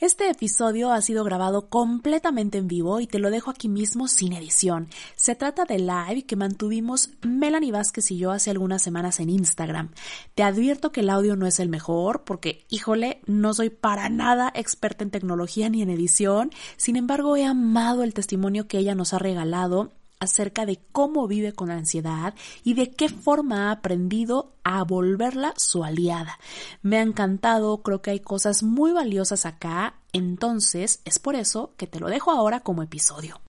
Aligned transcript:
Este 0.00 0.30
episodio 0.30 0.92
ha 0.92 1.00
sido 1.00 1.24
grabado 1.24 1.68
completamente 1.68 2.56
en 2.56 2.68
vivo 2.68 3.00
y 3.00 3.08
te 3.08 3.18
lo 3.18 3.32
dejo 3.32 3.50
aquí 3.50 3.68
mismo 3.68 4.06
sin 4.06 4.32
edición. 4.32 4.86
Se 5.16 5.34
trata 5.34 5.64
de 5.64 5.80
live 5.80 6.22
que 6.24 6.36
mantuvimos 6.36 7.10
Melanie 7.22 7.72
Vázquez 7.72 8.12
y 8.12 8.16
yo 8.16 8.30
hace 8.30 8.52
algunas 8.52 8.80
semanas 8.80 9.18
en 9.18 9.28
Instagram. 9.28 9.90
Te 10.36 10.44
advierto 10.44 10.92
que 10.92 11.00
el 11.00 11.10
audio 11.10 11.34
no 11.34 11.48
es 11.48 11.58
el 11.58 11.68
mejor 11.68 12.22
porque, 12.22 12.64
híjole, 12.70 13.22
no 13.26 13.52
soy 13.54 13.70
para 13.70 14.08
nada 14.08 14.52
experta 14.54 15.02
en 15.02 15.10
tecnología 15.10 15.68
ni 15.68 15.82
en 15.82 15.90
edición. 15.90 16.52
Sin 16.76 16.94
embargo, 16.94 17.36
he 17.36 17.44
amado 17.44 18.04
el 18.04 18.14
testimonio 18.14 18.68
que 18.68 18.78
ella 18.78 18.94
nos 18.94 19.14
ha 19.14 19.18
regalado 19.18 19.97
acerca 20.20 20.66
de 20.66 20.80
cómo 20.92 21.26
vive 21.26 21.52
con 21.52 21.70
ansiedad 21.70 22.34
y 22.64 22.74
de 22.74 22.90
qué 22.90 23.08
forma 23.08 23.68
ha 23.68 23.72
aprendido 23.72 24.52
a 24.64 24.84
volverla 24.84 25.54
su 25.56 25.84
aliada. 25.84 26.38
Me 26.82 26.98
ha 26.98 27.02
encantado, 27.02 27.82
creo 27.82 28.02
que 28.02 28.10
hay 28.10 28.20
cosas 28.20 28.62
muy 28.62 28.92
valiosas 28.92 29.46
acá, 29.46 29.94
entonces 30.12 31.00
es 31.04 31.18
por 31.18 31.34
eso 31.34 31.72
que 31.76 31.86
te 31.86 32.00
lo 32.00 32.08
dejo 32.08 32.30
ahora 32.30 32.60
como 32.60 32.82
episodio. 32.82 33.40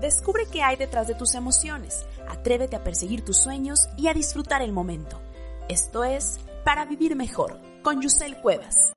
Descubre 0.00 0.46
qué 0.52 0.62
hay 0.62 0.76
detrás 0.76 1.08
de 1.08 1.16
tus 1.16 1.34
emociones, 1.34 2.06
atrévete 2.28 2.76
a 2.76 2.84
perseguir 2.84 3.24
tus 3.24 3.38
sueños 3.38 3.88
y 3.96 4.06
a 4.06 4.14
disfrutar 4.14 4.62
el 4.62 4.72
momento. 4.72 5.20
Esto 5.68 6.04
es 6.04 6.38
para 6.66 6.84
vivir 6.84 7.14
mejor 7.14 7.60
con 7.80 8.00
Yusel 8.00 8.36
Cuevas. 8.38 8.92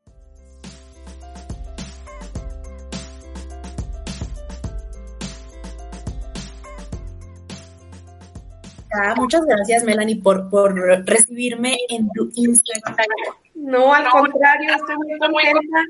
Ah, 8.91 9.13
muchas 9.15 9.45
gracias, 9.45 9.83
Melanie, 9.83 10.19
por, 10.19 10.49
por 10.49 10.73
recibirme 11.07 11.77
en 11.89 12.09
tu 12.09 12.31
Instagram. 12.33 12.95
No, 13.53 13.93
al 13.93 14.09
contrario, 14.09 14.73
estoy 14.73 14.95
muy 14.97 15.19
contenta 15.19 15.83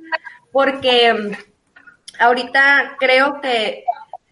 porque 0.51 1.37
ahorita 2.19 2.97
creo 2.99 3.39
que 3.39 3.85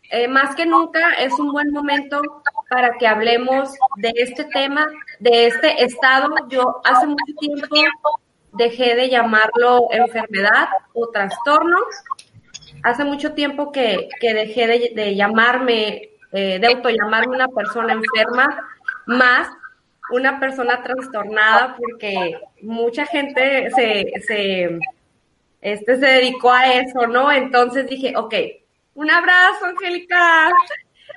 eh, 0.09 0.27
más 0.27 0.55
que 0.55 0.65
nunca 0.65 1.13
es 1.13 1.33
un 1.33 1.51
buen 1.51 1.71
momento 1.71 2.21
para 2.69 2.97
que 2.97 3.07
hablemos 3.07 3.69
de 3.97 4.13
este 4.15 4.45
tema, 4.45 4.87
de 5.19 5.47
este 5.47 5.83
estado. 5.83 6.29
Yo 6.49 6.81
hace 6.83 7.07
mucho 7.07 7.33
tiempo 7.39 8.19
dejé 8.53 8.95
de 8.95 9.09
llamarlo 9.09 9.87
enfermedad 9.91 10.69
o 10.93 11.09
trastorno. 11.09 11.77
Hace 12.83 13.03
mucho 13.03 13.33
tiempo 13.33 13.71
que, 13.71 14.09
dejé 14.21 14.91
de, 14.95 15.15
llamarme, 15.15 16.09
eh, 16.31 16.59
de 16.59 16.67
autollamarme 16.67 17.35
una 17.35 17.49
persona 17.49 17.93
enferma, 17.93 18.65
más 19.07 19.49
una 20.09 20.39
persona 20.39 20.83
trastornada, 20.83 21.75
porque 21.75 22.39
mucha 22.61 23.05
gente 23.05 23.69
se, 23.71 24.13
se, 24.25 24.79
este, 25.59 25.95
se 25.97 26.05
dedicó 26.05 26.51
a 26.51 26.75
eso, 26.75 27.07
¿no? 27.07 27.29
Entonces 27.29 27.87
dije, 27.89 28.13
ok, 28.15 28.33
un 28.97 29.11
abrazo, 29.11 29.65
Angélica. 29.65 30.51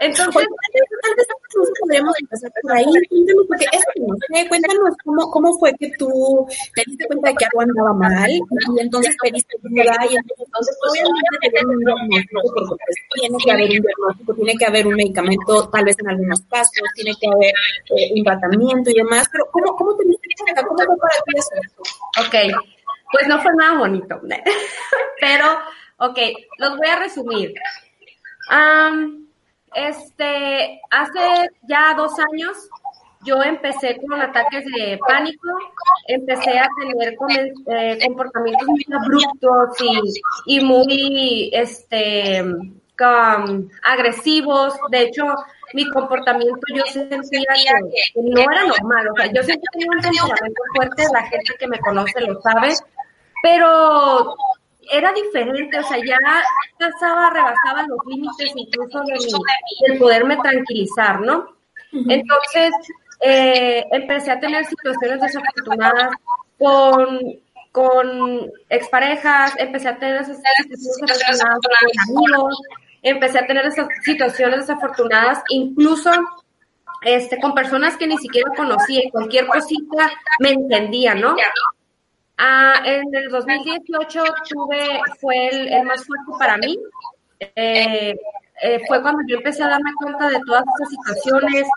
Entonces, 0.00 0.46
podríamos 1.80 2.14
empezar 2.20 2.50
por 2.62 2.72
ahí. 2.72 2.84
Cuéntanos, 2.84 3.46
porque 3.48 3.66
eso 3.72 3.84
no 3.96 4.14
sé, 4.16 4.48
cuéntanos 4.48 4.94
cómo, 5.04 5.30
cómo 5.30 5.58
fue 5.58 5.74
que 5.78 5.90
tú 5.98 6.46
te 6.74 6.82
diste 6.86 7.06
cuenta 7.06 7.28
de 7.28 7.34
que 7.36 7.44
algo 7.44 7.60
andaba 7.60 7.92
mal 7.94 8.30
y 8.30 8.80
entonces 8.80 9.16
pediste 9.22 9.56
ayuda 9.58 9.96
y 10.08 10.16
entonces 10.16 10.76
obviamente 10.88 11.50
te 11.52 11.66
un 11.66 12.08
diagnóstico 12.08 12.66
porque 12.68 12.84
pues, 12.86 12.96
tiene 13.14 13.38
que 13.44 13.50
haber 13.50 13.70
un 13.70 13.82
diagnóstico, 13.82 14.34
tiene 14.34 14.54
que 14.58 14.66
haber 14.66 14.86
un 14.86 14.94
medicamento, 14.94 15.68
tal 15.68 15.84
vez 15.84 15.96
en 15.98 16.08
algunos 16.08 16.40
casos, 16.48 16.88
tiene 16.94 17.12
que 17.20 17.26
haber 17.26 17.54
eh, 17.96 18.12
un 18.16 18.24
tratamiento 18.24 18.90
y 18.90 18.94
demás, 18.94 19.28
pero 19.32 19.48
¿cómo, 19.50 19.76
cómo 19.76 19.96
te 19.96 20.04
diste 20.04 20.28
cuenta? 20.38 20.62
¿Cómo 20.64 20.78
fue 20.78 20.96
para 20.96 21.14
ti 21.26 21.32
eso? 21.36 21.50
Ok, 22.24 22.56
pues 23.12 23.28
no 23.28 23.40
fue 23.42 23.52
nada 23.54 23.78
bonito, 23.78 24.20
pero, 25.20 25.44
ok, 26.00 26.18
los 26.58 26.76
voy 26.76 26.88
a 26.88 26.96
resumir. 26.96 27.54
Um, 28.50 29.26
este, 29.74 30.80
hace 30.90 31.50
ya 31.62 31.94
dos 31.94 32.12
años 32.18 32.68
yo 33.22 33.42
empecé 33.42 33.98
con 33.98 34.20
ataques 34.20 34.64
de 34.64 34.98
pánico, 35.06 35.48
empecé 36.08 36.58
a 36.58 36.66
tener 36.80 37.14
eh, 37.66 37.98
comportamientos 38.06 38.66
muy 38.66 38.86
abruptos 38.92 39.76
y, 40.46 40.60
muy 40.64 41.50
este, 41.52 42.42
agresivos. 43.82 44.74
De 44.90 45.02
hecho, 45.02 45.24
mi 45.74 45.88
comportamiento 45.90 46.60
yo 46.74 46.82
sentía 46.86 47.20
que, 47.20 48.22
no 48.22 48.40
era 48.40 48.66
normal. 48.66 49.08
O 49.12 49.16
sea, 49.16 49.26
yo 49.32 49.42
siempre 49.42 49.68
tenía 50.00 50.22
un 50.24 50.30
temperamento 50.30 50.62
fuerte, 50.74 51.04
la 51.12 51.22
gente 51.22 51.54
que 51.58 51.68
me 51.68 51.78
conoce 51.78 52.20
lo 52.22 52.40
sabe, 52.40 52.74
pero 53.42 54.34
era 54.90 55.12
diferente, 55.12 55.78
o 55.78 55.82
sea, 55.84 55.98
ya 55.98 56.16
pasaba, 56.78 57.30
rebasaba 57.30 57.86
los 57.86 57.98
límites 58.06 58.52
incluso 58.54 59.00
de 59.04 59.92
mi, 59.92 59.98
poderme 59.98 60.36
tranquilizar, 60.36 61.20
¿no? 61.20 61.56
Entonces, 61.92 62.72
eh, 63.20 63.84
empecé 63.92 64.30
a 64.30 64.40
tener 64.40 64.64
situaciones 64.64 65.20
desafortunadas 65.20 66.10
con, 66.58 67.20
con 67.72 68.50
exparejas, 68.68 69.54
empecé 69.58 69.88
a 69.88 69.98
tener 69.98 70.22
esas 70.22 70.38
situaciones 70.38 71.18
desafortunadas 71.18 71.60
con 71.62 72.16
amigos, 72.16 72.62
empecé 73.02 73.38
a 73.38 73.46
tener 73.46 73.66
esas 73.66 73.88
situaciones 74.02 74.60
desafortunadas 74.60 75.42
incluso 75.48 76.10
este, 77.02 77.40
con 77.40 77.54
personas 77.54 77.96
que 77.96 78.06
ni 78.06 78.18
siquiera 78.18 78.50
conocía 78.56 79.00
y 79.04 79.10
cualquier 79.10 79.46
cosita 79.46 80.10
me 80.38 80.50
entendía, 80.50 81.14
¿no? 81.14 81.34
Ah, 82.42 82.80
en 82.86 83.14
el 83.14 83.28
2018 83.28 84.24
tuve, 84.48 85.02
fue 85.20 85.48
el, 85.48 85.84
más 85.84 86.06
fuerte 86.06 86.32
para 86.38 86.56
mí. 86.56 86.78
Eh, 87.38 88.14
eh, 88.62 88.80
fue 88.88 89.02
cuando 89.02 89.20
yo 89.28 89.36
empecé 89.36 89.62
a 89.62 89.68
darme 89.68 89.90
cuenta 90.00 90.30
de 90.30 90.40
todas 90.46 90.64
esas 90.74 90.88
situaciones, 90.88 91.68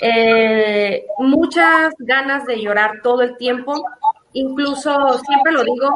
eh, 0.00 1.06
muchas 1.18 1.94
ganas 2.00 2.44
de 2.46 2.60
llorar 2.60 3.00
todo 3.00 3.22
el 3.22 3.36
tiempo. 3.36 3.74
Incluso 4.32 5.20
siempre 5.20 5.52
lo 5.52 5.62
digo 5.62 5.94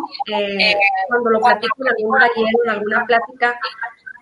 cuando 1.09 1.31
lo 1.31 1.41
platico 1.41 1.75
en 1.81 1.89
algún 1.89 2.19
taller, 2.21 2.55
en 2.65 2.71
alguna 2.71 3.05
plática, 3.07 3.59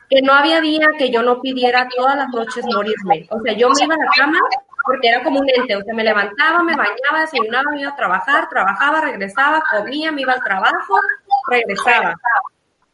que 0.09 0.23
no 0.23 0.33
había 0.33 0.62
día 0.62 0.89
que 0.97 1.11
yo 1.11 1.23
no 1.23 1.43
pidiera 1.43 1.87
todas 1.94 2.17
las 2.17 2.28
noches 2.31 2.65
morirme. 2.65 3.27
O 3.28 3.39
sea, 3.43 3.53
yo 3.53 3.69
me 3.69 3.84
iba 3.84 3.94
a 3.94 3.99
la 3.99 4.11
cama 4.17 4.39
porque 4.84 5.09
era 5.09 5.22
como 5.22 5.41
un 5.41 5.49
ente, 5.49 5.77
o 5.77 5.83
sea, 5.83 5.95
me 5.95 6.05
levantaba, 6.05 6.62
me 6.62 6.77
bañaba, 6.77 7.21
desayunaba, 7.21 7.71
me 7.72 7.81
iba 7.81 7.91
a 7.91 7.97
trabajar, 7.97 8.49
trabajaba, 8.49 9.00
regresaba, 9.00 9.62
comía, 9.71 10.12
me 10.12 10.22
iba 10.22 10.34
al 10.34 10.43
trabajo, 10.43 11.00
regresaba. 11.49 12.15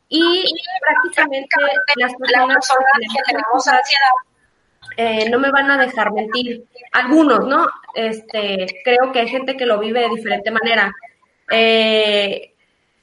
Y 0.08 0.44
prácticamente 0.80 1.56
las 1.96 2.14
personas 2.14 2.68
que 3.14 3.32
tenemos 3.32 3.68
ansiedad 3.68 4.10
eh, 4.96 5.30
no 5.30 5.38
me 5.38 5.50
van 5.50 5.70
a 5.70 5.78
dejar 5.78 6.12
mentir. 6.12 6.64
Algunos, 6.92 7.46
¿no? 7.46 7.66
Este, 7.94 8.66
creo 8.84 9.12
que 9.12 9.20
hay 9.20 9.28
gente 9.28 9.56
que 9.56 9.66
lo 9.66 9.78
vive 9.78 10.00
de 10.00 10.08
diferente 10.08 10.50
manera. 10.50 10.92
Eh, 11.50 12.54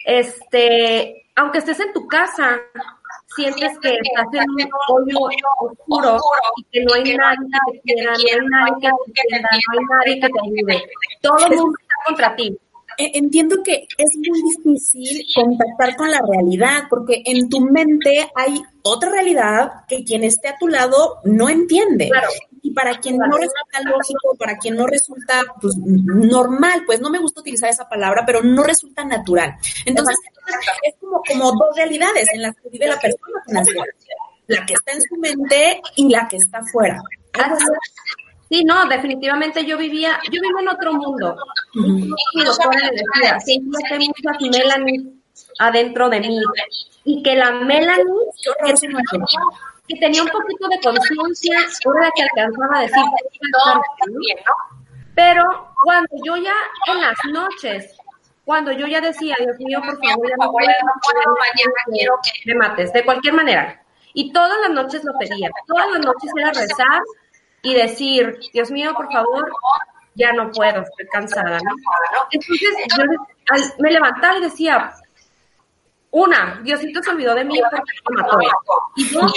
este, 0.06 1.28
aunque 1.36 1.60
estés 1.60 1.80
en 1.80 1.94
tu 1.94 2.08
casa, 2.08 2.60
sientes 3.36 3.80
que 3.80 3.90
estás 3.90 4.28
en 4.34 4.50
un 4.50 5.16
hoyo 5.16 5.48
oscuro 5.60 6.20
y 6.58 6.64
que 6.72 6.86
no 6.86 6.94
hay 6.94 7.04
nadie 7.04 7.82
que 7.84 7.94
te 7.96 8.06
quiera, 8.16 8.42
no 8.42 8.66
hay 8.66 8.72
nadie 8.82 9.00
que 9.06 9.22
te 9.28 9.36
entienda, 9.36 9.50
no 9.52 9.80
hay 9.80 9.86
nadie 9.90 10.22
que 10.22 10.30
te 10.30 10.40
ayude. 10.44 10.90
Todo 11.22 11.38
el 11.38 11.58
mundo 11.58 11.78
está 11.82 11.96
contra 12.06 12.36
ti. 12.36 12.58
E, 12.98 13.12
entiendo 13.14 13.62
que 13.64 13.88
es 13.98 14.18
muy 14.18 14.42
difícil 14.42 15.26
contactar 15.36 15.96
con 15.96 16.10
la 16.10 16.20
realidad, 16.28 16.86
porque 16.90 17.22
en 17.26 17.48
tu 17.48 17.62
mente 17.62 18.28
hay 18.36 18.60
otra 18.82 19.12
realidad 19.12 19.86
que 19.88 20.04
quien 20.04 20.24
esté 20.24 20.48
a 20.48 20.58
tu 20.58 20.68
lado 20.68 21.18
no 21.24 21.48
entiende. 21.50 22.10
Y 22.62 22.72
para 22.72 23.00
quien 23.00 23.18
no 23.18 23.38
resulta 23.38 23.82
lógico, 23.84 24.36
para 24.38 24.58
quien 24.58 24.76
no 24.76 24.88
resulta 24.88 25.44
pues, 25.62 25.76
normal, 25.78 26.84
pues 26.86 27.00
no 27.00 27.10
me 27.10 27.20
gusta 27.20 27.42
utilizar 27.42 27.70
esa 27.70 27.88
palabra, 27.88 28.24
pero 28.26 28.42
no 28.44 28.64
resulta 28.64 29.04
natural. 29.04 29.56
Entonces, 29.86 30.16
es 30.84 30.96
como, 31.00 31.22
como 31.28 31.52
dos 31.52 31.76
realidades 31.76 32.28
en 32.34 32.42
las 32.42 32.56
que 32.56 32.70
vive 32.70 32.88
la 32.88 33.00
persona 33.00 33.44
con 33.46 33.56
La 34.48 34.66
que 34.66 34.74
está 34.74 34.92
en 34.94 35.02
su 35.02 35.16
mente 35.18 35.82
y 35.96 36.10
la 36.10 36.28
que 36.28 36.38
está 36.38 36.60
afuera. 36.60 37.02
Sí, 38.50 38.64
no, 38.64 38.88
definitivamente 38.88 39.66
yo 39.66 39.78
vivía, 39.78 40.20
yo 40.32 40.42
vivo 40.42 40.60
en 40.60 40.70
otro 40.70 40.94
mundo. 40.94 41.36
Y 42.34 42.44
doctora 42.44 42.80
le 42.80 42.92
decía, 42.92 43.40
sí, 43.40 43.62
yo 43.62 43.80
tengo 43.90 44.06
muchas 44.06 44.60
Melanie 44.60 45.18
adentro 45.60 46.10
de 46.10 46.20
mí. 46.22 46.40
Y 47.04 47.24
que 47.24 47.36
la 47.36 47.52
Melanie, 47.52 48.06
que, 48.66 48.74
tenía 49.96 50.24
un 50.24 50.30
poquito 50.30 50.68
de 50.68 50.80
conciencia, 50.80 51.60
era 51.60 52.02
la 52.02 52.12
que 52.12 52.24
alcanzaba 52.24 52.80
a 52.80 52.82
decir, 52.82 53.04
pero 55.16 55.74
cuando 55.84 56.16
yo 56.24 56.38
ya 56.38 56.54
en 56.88 57.02
las 57.02 57.18
noches, 57.32 57.96
cuando 58.46 58.72
yo 58.72 58.88
ya 58.88 59.02
decía, 59.02 59.36
Dios 59.40 59.58
mío, 59.60 59.80
por 59.80 59.98
favor, 59.98 60.30
ya 60.30 60.36
no 60.38 60.52
puedo, 60.52 60.68
mañana 60.68 61.74
quiero 61.92 62.14
que 62.24 62.32
me 62.46 62.56
mates, 62.56 62.94
de 62.94 63.04
cualquier 63.04 63.34
manera. 63.34 63.82
Y 64.14 64.32
todas 64.32 64.58
las 64.62 64.72
noches 64.72 65.04
lo 65.04 65.18
pedía, 65.18 65.50
todas 65.68 65.92
las 65.92 66.06
noches 66.06 66.32
era 66.38 66.52
rezar 66.52 67.02
y 67.62 67.74
decir, 67.74 68.40
Dios 68.54 68.72
mío, 68.72 68.94
por 68.96 69.12
favor, 69.12 69.52
ya 70.16 70.32
no 70.34 70.52
puedo, 70.52 70.82
estoy 70.82 71.08
cansada, 71.12 71.60
¿no? 71.60 71.76
Entonces 72.32 72.70
yo 72.98 73.04
me 73.80 73.92
levantaba 73.92 74.38
y 74.38 74.42
decía, 74.42 74.94
una, 76.12 76.62
Diosito 76.64 77.04
se 77.04 77.10
olvidó 77.12 77.36
de 77.36 77.46
mí 77.46 77.60
porque 77.70 77.92
me 78.10 78.22
mató. 78.22 78.40
Y 78.96 79.10
dos, 79.10 79.34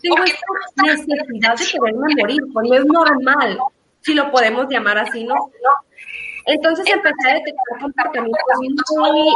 tengo 0.00 0.24
esta 0.24 0.82
necesidad 0.82 1.56
de 1.56 1.66
quererme 1.66 2.14
morir, 2.20 2.42
no 2.54 2.74
es 2.74 2.84
normal, 2.86 3.58
si 4.00 4.14
lo 4.14 4.30
podemos 4.30 4.66
llamar 4.68 4.98
así, 4.98 5.24
¿no? 5.24 5.34
Entonces 6.46 6.86
empecé 6.86 7.30
a 7.30 7.34
detectar 7.34 7.80
comportamientos 7.80 8.84
muy, 8.96 9.28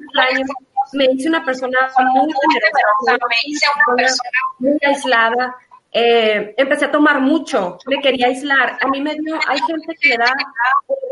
extraños. 0.00 0.48
Me 0.92 1.04
hice 1.12 1.28
una 1.28 1.44
persona 1.44 1.78
muy 2.12 2.32
generosa, 2.32 3.26
me 3.28 3.36
hice 3.46 3.66
una 3.74 3.96
persona 3.96 4.30
muy 4.58 4.78
aislada. 4.82 5.56
Eh, 5.92 6.54
empecé 6.56 6.86
a 6.86 6.90
tomar 6.90 7.20
mucho, 7.20 7.78
me 7.86 8.00
quería 8.00 8.26
aislar. 8.26 8.78
A 8.80 8.88
mí 8.88 9.00
me 9.00 9.14
dio, 9.14 9.38
hay 9.46 9.58
gente 9.60 9.94
que 10.00 10.08
le 10.10 10.16
da 10.18 10.32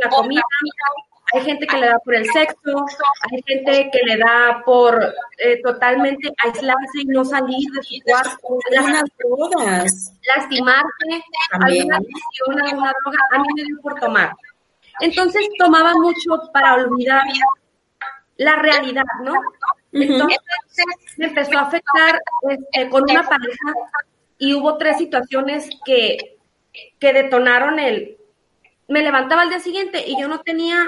la 0.02 0.10
comida, 0.10 0.43
hay 1.34 1.40
gente 1.42 1.66
que 1.66 1.76
le 1.78 1.86
da 1.86 1.98
por 1.98 2.14
el 2.14 2.26
sexo, 2.31 2.86
hay 3.31 3.42
gente 3.44 3.90
que 3.92 4.00
le 4.06 4.16
da 4.19 4.62
por 4.64 5.02
eh, 5.38 5.60
totalmente 5.62 6.32
aislarse 6.38 7.00
y 7.00 7.06
no 7.06 7.25
salir 7.25 7.69
de 7.72 7.82
su 7.82 7.94
cuarto, 8.04 8.58
las 8.70 8.86
lastimarse, 10.36 11.25
alguna 11.50 11.96
adicción, 11.96 12.60
alguna 12.60 12.92
droga, 13.02 13.19
a 13.32 13.38
mí 13.40 13.48
me 13.56 13.64
dio 13.64 13.81
por 13.82 13.98
tomar. 13.98 14.32
Entonces 15.00 15.48
tomaba 15.58 15.94
mucho 15.94 16.50
para 16.52 16.75
olvidar 16.75 17.25
la 18.36 18.56
realidad, 18.56 19.04
¿no? 19.25 19.34
Entonces 19.90 20.38
me 21.16 21.26
empezó 21.26 21.58
a 21.58 21.62
afectar 21.62 22.20
este, 22.48 22.88
con 22.90 23.02
una 23.02 23.22
pareja 23.25 23.72
y 24.38 24.54
hubo 24.54 24.78
tres 24.78 24.98
situaciones 24.98 25.69
que, 25.84 26.38
que 27.00 27.12
detonaron 27.12 27.81
el... 27.81 28.19
Me 28.86 29.02
levantaba 29.02 29.42
al 29.42 29.48
día 29.48 29.60
siguiente 29.60 30.04
y 30.06 30.20
yo 30.20 30.28
no 30.28 30.40
tenía 30.40 30.86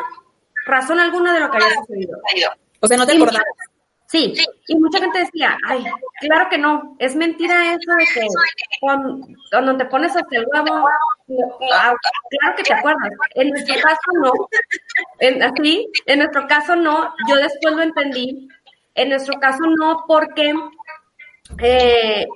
razón 0.66 1.00
alguna 1.00 1.32
de 1.32 1.40
lo 1.40 1.50
que 1.50 1.56
había 1.56 1.74
sucedido. 1.76 2.18
O 2.80 2.86
sea, 2.86 2.96
no 2.96 3.06
te 3.06 3.16
acordabas. 3.16 3.42
Sí, 4.08 4.34
y 4.68 4.76
mucha 4.76 5.00
gente 5.00 5.18
decía, 5.18 5.58
ay, 5.66 5.84
claro 6.20 6.48
que 6.48 6.58
no, 6.58 6.96
es 7.00 7.16
mentira 7.16 7.72
eso 7.72 7.92
de 7.98 8.04
que 8.14 8.26
cuando, 8.80 9.76
te 9.76 9.84
pones 9.86 10.14
hasta 10.14 10.36
el 10.36 10.46
huevo, 10.46 10.88
ah, 11.72 11.94
claro 12.30 12.56
que 12.56 12.62
te 12.62 12.72
acuerdas. 12.72 13.10
En 13.34 13.48
nuestro 13.50 13.74
caso 13.82 14.00
no, 14.22 14.32
en, 15.18 15.42
así, 15.42 15.90
en 16.06 16.20
nuestro 16.20 16.46
caso 16.46 16.76
no, 16.76 17.12
yo 17.28 17.34
después 17.34 17.74
lo 17.74 17.82
entendí, 17.82 18.48
en 18.94 19.08
nuestro 19.08 19.40
caso 19.40 19.64
no, 19.76 20.04
porque 20.06 20.54
eh, 21.58 22.26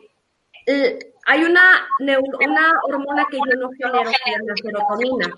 hay 1.27 1.45
una, 1.45 1.87
una 2.01 2.73
hormona 2.89 3.27
que 3.31 3.37
yo 3.37 3.57
no 3.61 3.71
genero, 3.71 4.11
que 4.11 4.33
es 4.33 4.43
la 4.45 4.57
serotonina, 4.57 5.35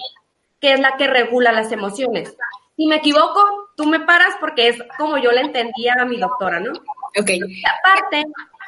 que 0.60 0.72
es 0.72 0.80
la 0.80 0.96
que 0.96 1.08
regula 1.08 1.52
las 1.52 1.70
emociones. 1.72 2.34
Si 2.82 2.88
me 2.88 2.96
equivoco, 2.96 3.70
tú 3.76 3.86
me 3.86 4.00
paras 4.00 4.34
porque 4.40 4.66
es 4.66 4.82
como 4.98 5.16
yo 5.16 5.30
le 5.30 5.42
entendía 5.42 5.94
a 6.00 6.04
mi 6.04 6.18
doctora, 6.18 6.58
¿no? 6.58 6.72
Ok. 7.16 7.30
aparte, 7.78 8.24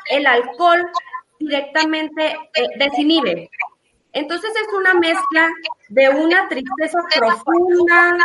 el 0.09 0.25
alcohol 0.25 0.87
directamente 1.41 2.39
eh, 2.55 2.69
desinhibe. 2.79 3.51
Entonces 4.13 4.53
es 4.55 4.73
una 4.73 4.95
mezcla 4.95 5.49
de 5.89 6.11
una 6.11 6.49
tristeza 6.49 7.01
profunda 7.13 8.17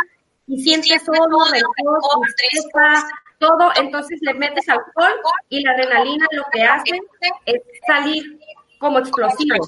y 0.46 0.62
sientes 0.62 1.02
solo, 1.02 1.38
rencor, 1.50 2.00
tristeza, 2.36 3.08
todo. 3.40 3.72
Entonces 3.74 4.20
le 4.22 4.34
metes 4.34 4.68
alcohol 4.68 5.14
y 5.48 5.60
la 5.64 5.72
adrenalina 5.72 6.24
lo 6.30 6.44
que 6.52 6.62
hace 6.62 7.00
es 7.46 7.62
salir 7.84 8.38
como 8.80 8.98
explosivo. 8.98 9.66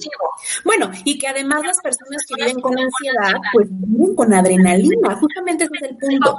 Bueno, 0.65 0.91
y 1.05 1.19
que 1.19 1.29
además 1.29 1.63
las 1.65 1.79
personas 1.81 2.25
que 2.27 2.35
viven 2.35 2.61
con 2.61 2.73
ansiedad, 2.79 3.39
pues 3.53 3.69
viven 3.71 4.17
con 4.17 4.33
adrenalina, 4.33 5.15
justamente 5.17 5.65
ese 5.65 5.75
es 5.77 5.83
el 5.83 5.99
punto. 5.99 6.37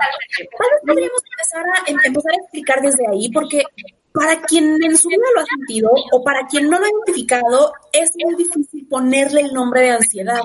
podríamos 0.86 1.22
empezar 1.31 1.64
a, 1.70 1.92
em, 1.92 1.98
empezar 2.04 2.31
a 2.34 2.42
explicar 2.42 2.81
desde 2.81 3.08
ahí, 3.08 3.31
porque 3.31 3.64
para 4.12 4.42
quien 4.42 4.84
en 4.84 4.98
su 4.98 5.08
vida 5.08 5.22
lo 5.36 5.42
ha 5.42 5.46
sentido 5.46 5.92
o 6.12 6.24
para 6.24 6.48
quien 6.48 6.68
no 6.68 6.80
lo 6.80 6.86
ha 6.86 6.90
identificado, 6.90 7.74
es 7.92 8.12
muy 8.24 8.36
difícil 8.36 8.88
ponerle 8.88 9.42
el 9.42 9.54
nombre 9.54 9.81
de 9.81 9.92
ansiedad. 9.92 10.42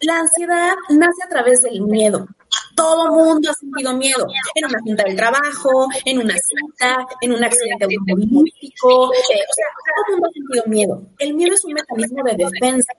La 0.00 0.20
ansiedad 0.20 0.72
nace 0.88 1.22
a 1.22 1.28
través 1.28 1.62
del 1.62 1.82
miedo. 1.82 2.26
Todo 2.76 3.10
mundo 3.10 3.50
ha 3.50 3.54
sentido 3.54 3.92
miedo. 3.94 4.26
En 4.54 4.66
una 4.66 4.78
junta 4.80 5.02
del 5.04 5.16
trabajo, 5.16 5.88
en 6.04 6.18
una 6.18 6.34
cita, 6.34 7.06
en 7.22 7.32
un 7.32 7.42
accidente 7.42 7.84
automovilístico. 7.84 9.12
Eh, 9.14 9.16
o 9.16 9.54
sea, 9.54 9.66
todo 9.96 10.12
mundo 10.12 10.28
ha 10.28 10.32
sentido 10.32 10.64
miedo. 10.66 11.02
El 11.18 11.34
miedo 11.34 11.54
es 11.54 11.64
un 11.64 11.72
mecanismo 11.72 12.22
de 12.24 12.36
defensa. 12.36 12.92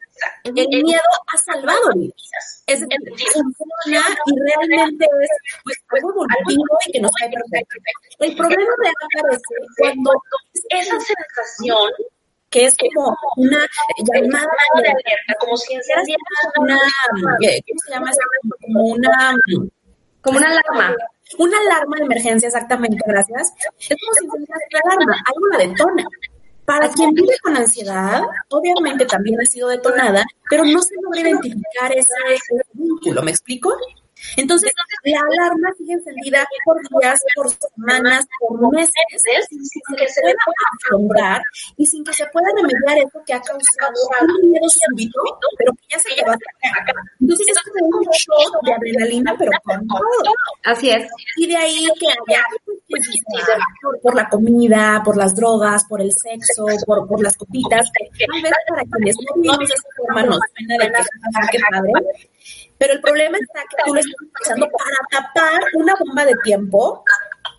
El 0.43 0.53
miedo 0.53 1.01
ha 1.33 1.37
salvado 1.37 1.93
vidas. 1.95 2.63
Es 2.65 2.79
funciona 2.79 4.03
y 4.25 4.39
realmente 4.39 5.05
es 5.05 5.29
pues, 5.63 5.77
algo 5.91 6.09
evolutivo 6.11 6.77
y 6.85 6.91
que 6.91 6.99
nos 6.99 7.11
cae 7.11 7.29
perfecto. 7.29 7.75
El 8.19 8.35
problema 8.35 8.71
real 8.81 8.93
aparece 9.05 9.55
cuando 9.77 10.11
esa 10.69 10.97
sensación 10.99 11.91
que 12.57 12.65
es 12.65 12.75
como 12.95 13.15
una 13.35 13.67
llamada 14.11 14.47
de 14.81 14.89
alerta, 14.89 15.33
como 15.39 15.55
si 15.57 15.75
una, 15.75 15.83
¿cómo 16.55 17.79
se 17.85 17.93
llama? 17.93 18.11
Como 18.61 18.83
una, 18.85 19.35
como 20.21 20.37
una 20.37 20.47
alarma. 20.47 20.95
Una 21.37 21.57
alarma 21.59 21.97
de 21.97 22.05
emergencia, 22.05 22.47
exactamente, 22.47 22.97
gracias. 23.05 23.53
Es 23.79 23.95
como 23.99 24.13
si 24.13 24.27
fuera 24.27 24.45
una 24.47 24.93
alarma, 24.93 25.23
algo 25.25 25.47
la 25.51 25.57
detona. 25.57 26.03
Para 26.65 26.89
quien 26.89 27.13
vive 27.13 27.37
con 27.41 27.55
ansiedad, 27.55 28.21
obviamente 28.49 29.05
también 29.05 29.39
ha 29.39 29.45
sido 29.45 29.69
detonada, 29.69 30.25
pero 30.49 30.65
no 30.65 30.81
se 30.81 30.95
logra 31.01 31.21
identificar 31.21 31.91
ese 31.93 32.13
vínculo, 32.73 33.21
¿me 33.23 33.31
explico? 33.31 33.73
Entonces, 34.35 34.71
la 35.03 35.19
alarma 35.19 35.69
sigue 35.77 35.93
encendida 35.93 36.45
por 36.65 36.77
días, 37.01 37.21
por 37.35 37.49
semanas, 37.49 38.25
por 38.39 38.73
meses, 38.73 38.91
sin 39.49 39.95
que 39.95 40.07
se 40.07 40.21
pueda 40.21 40.65
afrontar 40.85 41.41
y 41.77 41.85
sin 41.85 42.03
que 42.03 42.13
se 42.13 42.25
pueda 42.27 42.47
remediar 42.55 42.97
eso 42.97 43.21
que 43.25 43.33
ha 43.33 43.41
causado 43.41 43.93
un 44.41 44.51
miedo 44.51 44.69
súbito, 44.69 45.19
pero 45.57 45.71
que 45.73 45.85
ya 45.89 45.99
se 45.99 46.15
quedó 46.15 46.31
acá. 46.31 46.93
Entonces, 47.19 47.47
es 47.49 47.61
como 47.63 47.87
un 47.87 48.03
shock 48.11 48.63
de 48.63 48.73
adrenalina, 48.73 49.35
pero 49.37 49.51
con 49.63 49.87
todo. 49.87 50.33
Así 50.65 50.89
es. 50.89 51.07
Y 51.37 51.47
de 51.47 51.55
ahí 51.55 51.87
que 51.99 52.07
haya 52.07 52.43
pues, 52.89 53.01
por, 54.01 54.15
la 54.15 54.29
comida, 54.29 55.01
por 55.03 55.17
las 55.17 55.35
drogas, 55.35 55.85
por 55.85 56.01
el 56.01 56.11
sexo, 56.11 56.65
por, 56.85 57.07
por 57.07 57.21
las 57.21 57.35
copitas, 57.35 57.89
que 58.17 58.25
tal 58.25 58.41
vez 58.41 58.53
para 58.67 58.83
quienes 58.83 59.15
no 59.17 59.35
vivimos 59.35 59.59
de 59.59 59.65
esa 59.65 59.89
forma 59.97 60.23
nos 60.23 60.39
suena 60.55 60.83
de 60.83 60.91
que, 61.51 61.59
padre, 61.71 61.91
pero 62.77 62.93
el 62.93 63.01
problema 63.01 63.37
está 63.37 63.61
que 63.61 63.77
tú 63.85 63.93
lo 63.93 63.99
estás 63.99 64.15
utilizando 64.21 64.67
para 64.69 65.23
tapar 65.25 65.61
una 65.73 65.93
bomba 65.95 66.25
de 66.25 66.35
tiempo. 66.43 67.03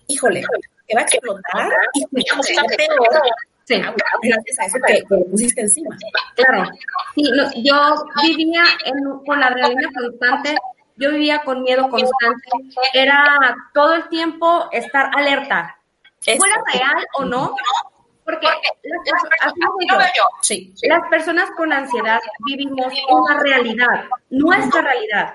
Híjole, 0.06 0.42
que 0.86 0.94
va 0.94 1.00
a 1.00 1.04
explotar 1.04 1.72
y 1.94 2.20
está 2.20 2.64
peor. 2.76 3.22
Sí. 3.64 3.74
Gracias 4.22 4.58
a 4.60 4.64
eso 4.64 4.78
que, 4.86 4.94
que, 5.02 5.24
pusiste 5.30 5.60
encima. 5.60 5.94
Claro. 6.36 6.70
Sí, 7.14 7.30
yo 7.62 7.94
vivía 8.22 8.62
en, 8.86 9.18
con 9.26 9.40
la 9.40 9.48
adrenalina 9.48 9.90
constante, 9.94 10.56
yo 10.96 11.10
vivía 11.10 11.42
con 11.44 11.62
miedo 11.62 11.88
constante. 11.90 12.48
Era 12.94 13.54
todo 13.74 13.94
el 13.94 14.08
tiempo 14.08 14.68
estar 14.72 15.10
alerta. 15.14 15.76
Fuera 16.24 16.62
real 16.72 17.06
o 17.18 17.24
no, 17.26 17.54
porque 18.28 18.46
las, 20.82 21.08
personas 21.08 21.50
con 21.56 21.72
ansiedad 21.72 22.20
vivimos 22.44 22.92
una 23.08 23.40
realidad, 23.40 24.04
nuestra 24.28 24.82
realidad, 24.82 25.34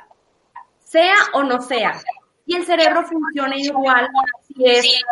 sea 0.84 1.16
o 1.34 1.42
no 1.42 1.60
sea. 1.60 2.00
Y 2.46 2.56
el 2.56 2.66
cerebro 2.66 3.04
funciona 3.04 3.58
igual 3.58 4.08
si 4.48 4.66
es 4.66 5.04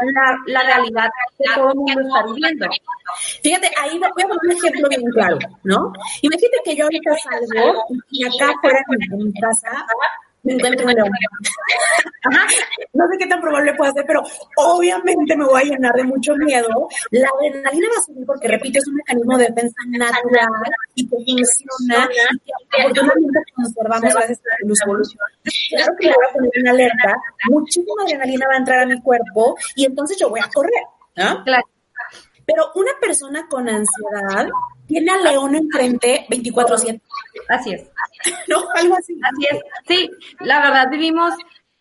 la, 0.46 0.62
realidad 0.64 1.10
que 1.40 1.46
todo 1.56 1.70
el 1.70 1.76
mundo 1.76 2.02
está 2.02 2.24
viviendo. 2.26 2.68
Fíjate, 3.42 3.72
ahí 3.82 3.98
voy 3.98 4.08
a 4.08 4.12
poner 4.12 4.38
un 4.44 4.52
ejemplo 4.52 4.90
bien 4.90 5.02
claro, 5.14 5.40
¿no? 5.64 5.92
Imagínate 6.22 6.62
que 6.64 6.76
yo 6.76 6.84
ahorita 6.84 7.16
salgo 7.18 7.84
y 8.12 8.26
acá 8.26 8.54
fuera 8.62 8.80
en 8.90 9.18
mi 9.18 9.34
casa 9.34 9.88
encuentro. 10.54 10.86
No 12.94 13.08
sé 13.08 13.18
qué 13.18 13.28
tan 13.28 13.42
probable 13.42 13.74
puede 13.76 13.94
ser, 13.94 14.06
pero 14.06 14.22
obviamente 14.58 15.36
me 15.36 15.46
voy 15.46 15.62
a 15.62 15.66
llenar 15.66 15.94
de 15.94 16.04
mucho 16.04 16.36
miedo. 16.36 16.88
La 17.12 17.30
adrenalina 17.30 17.88
va 17.96 18.00
a 18.00 18.04
subir 18.04 18.26
porque, 18.26 18.48
repito, 18.48 18.80
es 18.80 18.88
un 18.88 18.96
mecanismo 18.96 19.38
de 19.38 19.46
defensa 19.48 19.76
natural 19.88 20.50
y 20.96 21.08
que 21.08 21.16
funciona 21.16 22.10
y 22.32 22.40
que 22.40 22.82
afortunadamente 22.82 23.40
conservamos 23.56 24.14
gracias 24.14 24.40
a 24.40 24.50
la 24.50 24.84
evolución. 24.84 25.20
Claro 25.70 25.94
que 26.00 26.08
le 26.08 26.14
voy 26.14 26.26
a 26.30 26.34
poner 26.34 26.52
una 26.62 26.72
alerta, 26.72 27.16
muchísima 27.50 28.04
adrenalina 28.04 28.48
va 28.48 28.54
a 28.54 28.58
entrar 28.58 28.80
a 28.80 28.86
mi 28.86 29.02
cuerpo 29.02 29.56
y 29.76 29.86
entonces 29.86 30.18
yo 30.20 30.30
voy 30.30 30.40
a 30.40 30.50
correr. 30.54 30.84
¿no? 31.16 31.44
Claro. 31.44 31.64
Pero 32.46 32.72
una 32.76 32.92
persona 33.00 33.48
con 33.50 33.70
ansiedad 33.70 34.50
tiene 34.92 35.12
al 35.12 35.24
león 35.24 35.56
enfrente 35.56 36.26
24-7. 36.30 37.02
Así 37.48 37.74
es. 37.74 37.90
¿No? 38.48 38.58
Algo 38.76 38.96
así. 38.98 39.18
Así 39.24 39.48
es. 39.50 39.62
Sí, 39.88 40.12
la 40.42 40.62
verdad 40.62 40.90
vivimos 40.92 41.34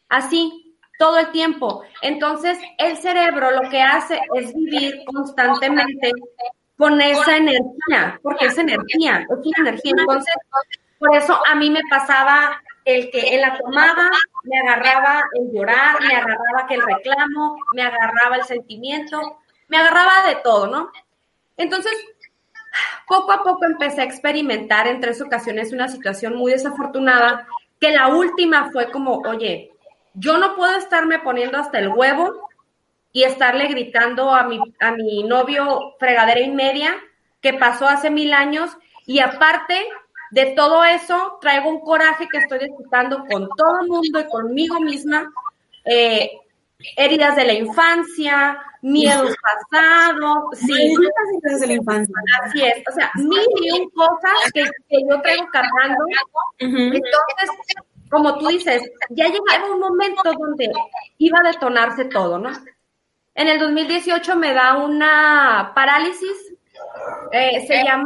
así 0.08 0.76
todo 0.96 1.18
el 1.18 1.30
tiempo. 1.32 1.82
Entonces, 2.02 2.58
el 2.78 2.96
cerebro 2.96 3.50
lo 3.50 3.68
que 3.68 3.82
hace 3.82 4.20
es 4.34 4.54
vivir 4.54 5.02
constantemente 5.06 6.12
con 6.76 7.00
esa 7.00 7.36
energía, 7.36 8.18
porque 8.22 8.46
es 8.46 8.58
energía, 8.58 9.26
es 9.28 9.46
una 9.46 9.68
energía. 9.68 9.92
Entonces, 9.98 10.34
por 10.98 11.14
eso 11.16 11.40
a 11.46 11.54
mí 11.54 11.68
me 11.68 11.80
pasaba 11.90 12.62
el 12.84 13.10
que 13.10 13.34
en 13.34 13.40
la 13.40 13.58
tomada 13.58 14.10
me 14.44 14.58
agarraba 14.60 15.24
el 15.34 15.52
llorar, 15.52 16.00
me 16.00 16.14
agarraba 16.14 16.66
que 16.68 16.74
el 16.74 16.82
reclamo, 16.82 17.56
me 17.72 17.82
agarraba 17.82 18.36
el 18.36 18.44
sentimiento, 18.44 19.40
me 19.68 19.78
agarraba 19.78 20.28
de 20.28 20.36
todo, 20.36 20.66
¿no? 20.68 20.90
Entonces, 21.56 21.92
poco 23.06 23.32
a 23.32 23.42
poco 23.42 23.64
empecé 23.64 24.02
a 24.02 24.04
experimentar 24.04 24.86
en 24.86 25.00
tres 25.00 25.20
ocasiones 25.20 25.72
una 25.72 25.88
situación 25.88 26.36
muy 26.36 26.52
desafortunada, 26.52 27.46
que 27.80 27.90
la 27.90 28.08
última 28.08 28.70
fue 28.70 28.90
como, 28.90 29.18
oye, 29.18 29.72
yo 30.14 30.38
no 30.38 30.56
puedo 30.56 30.76
estarme 30.76 31.18
poniendo 31.18 31.58
hasta 31.58 31.78
el 31.78 31.88
huevo 31.88 32.48
y 33.12 33.24
estarle 33.24 33.66
gritando 33.68 34.34
a 34.34 34.44
mi, 34.44 34.60
a 34.80 34.92
mi 34.92 35.22
novio 35.24 35.96
fregadera 35.98 36.40
y 36.40 36.50
media 36.50 36.94
que 37.40 37.54
pasó 37.54 37.88
hace 37.88 38.10
mil 38.10 38.32
años 38.32 38.76
y 39.06 39.20
aparte 39.20 39.86
de 40.30 40.46
todo 40.52 40.84
eso 40.84 41.38
traigo 41.40 41.68
un 41.68 41.80
coraje 41.80 42.28
que 42.28 42.38
estoy 42.38 42.60
disfrutando 42.60 43.24
con 43.28 43.48
todo 43.56 43.80
el 43.82 43.88
mundo 43.88 44.20
y 44.20 44.28
conmigo 44.28 44.80
misma, 44.80 45.28
eh, 45.84 46.30
heridas 46.96 47.34
de 47.36 47.44
la 47.44 47.52
infancia, 47.52 48.62
miedos 48.82 49.34
pasados, 49.42 50.58
sí. 50.58 50.94
de 51.42 51.66
la 51.66 51.72
infancia. 51.72 52.14
Así 52.42 52.62
es, 52.64 52.82
o 52.88 52.92
sea, 52.92 53.10
mil 53.16 53.46
y 53.56 53.90
cosas 53.90 54.52
que, 54.52 54.64
yo 55.08 55.20
traigo 55.22 55.46
cargando. 55.52 56.04
Entonces, 56.58 57.50
como 58.10 58.38
tú 58.38 58.48
dices, 58.48 58.82
ya 59.10 59.26
llegaba 59.26 59.72
un 59.72 59.80
momento 59.80 60.32
donde 60.38 60.70
iba 61.18 61.38
a 61.38 61.48
detonarse 61.50 62.06
todo, 62.06 62.38
¿no? 62.38 62.50
En 63.34 63.48
el 63.48 63.58
2018 63.58 64.36
me 64.36 64.52
da 64.52 64.76
una 64.76 65.72
parálisis, 65.74 66.52
eh, 67.32 67.64
se 67.66 67.84
llama, 67.84 68.04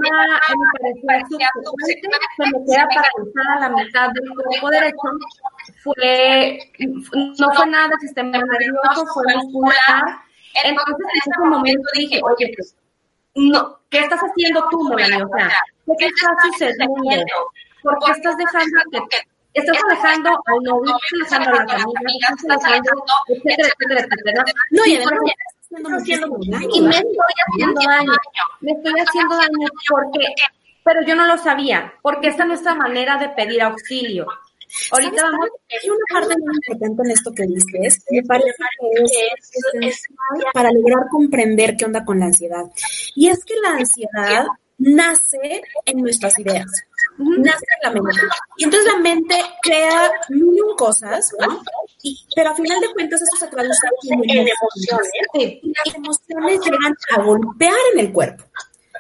me 0.82 0.94
me 1.02 2.64
queda 2.66 2.88
paralizada 2.88 3.60
la 3.60 3.68
mitad 3.70 4.10
del 4.10 4.28
cuerpo 4.34 4.68
derecho, 4.70 5.08
fue, 5.82 6.58
no 7.38 7.50
fue 7.54 7.66
nada 7.66 7.96
sistema 8.00 8.38
nervioso, 8.38 9.06
fue 9.06 9.24
muscular, 9.34 10.23
entonces 10.62 11.06
en 11.12 11.32
ese 11.32 11.40
momento 11.40 11.88
dije, 11.94 12.20
oye, 12.22 12.52
pues, 12.56 12.76
no, 13.34 13.78
¿qué 13.90 13.98
estás 13.98 14.20
haciendo 14.20 14.68
tú, 14.70 14.82
Melanie? 14.84 15.24
O 15.24 15.28
sea, 15.28 15.50
¿qué 15.98 16.06
está 16.06 16.28
sucediendo? 16.42 17.50
¿Por 17.82 17.98
qué 18.04 18.12
estás 18.12 18.36
dejando 18.36 19.08
que 19.10 19.18
estás 19.54 19.76
alejando 19.88 20.30
al 20.30 20.62
novio, 20.62 20.96
estás 21.20 21.38
alejando 21.38 21.72
a 21.72 21.78
la 21.78 21.84
familia, 21.84 22.28
estás 22.36 22.64
alejando, 22.64 23.04
etcétera, 23.28 23.68
etcétera, 23.68 24.00
etcétera. 24.00 24.44
No, 24.70 24.86
y 24.86 24.96
además 24.96 25.18
y 26.70 26.80
me 26.80 26.96
estoy 26.96 27.34
haciendo 27.48 27.80
daño, 27.88 28.12
me 28.60 28.72
estoy 28.72 29.00
haciendo 29.00 29.36
daño 29.36 29.68
porque, 29.88 30.26
pero 30.84 31.02
yo 31.02 31.16
no 31.16 31.26
lo 31.26 31.38
sabía, 31.38 31.94
porque 32.02 32.28
esta 32.28 32.42
es 32.42 32.48
nuestra 32.48 32.74
manera 32.74 33.16
de 33.16 33.28
pedir 33.30 33.62
auxilio. 33.62 34.26
Ahorita 34.90 35.22
vamos. 35.22 35.48
Hay 35.70 35.90
una 35.90 36.04
parte 36.12 36.34
muy 36.40 36.54
importante 36.54 37.02
en 37.04 37.10
esto 37.10 37.32
que 37.32 37.46
dices. 37.46 38.04
Me 38.10 38.22
parece 38.22 38.54
que 38.80 39.02
es 39.02 39.50
esencial 39.52 40.52
para 40.52 40.70
lograr 40.72 41.08
comprender 41.10 41.76
qué 41.76 41.84
onda 41.84 42.04
con 42.04 42.18
la 42.18 42.26
ansiedad. 42.26 42.64
Y 43.14 43.28
es 43.28 43.44
que 43.44 43.54
la 43.62 43.76
ansiedad 43.76 44.46
nace 44.78 45.62
en 45.86 45.98
nuestras 45.98 46.38
ideas, 46.38 46.66
nace 47.18 47.64
en 47.82 47.94
la 47.94 48.00
mente. 48.00 48.20
Y 48.56 48.64
entonces 48.64 48.92
la 48.92 48.98
mente 49.00 49.34
crea 49.62 50.10
mil 50.30 50.62
cosas, 50.76 51.30
¿no? 51.38 51.62
pero 52.34 52.50
a 52.50 52.54
final 52.54 52.80
de 52.80 52.92
cuentas 52.92 53.22
eso 53.22 53.36
se 53.38 53.46
traduce 53.48 53.86
en, 54.10 54.30
emociones. 54.30 55.60
Y 55.62 55.72
las 55.72 55.94
emociones 55.94 56.60
llegan 56.64 56.94
a 57.16 57.22
golpear 57.22 57.74
en 57.92 58.00
el 58.00 58.12
cuerpo. 58.12 58.44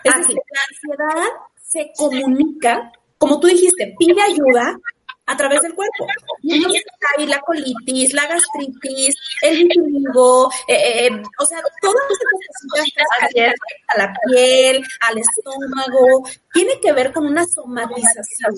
Es 0.04 0.14
decir, 0.16 0.36
la 0.36 0.60
ansiedad 0.70 1.28
se 1.62 1.92
comunica, 1.96 2.92
como 3.18 3.40
tú 3.40 3.48
dijiste, 3.48 3.94
pide 3.98 4.20
ayuda 4.22 4.78
a 5.26 5.36
través 5.36 5.60
del 5.60 5.74
cuerpo. 5.74 6.06
Y 6.42 6.52
ahí 6.52 7.26
la 7.26 7.40
colitis, 7.40 8.12
la 8.12 8.26
gastritis, 8.26 9.14
el 9.42 9.64
vitiligo, 9.64 10.50
eh, 10.68 10.74
eh, 10.74 11.06
eh, 11.06 11.22
o 11.38 11.46
sea, 11.46 11.60
todas 11.80 12.02
estas 12.10 12.70
cosas 12.70 13.64
a 13.88 13.98
la 13.98 14.14
piel, 14.26 14.84
al 15.00 15.18
estómago, 15.18 16.28
tiene 16.52 16.80
que 16.80 16.92
ver 16.92 17.12
con 17.12 17.26
una 17.26 17.46
somatización, 17.46 18.52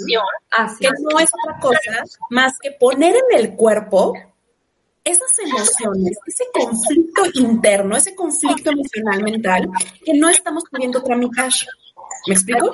que 0.80 0.88
no 0.88 1.18
es 1.20 1.30
otra 1.42 1.60
cosa 1.60 2.04
más 2.30 2.58
que 2.60 2.72
poner 2.72 3.16
en 3.16 3.38
el 3.38 3.54
cuerpo 3.54 4.14
esas 5.04 5.38
emociones, 5.38 6.18
ese 6.26 6.44
conflicto 6.52 7.22
interno, 7.34 7.96
ese 7.96 8.14
conflicto 8.16 8.70
emocional 8.70 9.22
mental 9.22 9.68
que 10.04 10.14
no 10.14 10.28
estamos 10.28 10.64
pudiendo 10.68 11.00
tramitar. 11.00 11.50
¿Me 12.26 12.34
explico? 12.34 12.70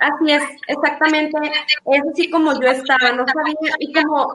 Así 0.00 0.32
es, 0.32 0.42
exactamente. 0.66 1.38
Es 1.86 2.02
así 2.12 2.30
como 2.30 2.60
yo 2.60 2.68
estaba, 2.68 3.12
no 3.12 3.24
sabía, 3.26 3.74
y 3.78 3.92
como 3.92 4.32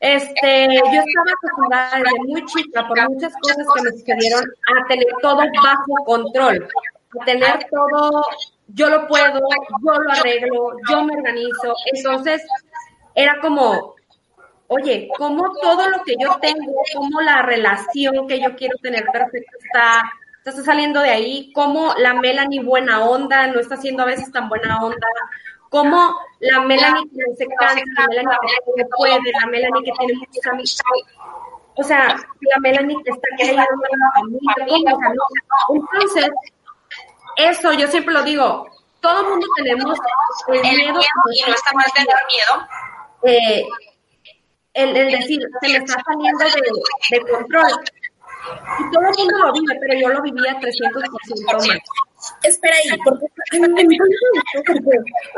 este, 0.00 0.66
yo 0.66 0.80
estaba 0.80 1.32
acostumbrada 1.36 1.98
desde 1.98 2.18
muy 2.26 2.44
chica 2.46 2.88
por 2.88 3.10
muchas 3.10 3.34
cosas 3.42 3.66
que 3.74 3.82
me 3.82 3.90
sucedieron 3.90 4.44
a 4.44 4.86
tener 4.88 5.06
todo 5.20 5.36
bajo 5.36 6.04
control, 6.06 6.68
a 7.20 7.24
tener 7.24 7.66
todo, 7.70 8.24
yo 8.68 8.88
lo 8.88 9.06
puedo, 9.06 9.40
yo 9.84 9.92
lo 9.92 10.10
arreglo, 10.10 10.72
yo 10.88 11.04
me 11.04 11.14
organizo. 11.16 11.74
Entonces, 11.92 12.42
era 13.14 13.38
como, 13.40 13.94
oye, 14.68 15.08
como 15.18 15.52
todo 15.60 15.90
lo 15.90 16.02
que 16.02 16.14
yo 16.18 16.38
tengo, 16.40 16.72
como 16.94 17.20
la 17.20 17.42
relación 17.42 18.26
que 18.26 18.40
yo 18.40 18.56
quiero 18.56 18.78
tener 18.78 19.04
perfecta 19.12 19.52
está 19.62 20.02
está 20.44 20.64
saliendo 20.64 21.00
de 21.00 21.10
ahí, 21.10 21.52
cómo 21.52 21.94
la 21.98 22.14
Melanie 22.14 22.62
buena 22.62 23.04
onda 23.04 23.46
no 23.48 23.60
está 23.60 23.76
siendo 23.76 24.02
a 24.02 24.06
veces 24.06 24.32
tan 24.32 24.48
buena 24.48 24.82
onda, 24.82 25.06
cómo 25.68 26.14
la 26.40 26.60
Melanie 26.60 27.04
que 27.10 27.18
no 27.28 27.36
se 27.36 27.46
cansa, 27.46 27.82
la 27.96 28.06
Melanie 28.08 28.38
que 28.76 28.84
puede, 28.96 29.32
la 29.40 29.46
Melanie 29.46 29.84
que 29.84 29.92
tiene 29.98 30.14
muchos 30.14 30.46
amigos, 30.46 30.82
o 31.76 31.82
sea, 31.82 32.08
la 32.08 32.60
Melanie 32.60 32.96
que 33.04 33.10
está 33.10 33.28
queriendo 33.36 33.62
a 33.62 33.64
la 33.64 34.12
familia, 34.14 34.96
entonces, 35.68 36.30
eso 37.36 37.72
yo 37.72 37.86
siempre 37.88 38.14
lo 38.14 38.22
digo, 38.22 38.66
todo 39.00 39.20
el 39.20 39.28
mundo 39.28 39.46
tenemos 39.56 39.98
el 40.48 40.60
miedo, 40.60 41.00
y 41.00 41.48
no 41.48 41.54
está 41.54 41.72
mal 41.72 41.86
tener 41.94 42.16
miedo, 42.28 42.68
eh, 43.24 43.64
el, 44.72 44.96
el, 44.96 45.12
decir, 45.12 45.40
se 45.60 45.68
me 45.68 45.76
está 45.76 46.02
saliendo 46.04 46.44
de, 46.44 47.18
de 47.18 47.30
control, 47.30 47.70
y 48.78 48.90
todo 48.90 49.04
el 49.04 49.14
mundo 49.18 49.38
lo 49.38 49.52
vive, 49.52 49.74
pero 49.80 50.00
yo 50.00 50.08
lo 50.08 50.22
vivía 50.22 50.58
300% 50.60 51.46
más. 51.46 51.68
Espera 52.42 52.76
ahí, 52.76 52.98
porque 53.02 53.24
me 53.58 53.66
encanta 53.66 54.12
porque 54.52 54.72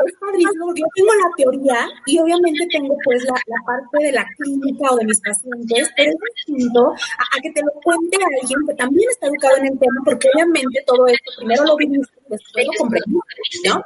es 0.05 0.15
padrísimo, 0.19 0.65
porque 0.65 0.81
yo 0.81 0.87
tengo 0.95 1.13
la 1.15 1.29
teoría 1.37 1.87
y 2.05 2.19
obviamente 2.19 2.67
tengo 2.71 2.95
pues 3.05 3.23
la, 3.23 3.35
la 3.47 3.59
parte 3.65 4.05
de 4.05 4.11
la 4.11 4.25
clínica 4.37 4.91
o 4.91 4.97
de 4.97 5.05
mis 5.05 5.21
pacientes, 5.21 5.91
pero 5.95 6.11
es 6.11 6.17
distinto 6.35 6.91
a, 6.91 7.41
que 7.41 7.51
te 7.51 7.61
lo 7.61 7.71
cuente 7.83 8.17
alguien 8.19 8.59
que 8.67 8.73
también 8.75 9.09
está 9.09 9.27
educado 9.27 9.57
en 9.57 9.67
el 9.67 9.79
tema, 9.79 10.01
porque 10.03 10.27
obviamente 10.35 10.83
todo 10.85 11.07
esto 11.07 11.31
primero 11.37 11.63
lo 11.63 11.77
viviste 11.77 12.19
y 12.27 12.31
después 12.31 12.65
lo 12.67 12.73
comprendiste, 12.77 13.69
¿no? 13.69 13.83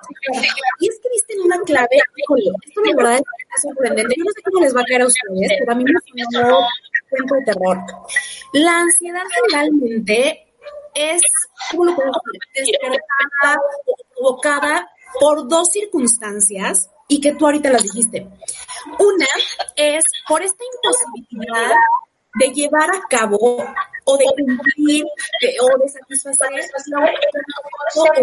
Y 0.80 0.90
es 0.90 1.00
que 1.00 1.10
viste 1.14 1.34
en 1.34 1.42
una 1.42 1.60
clave, 1.62 2.02
híjole, 2.16 2.50
esto 2.66 2.82
de 2.82 2.96
verdad 2.96 3.20
es 3.20 3.62
sorprendente, 3.62 4.16
yo 4.18 4.24
no 4.26 4.32
sé 4.32 4.42
cómo 4.42 4.64
les 4.64 4.76
va 4.76 4.82
a 4.82 4.86
caer 4.86 5.02
a 5.04 5.08
ustedes, 5.08 5.52
pero 5.60 5.72
a 5.72 5.76
mí 5.76 5.84
me 5.84 5.92
un 5.92 6.66
cuento 7.10 7.36
de 7.36 7.46
terror. 7.46 7.78
La 8.54 8.80
ansiedad 8.80 9.24
generalmente 9.34 10.54
es, 10.94 11.22
¿cómo 11.72 11.86
lo 11.86 11.96
puedo 11.96 12.12
provocada 14.16 14.90
por 15.20 15.48
dos 15.48 15.70
circunstancias 15.72 16.90
y 17.08 17.22
que 17.22 17.34
tú 17.36 17.46
ahorita 17.46 17.70
las 17.70 17.84
dijiste. 17.84 18.28
Una 19.00 19.28
es 19.76 20.04
por 20.28 20.42
esta 20.42 20.64
imposibilidad 20.74 21.76
de 22.40 22.54
llevar 22.54 22.90
a 22.90 23.02
cabo 23.10 23.38
o 24.06 24.18
de 24.18 24.26
cumplir 24.26 25.04
o 25.04 25.78
de 25.80 25.90
satisfacer 25.90 26.50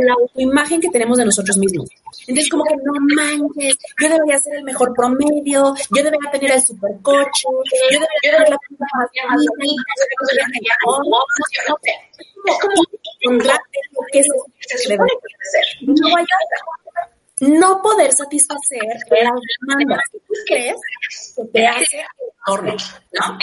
la 0.01 0.13
autoimagen 0.15 0.81
que 0.81 0.89
tenemos 0.89 1.19
de 1.19 1.25
nosotros 1.27 1.57
mismos. 1.59 1.89
Entonces, 2.27 2.51
como 2.51 2.65
que 2.65 2.75
no 2.77 2.93
manches, 3.15 3.77
yo 4.01 4.09
debería 4.09 4.39
ser 4.39 4.55
el 4.57 4.65
mejor 4.65 4.95
promedio, 4.95 5.75
yo 5.95 6.03
debería 6.03 6.31
tener 6.33 6.53
el 6.53 6.63
supercoche, 6.63 7.43
yo 7.91 8.01
debería 8.01 8.21
tener 8.23 8.49
la 8.49 8.59
más 8.97 9.11
no 15.87 15.95
poder 17.83 18.13
satisfacer 18.13 18.83
las 18.83 19.41
demandas 19.61 20.01
que 20.13 20.19
tú 20.21 20.35
crees 20.47 20.77
que 21.37 21.45
te 21.53 21.67
hace 21.67 21.99
el 21.99 22.07
entorno, 22.39 22.77
¿no? 23.13 23.39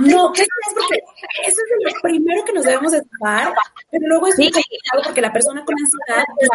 No, 0.00 0.32
¿qué 0.32 0.44
crees? 0.44 0.74
Porque 0.74 0.98
eso 1.46 1.60
es 1.60 1.94
lo 1.94 2.00
primero 2.02 2.44
que 2.44 2.52
nos 2.52 2.64
debemos 2.64 2.92
de 2.92 3.02
tomar, 3.02 3.54
pero 3.90 4.06
luego 4.08 4.26
es 4.26 4.38
muy 4.38 4.50
complicado 4.50 5.02
porque 5.04 5.20
la 5.20 5.32
persona 5.32 5.64
con 5.64 5.74
ansiedad 5.78 6.24
pues, 6.36 6.48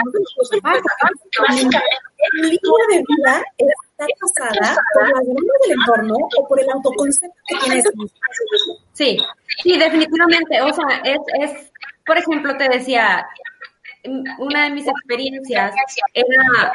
no 0.63 1.79
el 2.21 2.41
línea 2.41 2.59
de 2.89 3.03
vida 3.07 3.43
está 3.57 4.05
pasada 4.19 4.77
por 4.93 5.03
la 5.03 5.19
demanda 5.21 5.53
del 5.63 5.71
entorno 5.71 6.15
o 6.37 6.47
por 6.47 6.59
el 6.59 6.69
autoconcepto 6.69 7.37
que 7.47 7.55
tienes. 7.63 7.85
Sí, 8.93 9.17
sí, 9.63 9.77
definitivamente. 9.77 10.61
O 10.61 10.73
sea, 10.73 11.01
es, 11.03 11.19
es 11.39 11.71
por 12.05 12.17
ejemplo, 12.17 12.57
te 12.57 12.67
decía, 12.67 13.27
una 14.39 14.63
de 14.63 14.69
mis 14.71 14.87
experiencias 14.87 15.73
era 16.13 16.71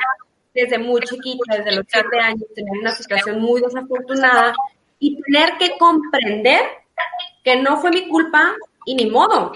desde 0.54 0.78
muy 0.78 1.00
chiquita, 1.02 1.56
desde 1.56 1.76
los 1.76 1.86
siete 1.88 2.20
años, 2.20 2.44
tener 2.54 2.78
una 2.80 2.90
situación 2.92 3.40
muy 3.40 3.60
desafortunada 3.60 4.54
y 4.98 5.20
tener 5.22 5.58
que 5.58 5.76
comprender 5.78 6.62
que 7.42 7.56
no 7.56 7.78
fue 7.80 7.90
mi 7.90 8.08
culpa 8.08 8.54
y 8.86 8.94
ni 8.94 9.10
modo. 9.10 9.52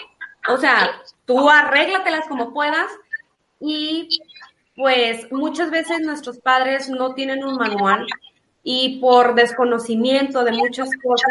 O 0.49 0.57
sea, 0.57 0.91
tú 1.25 1.49
arréglatelas 1.49 2.27
como 2.27 2.53
puedas 2.53 2.91
y 3.61 4.09
pues 4.75 5.31
muchas 5.33 5.71
veces 5.71 6.01
nuestros 6.01 6.39
padres 6.39 6.89
no 6.89 7.15
tienen 7.15 7.45
un 7.45 7.57
manual 7.57 8.07
y 8.63 8.99
por 9.01 9.35
desconocimiento 9.35 10.45
de 10.45 10.53
muchas 10.53 10.89
cosas 11.03 11.29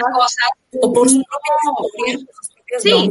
o 0.82 0.94
por 0.94 1.10
sí, 1.10 1.24
sí, 2.80 3.10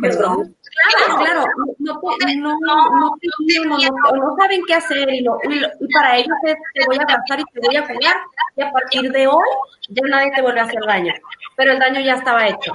perdón. 0.00 0.56
Claro, 0.78 1.18
claro, 1.18 1.44
no, 1.78 2.00
no, 2.38 2.54
no, 2.64 3.78
no, 4.14 4.36
saben 4.38 4.62
qué 4.66 4.74
hacer 4.74 5.08
y, 5.12 5.20
y, 5.20 5.92
para 5.92 6.16
ellos 6.16 6.36
te, 6.44 6.56
voy 6.86 6.96
a 6.98 7.02
abrazar 7.02 7.40
y 7.40 7.44
te 7.44 7.60
voy 7.66 7.76
a 7.76 7.84
cuidar 7.84 8.16
y 8.56 8.62
a 8.62 8.70
partir 8.70 9.10
de 9.10 9.26
hoy 9.26 9.48
ya 9.88 10.02
nadie 10.08 10.30
te 10.34 10.42
vuelve 10.42 10.60
a 10.60 10.64
hacer 10.64 10.80
daño, 10.86 11.12
pero 11.56 11.72
el 11.72 11.78
daño 11.78 12.00
ya 12.00 12.14
estaba 12.14 12.46
hecho. 12.46 12.72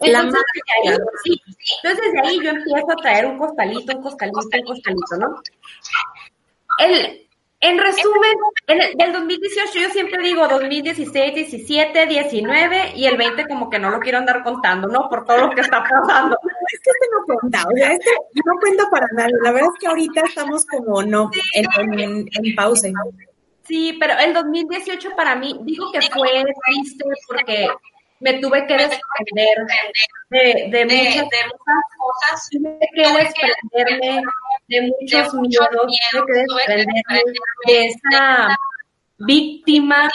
Entonces, 0.00 0.42
ahí, 0.82 0.96
sí, 1.22 1.42
entonces 1.82 2.12
desde 2.12 2.28
ahí 2.28 2.40
yo 2.42 2.50
empiezo 2.50 2.90
a 2.90 2.96
traer 2.96 3.26
un 3.26 3.38
costalito, 3.38 3.96
un 3.96 4.02
costalito, 4.02 4.40
un 4.40 4.64
costalito, 4.64 5.16
¿no? 5.18 5.42
El, 6.78 7.24
en 7.64 7.78
resumen, 7.78 8.36
en 8.66 8.98
del 8.98 9.12
2018 9.12 9.78
yo 9.78 9.88
siempre 9.88 10.22
digo 10.22 10.46
2016, 10.46 11.34
17, 11.34 12.06
19 12.06 12.92
y 12.94 13.06
el 13.06 13.16
20 13.16 13.46
como 13.46 13.70
que 13.70 13.78
no 13.78 13.88
lo 13.88 14.00
quiero 14.00 14.18
andar 14.18 14.42
contando, 14.42 14.86
¿no? 14.86 15.08
Por 15.08 15.24
todo 15.24 15.46
lo 15.46 15.50
que 15.50 15.62
está 15.62 15.82
pasando. 15.82 16.36
Es 16.72 16.80
que 16.80 16.90
este 16.90 17.06
no 17.12 17.24
cuenta, 17.38 17.64
o 17.66 17.76
sea, 17.76 17.92
este 17.92 18.10
no 18.44 18.52
cuenta 18.60 18.90
para 18.90 19.06
nada. 19.12 19.28
La 19.42 19.52
verdad 19.52 19.70
es 19.72 19.80
que 19.80 19.86
ahorita 19.86 20.20
estamos 20.26 20.66
como 20.66 21.02
no, 21.02 21.30
en, 21.54 22.00
en, 22.00 22.28
en 22.32 22.54
pausa. 22.54 22.88
Sí, 23.64 23.96
pero 23.98 24.14
el 24.18 24.34
2018 24.34 25.16
para 25.16 25.34
mí, 25.36 25.58
digo 25.62 25.90
que 25.90 26.00
fue 26.02 26.44
triste 26.66 27.04
porque 27.26 27.68
me 28.20 28.34
tuve 28.40 28.66
que 28.66 28.74
desprender 28.74 29.56
de, 30.30 30.68
de, 30.70 30.84
muchas, 30.84 31.28
cosas, 31.98 32.48
tuve 32.50 32.78
que 32.94 33.02
desprenderme 33.02 34.22
de 34.68 34.80
muchos 34.82 35.34
miedos, 35.34 35.68
tuve 36.10 36.24
que 36.26 36.32
desprenderme 36.32 37.22
de 37.66 37.86
esa 37.86 38.56
víctima 39.18 40.08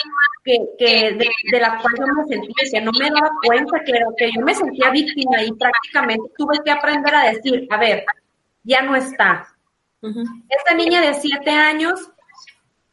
que, 0.44 0.58
que 0.78 1.12
de, 1.52 1.60
la 1.60 1.78
cual 1.78 1.94
yo 1.98 2.06
me 2.06 2.24
sentía, 2.28 2.54
que 2.70 2.80
no 2.80 2.92
me 2.98 3.10
daba 3.10 3.30
cuenta 3.44 3.80
que, 3.84 3.92
que 4.16 4.30
yo 4.32 4.44
me 4.44 4.54
sentía 4.54 4.90
víctima 4.90 5.42
y 5.42 5.52
prácticamente 5.52 6.32
tuve 6.36 6.58
que 6.64 6.70
aprender 6.70 7.14
a 7.14 7.30
decir, 7.30 7.66
a 7.70 7.76
ver, 7.78 8.04
ya 8.62 8.82
no 8.82 8.96
está. 8.96 9.48
Esta 10.48 10.74
niña 10.74 11.02
de 11.02 11.14
siete 11.14 11.50
años 11.50 12.10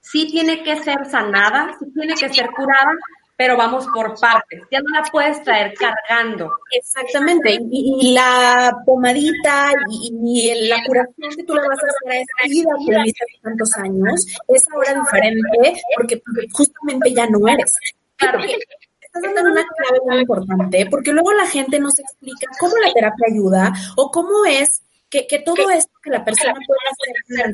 sí 0.01 0.27
tiene 0.27 0.63
que 0.63 0.77
ser 0.77 1.05
sanada, 1.05 1.75
sí 1.79 1.85
tiene 1.93 2.15
que 2.15 2.29
ser 2.29 2.49
curada, 2.51 2.91
pero 3.37 3.55
vamos 3.55 3.85
por 3.93 4.19
partes. 4.19 4.63
Ya 4.71 4.79
no 4.79 4.99
la 4.99 5.07
puedes 5.09 5.41
traer 5.43 5.73
cargando. 5.75 6.51
Exactamente. 6.71 7.59
Y, 7.71 8.13
la 8.13 8.75
pomadita 8.85 9.71
y, 9.89 10.67
la 10.67 10.83
curación 10.85 11.29
que 11.35 11.43
tú 11.43 11.53
le 11.53 11.67
vas 11.67 11.77
a 11.77 11.87
hacer 11.87 12.11
a 12.11 12.15
esa 12.15 12.49
vida 12.49 12.69
que 12.85 13.03
viste 13.03 13.23
hace 13.23 13.41
tantos 13.43 13.73
años 13.77 14.25
es 14.47 14.65
ahora 14.73 15.01
diferente 15.01 15.81
porque 15.95 16.21
justamente 16.51 17.13
ya 17.13 17.27
no 17.27 17.47
eres. 17.47 17.75
Claro. 18.15 18.39
Estás 18.39 19.21
dando 19.21 19.51
una 19.51 19.65
clave 19.65 19.99
muy 20.05 20.17
importante 20.19 20.87
porque 20.89 21.11
luego 21.11 21.31
la 21.33 21.45
gente 21.45 21.79
nos 21.79 21.97
explica 21.99 22.47
cómo 22.59 22.75
la 22.77 22.91
terapia 22.91 23.27
ayuda 23.31 23.73
o 23.95 24.09
cómo 24.09 24.45
es 24.45 24.81
que, 25.09 25.25
que 25.25 25.39
todo 25.39 25.69
esto 25.69 25.91
que 26.03 26.09
la 26.09 26.23
persona 26.23 26.53
puede 26.53 26.79
hacer 26.91 27.53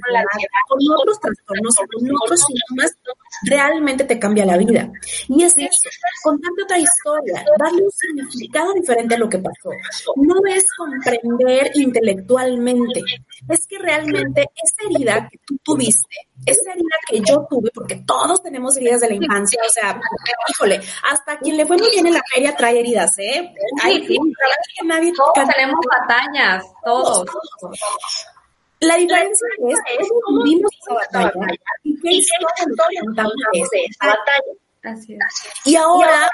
con 0.68 0.80
otros 1.00 1.20
trastornos, 1.20 1.76
con 1.76 2.12
otros 2.24 2.42
síntomas, 2.42 2.98
realmente 3.44 4.04
te 4.04 4.20
cambia 4.20 4.46
la 4.46 4.58
vida. 4.58 4.92
Y 5.28 5.44
es 5.44 5.58
eso, 5.58 5.90
contarte 6.24 6.64
otra 6.64 6.80
historia, 6.80 7.46
darle 7.60 7.84
un 7.84 7.92
significado 7.92 8.74
diferente 8.74 9.16
a 9.16 9.20
lo 9.20 9.30
que 9.30 9.40
pasó. 9.40 9.70
No 10.16 10.36
es 10.50 10.66
comprender 10.76 11.72
intelectualmente, 11.76 13.02
es 13.50 13.68
que 13.68 13.78
realmente 13.80 14.42
esa 14.42 14.90
herida 14.90 15.28
que 15.30 15.40
tú 15.46 15.58
tuviste, 15.64 16.16
esa 16.46 16.72
herida 16.72 16.96
que 17.08 17.22
yo 17.22 17.46
tuve, 17.50 17.70
porque 17.74 18.04
todos 18.06 18.42
tenemos 18.42 18.76
heridas 18.78 19.02
de 19.02 19.10
la 19.10 19.16
infancia, 19.16 19.62
o 19.66 19.70
sea, 19.70 20.00
híjole, 20.50 20.82
hasta 21.10 21.38
quien 21.40 21.58
le 21.58 21.66
fue 21.66 21.78
muy 21.78 21.90
bien 21.90 22.08
en 22.08 22.14
la 22.14 22.24
feria 22.34 22.56
trae 22.56 22.80
heridas, 22.80 23.18
¿eh? 23.20 23.54
sí, 23.84 24.06
sí, 24.08 24.18
que 24.80 24.88
nadie 24.88 25.14
todos 25.14 25.34
tenemos 25.34 25.80
batallas, 25.90 26.64
todos. 26.84 27.26
La 28.80 28.98
diferencia 28.98 29.48
es 29.70 30.10
cómo 30.26 30.44
vivimos 30.44 30.72
esa 30.82 30.94
batalla 30.94 31.32
y 31.84 32.00
qué 32.02 32.12
historia 32.12 33.02
nos 33.06 33.28
esa 33.72 34.08
batalla. 34.08 34.54
Así 34.84 35.14
es. 35.14 35.22
Y 35.66 35.78
ahora, 35.78 36.30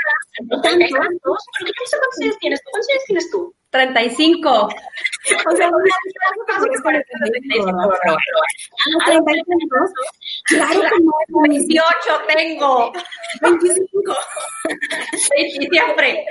¿cuántos 0.47 0.65
años 0.71 0.89
tienes? 2.39 2.59
¿Cuántos 2.63 2.89
años 2.89 3.03
tienes 3.05 3.29
tú? 3.29 3.53
35. 3.71 4.49
O 4.49 5.55
sea, 5.55 5.69
Claro 10.45 10.81
que 10.81 11.03
no. 11.03 11.41
28 11.43 12.21
tengo. 12.35 12.91
25. 13.41 14.15
siempre. 15.69 16.25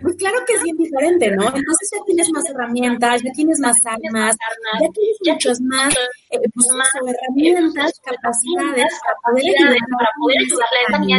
Pues 0.00 0.16
claro 0.16 0.38
que 0.46 0.58
sí 0.58 0.70
es 0.70 0.76
diferente, 0.78 1.30
¿no? 1.30 1.44
Entonces 1.44 1.90
ya 1.92 2.04
tienes 2.06 2.30
más 2.32 2.48
herramientas, 2.48 3.22
ya 3.22 3.30
tienes 3.32 3.58
más 3.60 3.76
armas, 3.84 4.36
ya 4.80 4.88
tienes 4.90 5.16
muchas 5.26 5.60
más, 5.60 5.94
eh, 6.30 6.38
pues, 6.54 6.68
más 6.72 6.88
herramientas, 6.94 8.00
capacidades 8.02 9.00
para 9.04 9.16
poder 9.22 9.44
ayudar, 9.44 9.76
para 9.98 10.10
poder 10.18 10.38
ayudarle 10.38 11.18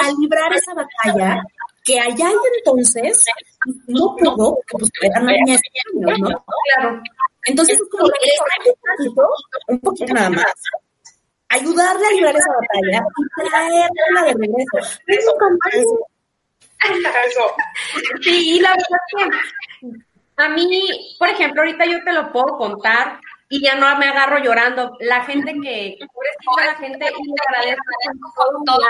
a 0.00 0.12
librar 0.18 0.52
esa 0.52 0.72
batalla 0.74 1.42
que 1.90 2.00
allá 2.00 2.30
y 2.30 2.58
entonces 2.58 3.24
no 3.88 4.14
pudo, 4.16 4.58
pues. 4.70 4.90
Claro. 6.76 7.02
Entonces 7.46 7.80
es 7.80 7.88
como 7.90 8.08
que 8.08 8.28
un 8.70 8.76
poquito, 8.96 9.28
un 9.68 9.80
poquito 9.80 10.14
nada 10.14 10.30
más 10.30 10.54
ayudarle 11.48 12.06
a 12.06 12.10
librar 12.12 12.36
esa 12.36 12.50
batalla 12.50 13.02
y 13.16 13.48
traerla 13.48 14.22
de 14.24 14.32
regreso. 14.34 14.78
Eso, 15.06 15.36
eso. 17.26 17.54
Sí, 18.22 18.56
y 18.56 18.60
la 18.60 18.70
verdad 18.70 19.00
que 19.10 19.22
a 20.36 20.48
mí, 20.50 21.16
por 21.18 21.28
ejemplo, 21.28 21.62
ahorita 21.62 21.84
yo 21.86 22.04
te 22.04 22.12
lo 22.12 22.32
puedo 22.32 22.56
contar 22.56 23.20
y 23.52 23.60
ya 23.60 23.74
no 23.74 23.98
me 23.98 24.06
agarro 24.06 24.38
llorando. 24.38 24.96
La 25.00 25.24
gente 25.24 25.52
que, 25.60 25.98
pobrecita 26.14 26.66
la 26.66 26.74
gente, 26.76 27.12
y 27.18 27.26
le 27.26 27.34
agradezco 27.48 27.82
todo, 28.36 28.62
todo, 28.64 28.86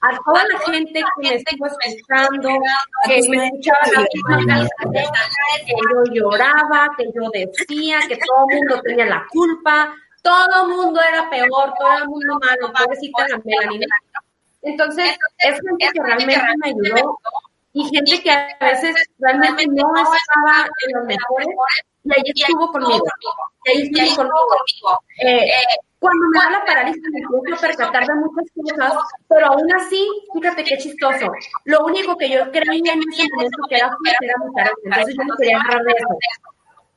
a 0.00 0.16
toda 0.24 0.44
la 0.46 0.58
gente 0.60 1.02
que 1.02 1.28
me 1.28 1.34
estuvo 1.34 1.66
escuchando, 1.66 2.48
que 3.06 3.28
me 3.28 3.46
escuchaba 3.46 4.06
que 5.66 5.74
yo 5.90 6.04
lloraba, 6.14 6.90
que 6.96 7.06
yo 7.12 7.28
decía, 7.32 7.98
que 8.08 8.16
todo 8.16 8.46
el 8.50 8.56
mundo 8.58 8.80
tenía 8.82 9.06
la 9.06 9.26
culpa, 9.28 9.92
todo 10.22 10.62
el 10.62 10.76
mundo 10.76 11.00
era 11.00 11.28
peor, 11.28 11.74
todo 11.76 11.98
el 11.98 12.08
mundo 12.08 12.38
malo, 12.40 12.72
pobrecita 12.72 13.26
la 13.28 13.40
Melanie. 13.44 13.86
Entonces, 14.62 15.18
es 15.38 15.60
gente 15.60 15.90
que 15.92 16.02
realmente 16.02 16.40
me 16.58 16.68
ayudó 16.68 17.18
y 17.78 17.84
gente 17.90 18.22
que 18.22 18.30
a 18.30 18.56
veces 18.60 18.96
realmente 19.20 19.64
no 19.68 19.84
estaba 19.94 20.68
en 20.84 20.98
los 20.98 21.06
mejores 21.06 21.48
y 22.02 22.10
ahí 22.12 22.22
estuvo 22.34 22.72
conmigo. 22.72 23.04
Y 23.64 23.70
ahí 23.70 23.82
estuvo 23.82 24.24
conmigo. 24.24 25.00
Eh, 25.24 25.48
cuando 26.00 26.26
me 26.32 26.40
da 26.40 26.50
la 26.58 26.64
parálisis 26.64 27.02
me 27.12 27.20
empiezo 27.20 27.64
a 27.64 27.68
percatar 27.68 28.04
de 28.04 28.14
muchas 28.16 28.46
cosas, 28.52 28.98
pero 29.28 29.46
aún 29.46 29.72
así, 29.74 30.08
fíjate 30.32 30.64
qué 30.64 30.76
chistoso. 30.78 31.30
Lo 31.66 31.84
único 31.84 32.16
que 32.16 32.28
yo 32.28 32.50
creía 32.50 32.94
en 32.94 33.02
ese 33.12 33.28
momento 33.32 33.58
que 33.68 33.76
era 33.76 33.88
fuerte 33.88 34.24
era 34.24 34.34
mi 34.44 34.54
carácter, 34.54 34.84
entonces 34.84 35.16
yo 35.16 35.24
no 35.24 35.36
quería 35.36 35.60
agarrar 35.60 35.84
de 35.84 35.92
eso. 35.92 36.08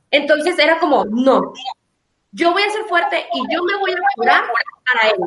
Entonces 0.09 0.57
era 0.57 0.79
como, 0.79 1.05
no, 1.05 1.53
yo 2.31 2.53
voy 2.53 2.63
a 2.63 2.71
ser 2.71 2.85
fuerte 2.85 3.27
y 3.33 3.53
yo 3.53 3.63
me 3.63 3.77
voy 3.77 3.91
a 3.91 4.15
curar 4.15 4.43
para 4.91 5.09
él, 5.09 5.17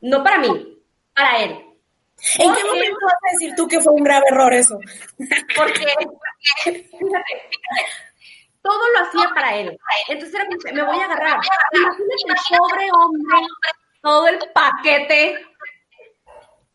no 0.00 0.24
para 0.24 0.38
mí, 0.38 0.78
para 1.14 1.38
él. 1.38 1.71
¿En 2.38 2.54
qué 2.54 2.64
momento 2.64 2.98
vas 3.02 3.14
a 3.14 3.32
decir 3.32 3.54
tú 3.56 3.66
que 3.66 3.80
fue 3.80 3.92
un 3.92 4.04
grave 4.04 4.24
error 4.30 4.52
eso? 4.54 4.78
Porque, 5.56 5.86
fíjate, 6.64 7.50
todo 8.62 8.90
lo 8.92 9.00
hacía 9.00 9.28
para 9.34 9.56
él. 9.56 9.76
Entonces 10.08 10.34
era 10.34 10.46
como, 10.46 10.58
me 10.72 10.82
voy 10.84 11.00
a 11.00 11.04
agarrar. 11.04 11.40
Imagínate 11.72 12.14
el 12.14 12.58
pobre 12.58 12.88
hombre, 12.92 13.46
todo 14.00 14.28
el 14.28 14.38
paquete. 14.54 15.46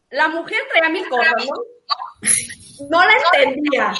La 0.09 0.27
mujer 0.27 0.59
traía 0.71 0.89
mil 0.89 1.07
cosas, 1.07 1.33
¿no? 1.45 2.89
No 2.89 3.05
la 3.05 3.13
entendía. 3.33 3.93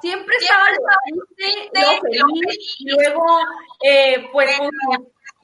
Siempre 0.00 0.36
estaba 0.36 0.64
lo 0.70 1.88
feliz, 2.00 2.76
y 2.78 2.90
luego, 2.90 3.24
eh, 3.82 4.28
pues, 4.30 4.50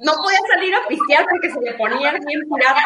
no 0.03 0.13
podía 0.15 0.39
salir 0.53 0.75
a 0.75 0.87
pistear 0.89 1.25
porque 1.31 1.51
se 1.51 1.61
le 1.61 1.73
ponía 1.75 2.13
bien 2.13 2.41
pirata. 2.53 2.83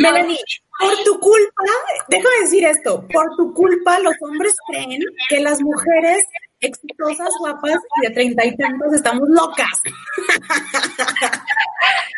Melanie, 0.00 0.38
por 0.78 0.96
tu 1.04 1.18
culpa, 1.20 1.64
déjame 2.08 2.40
decir 2.40 2.64
esto, 2.64 3.06
por 3.12 3.34
tu 3.36 3.52
culpa 3.52 3.98
los 3.98 4.14
hombres 4.22 4.54
creen 4.68 5.02
que 5.28 5.40
las 5.40 5.60
mujeres 5.60 6.24
exitosas, 6.60 7.28
guapas 7.40 7.78
y 7.96 8.06
de 8.06 8.10
treinta 8.14 8.44
y 8.44 8.56
tantos 8.56 8.92
estamos 8.94 9.28
locas. 9.28 9.82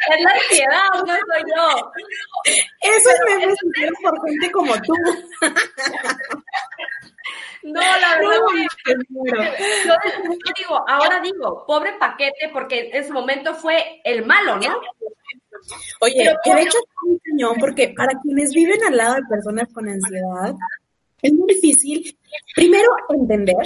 Es 0.07 0.21
la 0.23 0.31
ansiedad, 0.33 0.91
no 1.07 1.15
soy 1.15 1.43
yo. 1.57 1.67
Eso 2.83 3.11
me 3.27 3.57
sucede 3.57 3.91
por 4.03 4.15
gente 4.29 4.51
como 4.53 4.75
tú. 4.83 4.95
No, 7.63 7.81
la 7.81 8.17
verdad 8.19 8.39
yo, 9.85 9.95
digo, 10.59 10.85
ahora 10.89 11.21
digo, 11.21 11.65
pobre 11.67 11.95
paquete, 11.99 12.51
porque 12.53 12.91
en 12.93 13.07
su 13.07 13.13
momento 13.13 13.55
fue 13.55 14.01
el 14.05 14.27
malo, 14.27 14.57
¿no? 14.57 14.81
Oye, 16.01 16.35
que 16.45 16.55
de 16.55 16.63
hecho 16.63 16.79
es 16.79 16.85
muy 17.03 17.19
cañón, 17.21 17.57
porque 17.59 17.95
para 17.97 18.13
quienes 18.21 18.53
viven 18.53 18.83
al 18.85 18.97
lado 18.97 19.15
de 19.15 19.23
personas 19.29 19.73
con 19.73 19.89
ansiedad, 19.89 20.55
es 21.23 21.33
muy 21.33 21.55
difícil, 21.55 22.19
primero, 22.55 22.89
entender 23.09 23.57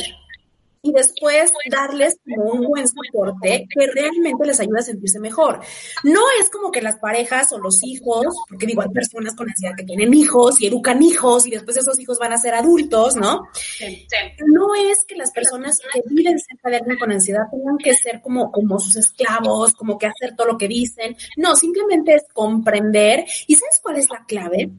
y 0.83 0.93
después 0.93 1.53
darles 1.71 2.19
como 2.25 2.53
un 2.53 2.67
buen 2.67 2.87
soporte 2.87 3.67
que 3.69 3.87
realmente 3.87 4.47
les 4.47 4.61
ayude 4.61 4.79
a 4.79 4.83
sentirse 4.83 5.19
mejor. 5.19 5.61
No 6.05 6.21
es 6.41 6.51
como 6.51 6.71
que 6.71 6.83
las 6.83 6.97
parejas 6.97 7.53
o 7.53 7.59
los 7.59 7.83
hijos, 7.83 8.27
porque 8.49 8.67
digo, 8.67 8.83
hay 8.83 8.88
personas 8.88 9.35
con 9.35 9.49
ansiedad 9.49 9.75
que 9.77 9.85
tienen 9.85 10.14
hijos 10.14 10.61
y 10.61 10.67
educan 10.67 11.03
hijos 11.03 11.47
y 11.47 11.51
después 11.51 11.77
esos 11.77 11.99
hijos 11.99 12.19
van 12.19 12.33
a 12.33 12.38
ser 12.38 12.55
adultos, 12.55 13.17
¿no? 13.17 13.49
No 14.47 14.75
es 14.75 14.99
que 15.07 15.17
las 15.17 15.33
personas 15.33 15.79
que 15.93 16.03
viven 16.07 16.38
cerca 16.38 16.71
de 16.71 16.77
alguien 16.77 16.99
con 16.99 17.12
ansiedad 17.12 17.43
tengan 17.51 17.79
que 17.79 17.95
ser 17.95 18.21
como, 18.21 18.51
como 18.53 18.79
sus 18.79 18.97
esclavos, 18.97 19.75
como 19.75 19.99
que 19.99 20.07
hacer 20.07 20.35
todo 20.37 20.47
lo 20.47 20.59
que 20.59 20.69
dicen. 20.69 21.17
No, 21.37 21.57
simplemente 21.57 22.14
es 22.14 22.25
comprender. 22.33 23.25
¿Y 23.47 23.55
sabes 23.55 23.81
cuál 23.83 23.97
es 23.97 24.09
la 24.11 24.25
clave? 24.27 24.71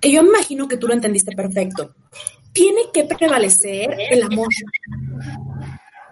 Que 0.00 0.12
yo 0.12 0.22
imagino 0.22 0.68
que 0.68 0.76
tú 0.76 0.86
lo 0.86 0.94
entendiste 0.94 1.34
perfecto. 1.34 1.94
Tiene 2.52 2.82
que 2.92 3.04
prevalecer 3.04 3.96
el 4.10 4.22
amor. 4.22 4.48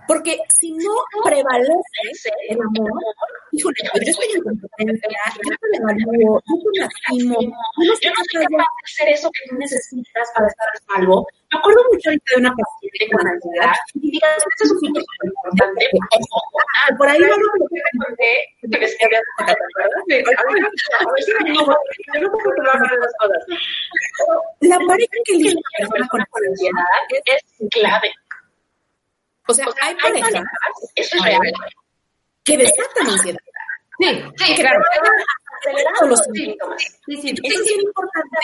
Porque 0.07 0.38
si 0.57 0.72
no 0.72 0.92
prevalece 1.25 2.31
el 2.49 2.59
amor, 2.61 3.03
híjole, 3.51 3.77
yo 3.83 4.11
estoy 4.11 4.27
en 4.37 4.42
competencia, 4.42 5.09
yo 5.35 5.51
te 5.61 5.79
devalúo, 5.79 6.42
yo 6.46 6.55
te 6.72 6.81
lastimo, 6.81 7.40
yo 7.40 7.51
no 7.88 7.96
sé 7.96 8.38
capaz 8.38 8.57
de 8.57 8.85
hacer 8.85 9.09
eso 9.09 9.31
que 9.33 9.51
tú 9.51 9.57
necesitas 9.57 10.29
para 10.33 10.46
estar 10.46 10.68
a 10.68 10.94
salvo. 10.94 11.27
Me 11.53 11.59
acuerdo 11.59 11.81
mucho 11.93 12.11
ahorita 12.11 12.33
de 12.35 12.41
una 12.41 12.55
paciente 12.55 13.09
con 13.13 13.27
ansiedad 13.27 13.73
y 13.95 14.11
digas, 14.11 14.37
esto 14.37 14.65
es 14.65 14.71
súper 14.71 15.03
importante. 15.23 15.91
Ah, 16.75 16.95
por 16.99 17.09
ahí 17.09 17.19
no 17.21 17.27
lo 17.29 17.35
que 17.37 17.77
te 17.77 17.99
conté, 18.05 18.33
que 18.61 18.79
les 18.79 18.97
había 19.05 19.21
La 24.61 24.79
pareja 24.87 25.17
que 25.25 25.33
elige 25.35 25.57
una 25.57 25.71
persona 25.79 26.27
con 26.31 26.47
ansiedad 26.47 26.85
es 27.27 27.43
clave. 27.71 28.13
O 29.49 29.55
sea, 29.55 29.67
hay 29.83 29.95
parejas, 29.95 30.43
que 32.43 32.57
desatan 32.57 33.09
ansiedad. 33.09 33.39
Sí, 33.99 34.25
sí, 34.37 34.55
claro. 34.57 34.81
Acelerando 35.59 36.07
los 36.09 36.21
síntomas. 36.35 36.83
Sí, 37.07 37.17
sí, 37.17 37.35
eso 37.43 37.63
es 37.63 37.71
importante 37.83 38.37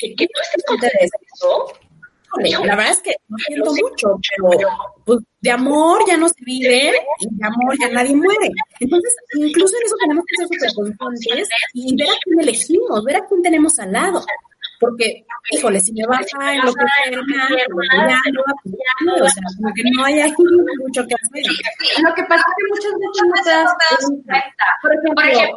que, 0.00 0.26
tú 0.26 0.40
estés 0.42 0.64
consciente 0.66 0.98
de 0.98 1.04
eso. 1.06 1.87
La 2.36 2.76
verdad 2.76 2.92
es 2.92 3.02
que 3.02 3.12
no 3.28 3.36
siento 3.38 3.70
mucho, 3.72 4.20
pero 4.50 4.68
pues, 5.04 5.18
de 5.40 5.50
amor 5.50 6.00
ya 6.06 6.16
no 6.16 6.28
se 6.28 6.44
vive 6.44 6.92
y 7.20 7.26
de 7.30 7.46
amor 7.46 7.76
ya 7.80 7.88
nadie 7.90 8.14
muere. 8.14 8.50
Entonces, 8.80 9.14
incluso 9.34 9.76
en 9.76 9.86
eso 9.86 9.96
tenemos 10.00 10.24
que 10.26 10.46
ser 10.46 10.70
súper 10.70 10.96
conscientes 10.96 11.48
y 11.74 11.96
ver 11.96 12.08
a 12.08 12.18
quién 12.22 12.40
elegimos, 12.40 13.04
ver 13.04 13.16
a 13.16 13.26
quién 13.26 13.42
tenemos 13.42 13.78
al 13.78 13.92
lado. 13.92 14.24
Porque, 14.80 15.24
híjole, 15.50 15.80
si 15.80 15.92
me 15.92 16.06
baja 16.06 16.54
en 16.54 16.64
lo 16.64 16.72
que 16.72 16.80
sea, 16.80 17.10
ya 17.10 17.16
no 18.30 18.42
va 18.42 19.24
o 19.24 19.28
sea, 19.28 19.42
como 19.56 19.74
que 19.74 19.82
no 19.90 20.04
hay 20.04 20.20
aquí 20.20 20.42
mucho 20.78 21.04
que 21.06 21.14
hacer. 21.14 22.02
Lo 22.02 22.14
que 22.14 22.22
pasa 22.24 22.44
es 22.46 22.54
que 22.56 22.64
muchas 22.70 22.92
veces 23.00 23.22
no 23.26 23.42
te 23.42 23.50
das 23.50 23.74
cuenta. 24.06 24.44
Por 24.82 24.94
ejemplo, 24.94 25.56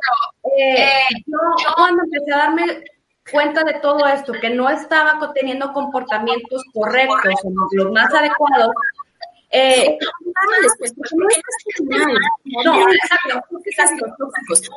eh, 0.58 1.04
yo 1.28 1.74
cuando 1.76 2.04
empecé 2.04 2.34
a 2.34 2.38
darme 2.38 2.84
cuenta 3.30 3.64
de 3.64 3.80
todo 3.82 4.06
esto, 4.08 4.34
que 4.34 4.50
no 4.50 4.70
estaba 4.70 5.20
teniendo 5.34 5.72
comportamientos 5.74 6.64
correctos 6.74 7.34
los 7.72 7.92
más 7.92 8.14
adecuados, 8.14 8.74
eh, 9.54 9.98
no 10.00 10.58
es 10.64 10.74
que 10.78 10.86
esté 10.86 11.84
mal. 11.84 12.18
No, 12.64 12.74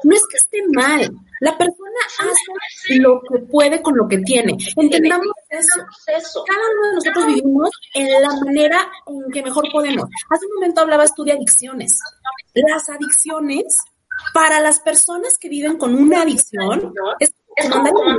No 0.03 0.15
es 0.15 0.27
que 0.27 0.37
esté 0.37 0.59
mal. 0.73 1.11
La 1.41 1.57
persona 1.57 2.01
hace 2.19 2.99
lo 2.99 3.21
que 3.23 3.39
puede 3.39 3.81
con 3.81 3.97
lo 3.97 4.09
que 4.09 4.19
tiene. 4.19 4.57
Entendamos 4.77 5.29
eso. 5.49 6.45
Cada 6.45 6.61
uno 6.77 6.89
de 6.89 6.95
nosotros 6.97 7.27
vivimos 7.27 7.71
en 7.95 8.21
la 8.21 8.29
manera 8.45 8.91
en 9.07 9.33
que 9.33 9.43
mejor 9.43 9.65
podemos. 9.71 10.09
Hace 10.31 10.47
un 10.47 10.55
momento 10.55 10.81
hablabas 10.81 11.15
tú 11.15 11.23
de 11.23 11.33
adicciones. 11.33 11.97
Las 12.55 12.89
adicciones, 12.89 13.79
para 14.33 14.61
las 14.61 14.81
personas 14.81 15.39
que 15.39 15.49
viven 15.49 15.77
con 15.77 15.95
una 15.95 16.23
adicción, 16.23 16.93
es 17.21 17.33
como 17.71 18.19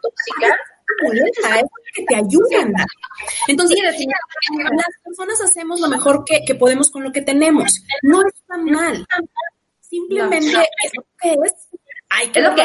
tóxica, 0.01 0.57
es 1.03 1.63
que 1.93 2.05
te 2.05 2.15
ayudan. 2.15 2.73
Entonces, 3.47 3.77
las 3.83 3.95
personas 5.03 5.41
hacemos 5.41 5.81
lo 5.81 5.89
mejor 5.89 6.23
que, 6.25 6.43
que, 6.45 6.55
podemos 6.55 6.89
con 6.89 7.03
lo 7.03 7.11
que 7.11 7.21
tenemos. 7.21 7.81
No 8.01 8.21
está 8.27 8.57
mal. 8.57 9.05
Simplemente 9.81 10.37
es 10.47 10.53
lo 10.53 11.03
que 11.21 11.33
es. 11.33 11.53
Hay 12.09 12.29
que, 12.29 12.41
lo 12.41 12.55
que 12.55 12.61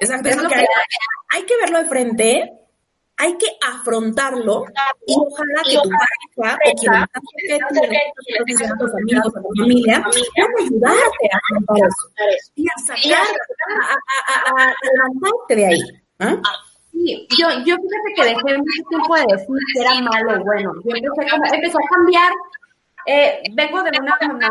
Exacto, 0.00 0.28
es 0.28 0.36
lo 0.36 0.48
que 0.48 0.54
hay. 0.54 0.66
hay 1.30 1.42
que 1.44 1.56
verlo 1.56 1.78
de 1.78 1.84
frente 1.84 2.61
hay 3.16 3.36
que 3.36 3.46
afrontarlo 3.66 4.64
y 5.06 5.14
ojalá 5.16 5.62
que 5.64 5.78
tu 5.82 5.90
pareja 5.90 6.58
o 6.66 6.72
quien 6.74 6.92
que 7.46 7.58
tu 7.58 8.78
tus 8.78 8.94
amigos 8.94 9.26
o 9.26 9.30
tu 9.30 9.48
familia 9.58 10.02
puedan 10.02 10.52
ayudarte 10.58 11.24
a 11.32 11.36
afrontar 11.36 11.76
eso 11.78 12.50
y 12.56 12.66
a 12.66 12.78
sacar, 12.84 13.26
a, 13.78 13.94
a, 14.32 14.64
a, 14.64 14.74
levantarte 14.82 15.56
de 15.56 15.66
ahí. 15.66 15.80
¿ah? 16.20 16.36
Sí, 16.90 17.26
yo, 17.38 17.48
yo 17.64 17.76
fíjate 17.76 18.10
que 18.16 18.24
dejé 18.24 18.58
mucho 18.58 18.82
tiempo 18.88 19.14
de 19.16 19.24
decir 19.28 19.56
que 19.72 19.80
era 19.80 20.00
malo 20.00 20.40
o 20.40 20.44
bueno. 20.44 20.72
Yo 20.84 20.96
empecé, 20.96 21.30
como, 21.30 21.44
empecé 21.52 21.78
a 21.78 21.94
cambiar. 21.94 22.32
Eh, 23.06 23.42
vengo 23.54 23.82
de 23.82 23.90
una 23.98 24.16
mamá 24.20 24.50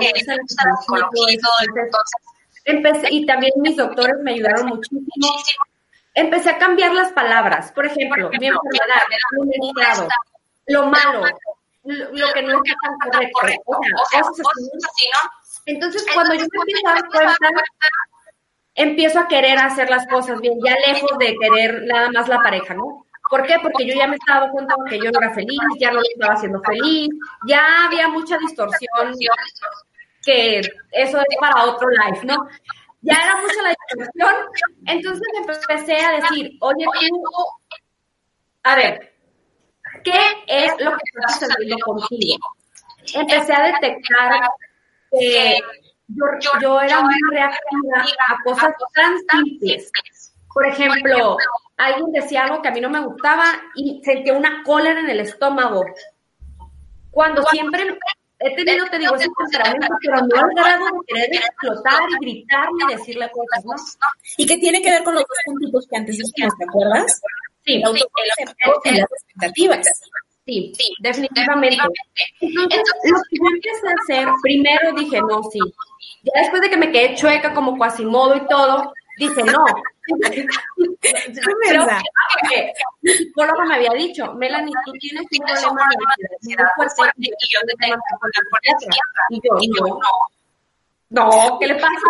que 0.00 0.10
es 0.14 0.26
el 0.26 0.40
entonces 0.40 2.20
empecé, 2.64 3.08
y 3.10 3.26
también 3.26 3.52
mis 3.56 3.76
doctores 3.76 4.16
me 4.22 4.32
ayudaron 4.32 4.66
muchísimo 4.66 5.06
empecé 6.14 6.50
a 6.50 6.58
cambiar 6.58 6.92
las 6.92 7.12
palabras. 7.12 7.72
Por 7.72 7.86
ejemplo, 7.86 8.30
mi 8.30 8.46
enfermedad, 8.46 9.02
lo 10.66 10.82
lo 10.82 10.86
malo, 10.86 11.24
lo, 11.84 12.32
que 12.32 12.42
no 12.42 12.62
está 12.64 13.10
tan 13.10 13.30
correcto. 13.32 13.70
O 13.72 14.06
sea, 14.10 14.22
cosas 14.22 14.46
así, 14.48 15.06
¿no? 15.12 15.30
Entonces, 15.66 16.06
cuando 16.12 16.34
yo 16.34 16.40
me 16.40 16.58
empiezo 16.60 16.88
a 16.88 16.94
dar 16.94 17.08
cuenta, 17.08 17.48
empiezo 18.74 19.20
a 19.20 19.28
querer 19.28 19.58
hacer 19.58 19.90
las 19.90 20.06
cosas 20.06 20.40
bien, 20.40 20.58
ya 20.64 20.74
lejos 20.86 21.10
de 21.18 21.36
querer 21.40 21.82
nada 21.84 22.10
más 22.10 22.28
la 22.28 22.38
pareja, 22.38 22.74
¿no? 22.74 23.06
¿Por 23.30 23.46
qué? 23.46 23.56
Porque 23.62 23.86
yo 23.86 23.94
ya 23.94 24.06
me 24.06 24.16
estaba 24.16 24.40
dando 24.40 24.52
cuenta 24.52 24.74
que 24.88 24.98
yo 24.98 25.10
no 25.10 25.20
era 25.20 25.34
feliz, 25.34 25.58
ya 25.78 25.90
no 25.90 26.00
lo 26.00 26.02
estaba 26.02 26.34
haciendo 26.34 26.60
feliz, 26.62 27.08
ya 27.46 27.86
había 27.86 28.08
mucha 28.08 28.36
distorsión, 28.38 29.14
que 30.22 30.60
eso 30.92 31.18
es 31.18 31.36
para 31.40 31.64
otro 31.64 31.88
life, 31.90 32.26
¿no? 32.26 32.48
Ya 33.04 33.14
era 33.14 33.36
mucha 33.36 33.62
la 33.62 33.68
discusión. 33.70 34.34
Entonces 34.86 35.28
empecé 35.36 36.04
a 36.04 36.12
decir, 36.12 36.56
oye, 36.60 36.84
tú, 36.84 37.20
a 38.62 38.76
ver, 38.76 39.12
¿qué 40.02 40.20
es 40.46 40.72
lo 40.80 40.92
que 40.92 41.02
está 41.04 41.46
sucediendo 41.46 41.76
contigo? 41.84 42.48
Empecé 43.14 43.52
a 43.52 43.72
detectar 43.72 44.50
que 45.10 45.58
yo, 46.08 46.24
yo 46.60 46.80
era 46.80 47.02
muy 47.02 47.14
reactiva 47.30 48.04
a 48.28 48.42
cosas 48.42 48.74
tan 48.94 49.18
simples. 49.30 49.90
Por 50.52 50.66
ejemplo, 50.66 51.36
alguien 51.76 52.12
decía 52.12 52.44
algo 52.44 52.62
que 52.62 52.68
a 52.68 52.70
mí 52.70 52.80
no 52.80 52.88
me 52.88 53.00
gustaba 53.00 53.44
y 53.74 54.00
sentía 54.04 54.34
una 54.34 54.62
cólera 54.62 55.00
en 55.00 55.10
el 55.10 55.20
estómago. 55.20 55.84
Cuando 57.10 57.42
siempre 57.44 57.98
he 58.44 58.54
tenido, 58.54 58.86
te 58.90 58.98
digo, 58.98 59.14
ese 59.16 59.28
temperamento, 59.38 59.88
pero 60.02 60.16
no 60.26 60.40
al 60.40 60.54
grado 60.54 60.84
de 60.84 61.06
querer 61.06 61.34
explotar 61.34 62.02
y 62.10 62.24
gritar 62.24 62.68
y 62.78 62.92
decirle 62.92 63.30
cosas, 63.30 63.64
¿no? 63.64 63.74
Y 64.36 64.46
que 64.46 64.58
tiene 64.58 64.82
que 64.82 64.90
ver 64.90 65.02
con 65.02 65.14
los 65.14 65.22
dos 65.22 65.38
puntitos 65.46 65.86
que 65.88 65.96
antes 65.96 66.18
dijimos, 66.18 66.54
¿te 66.58 66.64
acuerdas? 66.64 67.20
Sí, 67.64 67.74
el 67.76 67.84
autoconcepto 67.84 68.80
y 68.84 68.90
las 68.90 69.08
expectativas. 69.10 69.88
Sí, 70.46 70.72
sí, 70.76 70.94
definitivamente. 71.00 71.78
Entonces, 72.40 72.82
lo 73.04 73.18
que 73.30 73.36
yo 73.36 73.48
empecé 73.54 73.88
a 73.88 73.94
hacer, 74.02 74.28
primero 74.42 74.92
dije, 74.92 75.20
no, 75.22 75.42
sí. 75.50 75.58
Ya 76.22 76.42
después 76.42 76.60
de 76.60 76.70
que 76.70 76.76
me 76.76 76.92
quedé 76.92 77.14
chueca 77.14 77.54
como 77.54 77.78
Quasimodo 77.78 78.36
y 78.36 78.46
todo, 78.46 78.92
dije, 79.18 79.42
no. 79.44 79.64
Creo 81.00 81.86
que 82.50 82.72
mi 83.02 83.10
psicóloga 83.12 83.64
me 83.66 83.74
había 83.74 83.92
dicho, 83.92 84.32
Melanie, 84.34 84.74
tú 84.84 84.92
tienes 84.92 85.22
un 85.22 85.46
problema 85.46 86.14
de 86.18 86.26
ansiedad 86.34 86.66
fuerte 86.96 87.14
y 87.18 87.28
yo 87.52 87.60
te 87.66 87.74
tengo 87.78 87.96
que 87.96 88.16
poner 88.20 88.42
por 88.50 88.60
la 88.62 88.70
izquierda. 88.72 89.22
Y 89.60 89.66
yo, 89.76 89.84
no. 89.86 89.98
No, 91.10 91.58
¿qué 91.58 91.66
le 91.68 91.74
pasa? 91.74 92.08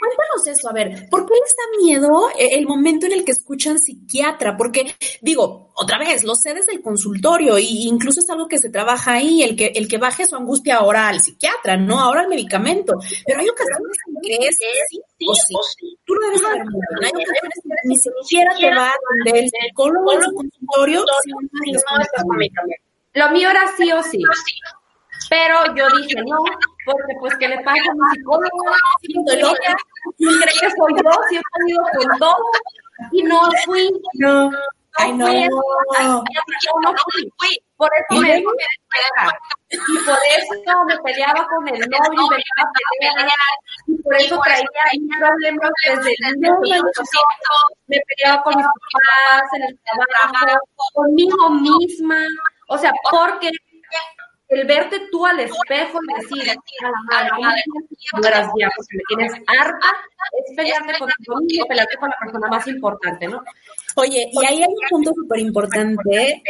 Cuéntanos 0.00 0.46
eso, 0.46 0.70
a 0.70 0.72
ver, 0.72 1.10
¿por 1.10 1.26
qué 1.26 1.34
les 1.34 1.54
da 1.54 1.84
miedo 1.84 2.30
eh, 2.38 2.58
el 2.58 2.66
momento 2.66 3.04
en 3.04 3.12
el 3.12 3.22
que 3.22 3.32
escuchan 3.32 3.78
psiquiatra? 3.78 4.56
Porque, 4.56 4.94
digo, 5.20 5.72
otra 5.74 5.98
vez, 5.98 6.24
lo 6.24 6.34
sé 6.34 6.54
desde 6.54 6.72
el 6.72 6.80
consultorio 6.80 7.58
e 7.58 7.62
incluso 7.62 8.20
es 8.20 8.30
algo 8.30 8.48
que 8.48 8.56
se 8.56 8.70
trabaja 8.70 9.12
ahí, 9.12 9.42
el 9.42 9.54
que, 9.56 9.72
el 9.74 9.88
que 9.88 9.98
baje 9.98 10.26
su 10.26 10.36
angustia 10.36 10.76
ahora 10.76 11.08
al 11.08 11.20
psiquiatra, 11.20 11.76
no 11.76 12.00
ahora 12.00 12.22
al 12.22 12.28
medicamento. 12.28 12.94
Pero 13.26 13.40
hay 13.40 13.48
ocasiones 13.50 13.98
en 14.06 14.14
que 14.22 14.48
es 14.48 14.56
sí, 14.56 15.00
o 15.26 15.34
sí. 15.34 15.98
Tú 16.06 16.14
lo 16.14 16.26
debes 16.28 16.40
saber 16.40 16.64
muy 16.64 16.80
Hay 17.04 17.10
ocasiones 17.10 17.60
en 17.62 17.70
que 17.70 17.76
ni 17.84 17.98
siquiera 17.98 18.56
te 18.58 18.74
va 18.74 18.90
atender 18.90 19.44
el 19.44 19.50
psicólogo 19.50 20.12
en 20.14 20.22
su 20.22 20.34
consultorio 20.34 21.04
no. 21.04 21.80
Lo 23.12 23.30
mío 23.32 23.50
era 23.50 23.70
sí 23.76 23.92
o 23.92 24.02
sí. 24.02 24.22
Pero 25.30 25.74
yo 25.76 25.86
dije, 25.96 26.16
no, 26.26 26.38
porque 26.84 27.14
pues, 27.20 27.36
¿qué 27.36 27.46
le 27.46 27.62
pasa 27.62 27.78
a 27.78 27.94
mi 27.94 28.00
psicólogo? 28.12 28.64
Si 29.00 29.14
cree 29.14 30.54
que 30.60 30.70
soy 30.76 30.92
yo, 31.04 31.10
si 31.28 31.36
he 31.36 31.42
salido 31.52 31.82
con 31.94 32.18
dos, 32.18 32.36
y 33.12 33.22
no 33.22 33.40
fui. 33.64 33.88
No, 34.14 34.50
ay, 34.96 35.12
no. 35.12 35.26
no 35.26 36.94
fui. 37.38 37.62
Por 37.76 37.88
eso 37.94 38.20
me, 38.20 38.38
y 38.38 38.44
por 40.04 40.18
eso 40.36 40.84
me 40.86 40.98
peleaba 40.98 41.46
con 41.46 41.68
el 41.68 41.80
novio, 41.80 42.28
me 42.28 42.36
a 42.36 42.66
pelear, 42.98 43.30
y 43.86 44.02
por 44.02 44.14
eso 44.16 44.38
traía 44.44 44.66
problemas 45.16 45.70
desde 45.86 46.10
el 46.10 46.40
niño, 46.40 46.82
me 47.86 47.98
peleaba 48.08 48.42
con 48.42 48.56
mis 48.56 48.66
papás, 48.66 49.48
en 49.54 49.62
el 49.62 49.78
trabajo, 49.84 50.58
conmigo 50.92 51.50
misma, 51.50 52.20
o 52.68 52.76
sea, 52.76 52.92
porque 53.10 53.50
el 54.50 54.66
verte 54.66 55.08
tú 55.10 55.24
al 55.24 55.40
espejo 55.40 55.98
y 56.02 56.38
decir, 56.38 56.56
mueras 58.14 58.48
ya 58.58 58.68
porque 58.76 58.96
me 58.96 59.02
tienes 59.08 59.32
harta, 59.46 59.86
es 60.32 60.56
pelearte 60.56 60.98
contigo 60.98 61.36
mismo, 61.40 61.66
pelearte 61.66 61.96
con 61.96 62.10
la 62.10 62.16
persona 62.20 62.48
más 62.48 62.66
importante, 62.66 63.28
¿no? 63.28 63.42
Oye, 63.96 64.28
y 64.32 64.44
ahí 64.44 64.62
hay 64.62 64.68
un 64.68 64.88
punto 64.88 65.12
súper 65.14 65.38
importante. 65.40 66.42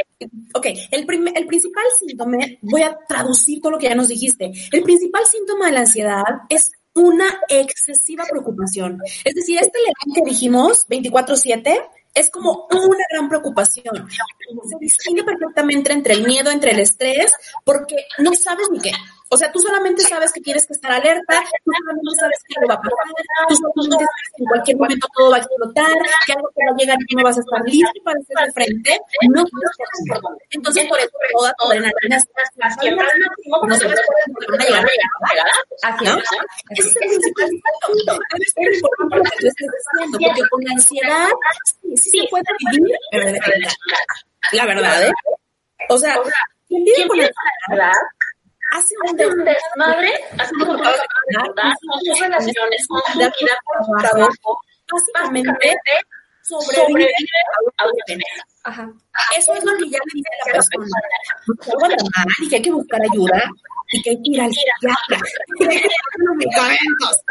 Ok, 0.55 0.67
el, 0.91 1.33
el 1.35 1.47
principal 1.47 1.85
síntoma, 1.99 2.39
voy 2.63 2.83
a 2.83 2.97
traducir 3.07 3.61
todo 3.61 3.73
lo 3.73 3.79
que 3.79 3.89
ya 3.89 3.95
nos 3.95 4.09
dijiste. 4.09 4.51
El 4.73 4.83
principal 4.83 5.25
síntoma 5.27 5.67
de 5.67 5.73
la 5.73 5.81
ansiedad 5.81 6.25
es 6.49 6.73
una 6.95 7.39
excesiva 7.49 8.25
preocupación. 8.29 8.99
Es 9.25 9.35
decir, 9.35 9.59
este 9.61 9.79
león 9.79 10.15
que 10.15 10.31
dijimos, 10.31 10.87
24-7, 10.89 11.87
es 12.15 12.31
como 12.31 12.67
una 12.71 13.05
gran 13.11 13.29
preocupación. 13.29 14.09
Se 14.09 14.77
distingue 14.81 15.25
perfectamente 15.25 15.93
entre 15.93 16.15
el 16.15 16.25
miedo, 16.25 16.51
entre 16.51 16.73
el 16.73 16.81
estrés, 16.81 17.33
porque 17.65 17.97
no 18.19 18.35
sabes 18.35 18.69
ni 18.71 18.81
qué. 18.81 18.93
O 19.33 19.37
sea, 19.37 19.53
tú 19.53 19.61
solamente 19.61 20.03
sabes 20.03 20.33
que 20.33 20.41
tienes 20.41 20.67
que 20.67 20.73
estar 20.73 20.91
alerta, 20.91 21.45
tú 21.65 21.71
solamente 21.71 22.19
sabes 22.19 22.39
que 22.49 22.55
algo 22.59 22.69
va 22.69 22.75
a 22.75 22.81
pasar, 22.83 23.47
tú 23.49 23.55
solamente 23.55 24.05
sabes 24.05 24.27
que 24.35 24.43
en 24.43 24.49
cualquier 24.49 24.77
momento 24.77 25.07
todo 25.15 25.31
va 25.31 25.37
a 25.37 25.39
explotar, 25.39 25.93
que 26.27 26.33
algo 26.33 26.51
te 26.51 26.65
va 26.67 26.73
a 26.73 26.77
llegar 26.77 26.99
y 27.07 27.15
no 27.15 27.23
vas 27.23 27.37
a 27.37 27.41
estar 27.41 27.63
listo 27.63 28.01
para 28.03 28.19
hacer 28.19 28.37
de 28.47 28.53
frente. 28.53 29.01
No 29.31 29.45
Entonces, 30.51 30.87
por 30.89 30.99
eso 30.99 31.11
toda 31.31 31.55
tu 31.55 31.67
adrenalina 31.67 32.19
no 33.69 33.75
se 33.77 33.87
puede 33.87 34.65
llegar 34.67 34.87
Así 35.83 36.05
es. 36.05 36.15
Ese 36.71 36.89
es 36.89 37.25
el 37.25 37.33
principal 37.33 37.73
Debe 38.35 38.47
ser 38.51 38.75
importante 38.75 39.17
lo 39.17 39.23
que 39.23 39.31
tú 39.31 39.47
estés 39.47 39.69
diciendo, 39.79 40.19
porque 40.27 40.43
con 40.51 40.65
la 40.65 40.73
ansiedad 40.73 41.29
sí, 41.65 41.97
sí 41.97 42.11
se 42.19 42.29
puede 42.29 42.45
vivir, 42.73 42.97
pero 43.13 43.27
de 43.27 43.33
verdad. 43.33 43.73
La 44.53 44.67
verdad, 44.67 45.07
¿eh? 45.07 45.13
O 45.89 45.99
sea, 45.99 46.19
quien 46.67 46.83
vive 46.83 47.07
con 47.07 47.19
la 47.19 47.27
ansiedad 47.27 47.95
hace 48.71 48.95
un 49.07 49.17
desmadre, 49.17 50.13
hace 50.39 50.55
un 50.55 50.79
sus 52.07 52.21
relaciones 52.21 52.87
con 52.87 53.03
su 53.85 53.93
trabajo, 54.01 54.61
básicamente 55.15 55.93
sobrevive 56.43 57.09
a 57.79 57.85
tener. 58.07 58.25
Ajá. 58.65 58.93
Eso 59.37 59.55
es 59.55 59.65
lo 59.65 59.73
que 59.79 59.89
ya 59.89 59.99
le 59.99 60.13
dice 60.15 60.31
la 60.45 60.53
persona. 60.53 60.87
Que 61.63 61.71
algo 61.71 61.85
anda 61.85 61.97
mal 62.17 62.27
y 62.41 62.49
que 62.49 62.57
hay 62.57 62.63
que 62.63 62.73
buscar 62.73 63.01
ayuda 63.01 63.51
y 63.93 64.03
que 64.03 64.11
hay 64.11 64.17
que 64.17 64.31
ir 64.31 64.41
al 64.41 64.53
psiquiatra. 64.53 65.19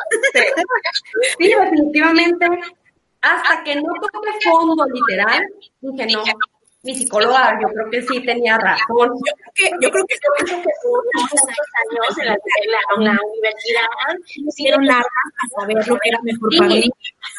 Sí, 1.38 1.48
definitivamente. 1.48 2.46
Hasta 3.22 3.64
que 3.64 3.76
no 3.76 3.94
toque 4.14 4.30
fondo 4.44 4.86
literal, 4.86 5.44
dije 5.82 6.08
no, 6.14 6.24
mi 6.82 6.96
psicóloga, 6.96 7.60
yo 7.62 7.68
creo 7.68 7.90
que 7.90 8.02
sí 8.02 8.22
tenía 8.26 8.58
razón. 8.58 9.10
Yo 9.26 9.34
creo 9.36 9.54
que, 9.54 9.70
yo 9.82 9.92
creo 9.92 10.06
que 10.06 10.16
que 10.16 10.30
años 10.30 12.18
en 12.18 12.26
la, 12.26 12.38
en 12.96 13.04
la, 13.04 13.18
universidad 13.22 13.84
hicieron 14.48 14.86
largas 14.86 15.06
a 15.44 15.60
saber 15.60 15.88
lo 15.88 15.98
que 15.98 16.10
era 16.10 16.20
mejor 16.24 16.50
para 16.58 16.70
mí. 16.70 16.90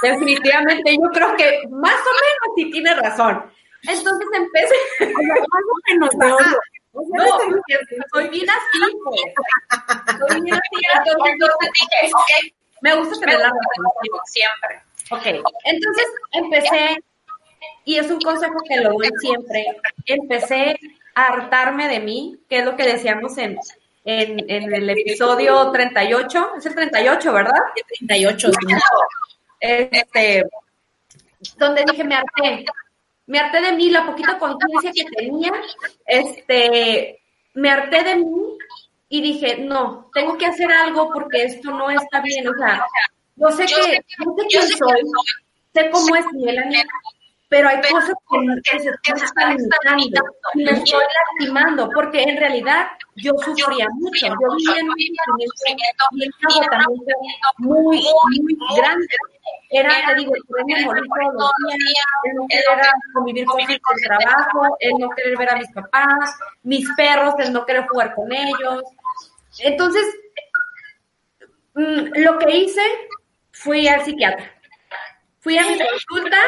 Definitivamente, 0.02 0.92
yo 0.92 1.08
creo 1.12 1.36
que 1.36 1.62
más 1.70 1.94
o 1.94 2.12
menos 2.12 2.54
sí 2.56 2.70
tiene 2.70 2.94
razón. 2.94 3.50
Entonces 3.82 4.28
empecé. 4.34 4.74
más 5.14 5.38
o 5.40 5.76
menos, 5.88 6.10
no. 6.16 6.36
No, 6.92 7.24
soy 8.12 8.28
bien 8.28 8.50
así, 8.50 8.78
pues. 9.04 9.20
Soy 10.28 10.40
bien 10.42 10.54
así, 10.54 10.76
entonces 10.96 11.70
dije, 11.72 12.12
ok, 12.12 12.54
me 12.82 12.96
gusta 12.96 13.20
tener 13.20 13.38
la 13.38 13.46
razón 13.46 14.20
siempre. 14.26 14.82
Ok, 15.12 15.46
entonces 15.64 16.06
empecé 16.32 17.02
y 17.84 17.96
es 17.96 18.10
un 18.10 18.20
consejo 18.20 18.56
que 18.68 18.76
lo 18.76 18.92
doy 18.92 19.10
siempre. 19.20 19.64
Empecé 20.06 20.78
a 21.14 21.26
hartarme 21.26 21.88
de 21.88 22.00
mí, 22.00 22.38
que 22.48 22.58
es 22.58 22.64
lo 22.64 22.76
que 22.76 22.84
decíamos 22.84 23.36
en, 23.38 23.58
en, 24.04 24.74
el 24.74 24.90
episodio 24.90 25.70
38. 25.70 26.50
Es 26.58 26.66
el 26.66 26.74
38, 26.74 27.32
¿verdad? 27.32 27.52
38, 27.98 28.50
sí. 28.52 28.74
Este, 29.60 30.44
donde 31.56 31.84
dije, 31.90 32.04
me 32.04 32.16
harté. 32.16 32.64
Me 33.26 33.38
harté 33.38 33.60
de 33.60 33.72
mí, 33.72 33.90
la 33.90 34.06
poquita 34.06 34.38
conciencia 34.38 34.90
que 34.92 35.04
tenía, 35.16 35.52
este, 36.04 37.20
me 37.54 37.70
harté 37.70 38.02
de 38.02 38.16
mí 38.16 38.58
y 39.08 39.20
dije, 39.20 39.58
no, 39.58 40.10
tengo 40.12 40.36
que 40.36 40.46
hacer 40.46 40.70
algo 40.72 41.10
porque 41.12 41.44
esto 41.44 41.70
no 41.70 41.90
está 41.90 42.20
bien. 42.20 42.48
O 42.48 42.54
sea, 42.56 42.84
yo 43.36 43.50
sé 43.50 43.66
que, 43.66 44.04
no 44.24 44.34
sé 44.36 44.46
quién 44.48 44.62
soy, 44.62 45.02
sé 45.74 45.90
cómo 45.90 46.16
es 46.16 46.26
Melanie, 46.32 46.84
pero 47.50 47.68
hay 47.68 47.80
cosas 47.80 48.14
que, 48.62 48.78
se 48.78 49.24
están 49.24 49.56
limitando 49.56 50.30
y 50.54 50.64
me 50.64 50.70
estoy 50.70 51.02
lastimando, 51.36 51.90
porque 51.92 52.22
en 52.22 52.36
realidad 52.36 52.86
yo 53.16 53.32
sufría 53.44 53.88
mucho, 53.94 54.26
yo 54.28 54.56
vivía 54.56 54.80
en 54.80 54.88
un 54.88 54.96
sufrimiento 55.56 56.04
y 56.14 56.60
agotamiento 56.60 57.14
muy, 57.58 58.06
muy 58.40 58.56
grande. 58.76 59.06
Era, 59.68 59.90
te 60.06 60.14
digo, 60.14 60.32
el 60.34 60.84
morir 60.84 61.04
todos 61.36 61.52
los 61.58 61.74
días, 61.74 62.06
el 62.22 62.34
no 62.36 62.46
querer 62.48 62.92
convivir 63.14 63.46
con 63.46 63.60
el 63.60 64.00
trabajo, 64.04 64.76
el 64.78 64.92
no 65.00 65.10
querer 65.10 65.36
ver 65.36 65.50
a 65.50 65.56
mis 65.56 65.72
papás, 65.72 66.38
mis 66.62 66.88
perros, 66.96 67.34
el 67.40 67.52
no 67.52 67.66
querer 67.66 67.84
jugar 67.88 68.14
con 68.14 68.32
ellos. 68.32 68.84
Entonces, 69.58 70.04
mm, 71.74 72.12
lo 72.14 72.38
que 72.38 72.56
hice, 72.58 72.82
fui 73.50 73.88
al 73.88 74.04
psiquiatra. 74.04 74.52
Fui 75.40 75.58
a 75.58 75.66
mi 75.66 75.76
consulta 75.78 76.38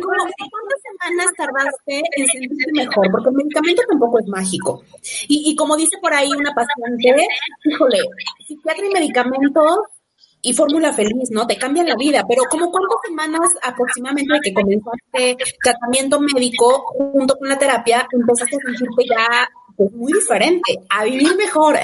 ¿Cuántas 0.00 0.80
semanas 0.82 1.32
tardaste 1.36 2.02
en 2.16 2.26
sentirte 2.26 2.72
mejor? 2.72 3.10
Porque 3.10 3.28
el 3.28 3.34
medicamento 3.34 3.82
tampoco 3.88 4.18
es 4.20 4.26
mágico. 4.28 4.82
Y, 5.28 5.50
y 5.50 5.56
como 5.56 5.76
dice 5.76 5.96
por 6.00 6.12
ahí 6.12 6.30
una 6.30 6.52
paciente, 6.54 7.26
híjole, 7.64 7.98
psiquiatra 8.46 8.86
y 8.86 8.90
medicamento 8.90 9.88
y 10.42 10.52
fórmula 10.52 10.92
feliz, 10.92 11.30
¿no? 11.30 11.46
Te 11.46 11.56
cambian 11.56 11.86
la 11.86 11.94
vida, 11.96 12.24
pero 12.28 12.42
como 12.50 12.70
cuántas 12.70 12.98
semanas 13.06 13.48
aproximadamente 13.62 14.34
de 14.34 14.40
que 14.40 14.52
comenzaste 14.52 15.36
tratamiento 15.62 16.20
médico 16.20 16.84
junto 16.96 17.36
con 17.36 17.48
la 17.48 17.58
terapia, 17.58 18.06
empezaste 18.10 18.56
a 18.56 18.66
sentirte 18.66 19.04
ya 19.08 19.48
pues, 19.76 19.92
muy 19.92 20.12
diferente, 20.12 20.78
a 20.90 21.04
vivir 21.04 21.36
mejor. 21.36 21.76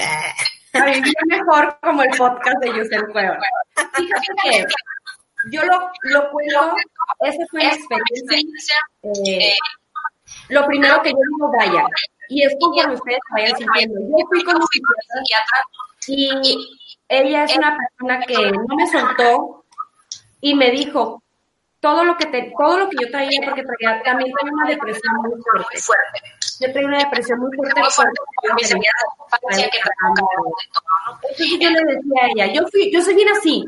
A 0.73 0.85
vivir 0.85 1.13
mejor 1.27 1.77
como 1.81 2.03
el 2.03 2.09
podcast 2.15 2.57
de 2.61 2.67
Yusel 2.67 3.07
Cueva. 3.11 3.39
Fíjate 3.95 4.27
que 4.43 4.65
yo 5.51 5.63
lo, 5.63 5.91
lo 6.03 6.31
cuento, 6.31 6.75
esa 7.19 7.45
fue 7.49 7.61
mi 7.61 7.67
experiencia. 7.67 8.75
Eh, 9.03 9.53
lo 10.49 10.65
primero 10.65 11.01
que 11.01 11.11
yo 11.11 11.17
digo, 11.17 11.51
vaya, 11.57 11.85
y 12.29 12.43
es 12.43 12.53
que 12.59 12.93
ustedes 12.93 13.19
vayan 13.31 13.57
sintiendo. 13.57 13.99
Yo 14.01 14.25
fui 14.27 14.43
con 14.43 14.55
un 14.55 14.67
psiquiatra 14.67 15.57
y 16.07 16.77
ella 17.07 17.43
es 17.43 17.57
una 17.57 17.77
persona 17.77 18.19
que 18.25 18.51
no 18.51 18.75
me 18.75 18.87
soltó 18.87 19.65
y 20.41 20.53
me 20.55 20.71
dijo 20.71 21.21
todo 21.79 22.03
lo 22.03 22.17
que 22.17 22.25
te, 22.27 22.53
todo 22.57 22.77
lo 22.77 22.89
que 22.89 22.97
yo 23.01 23.09
traía, 23.09 23.39
porque 23.45 23.63
traía, 23.63 24.03
también 24.03 24.31
tenía 24.37 24.53
una 24.53 24.69
depresión 24.69 25.15
muy 25.17 25.41
fuerte. 25.41 26.21
Yo 26.59 26.73
tenía 26.73 26.87
una 26.87 26.97
depresión 26.99 27.39
muy 27.39 27.55
fuerte. 27.55 27.81
Entonces 31.21 31.59
yo 31.59 31.69
le 31.69 31.95
decía 31.95 32.21
a 32.21 32.27
ella, 32.27 32.53
yo 32.53 32.67
fui, 32.67 32.91
yo 32.91 33.01
soy 33.01 33.15
bien 33.15 33.29
así, 33.29 33.65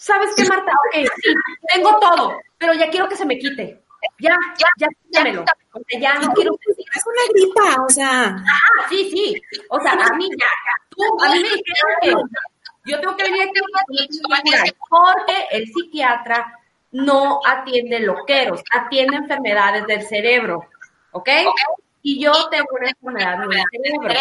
¿sabes 0.00 0.30
qué, 0.34 0.44
Marta? 0.44 0.72
Ok, 0.72 1.06
sí, 1.22 1.34
tengo 1.74 1.98
todo, 2.00 2.40
pero 2.58 2.72
ya 2.72 2.88
quiero 2.90 3.08
que 3.08 3.16
se 3.16 3.26
me 3.26 3.38
quite. 3.38 3.82
Ya, 4.18 4.34
ya, 4.58 4.66
ya, 4.78 4.88
quítamelo. 5.04 5.42
O 5.72 5.80
sea, 5.86 6.00
ya 6.00 6.14
no 6.14 6.32
quiero 6.32 6.52
Es 6.64 7.04
una 7.06 7.22
gripa, 7.34 7.82
o 7.82 7.88
sea. 7.90 8.24
Ah, 8.28 8.86
sí, 8.88 9.10
sí. 9.10 9.34
O 9.68 9.78
sea, 9.80 9.92
a 9.92 10.16
mí 10.16 10.28
ya, 10.38 10.46
tú 10.88 11.02
a 11.22 11.28
mí 11.32 11.42
me 11.42 11.48
dijeron 11.48 11.96
que 12.00 12.90
yo 12.90 13.00
tengo 13.00 13.16
que 13.16 13.24
venir 13.24 13.42
aquí 13.42 14.72
porque 14.88 15.46
el 15.50 15.66
psiquiatra 15.66 16.58
no 16.92 17.40
atiende 17.44 18.00
loqueros, 18.00 18.62
atiende 18.72 19.16
enfermedades 19.16 19.86
del 19.86 20.02
cerebro, 20.02 20.66
¿ok? 21.12 21.28
Y 22.02 22.24
yo 22.24 22.32
tengo 22.48 22.68
una 22.72 22.88
enfermedad 22.88 23.38
del 23.38 23.62
cerebro. 23.70 24.14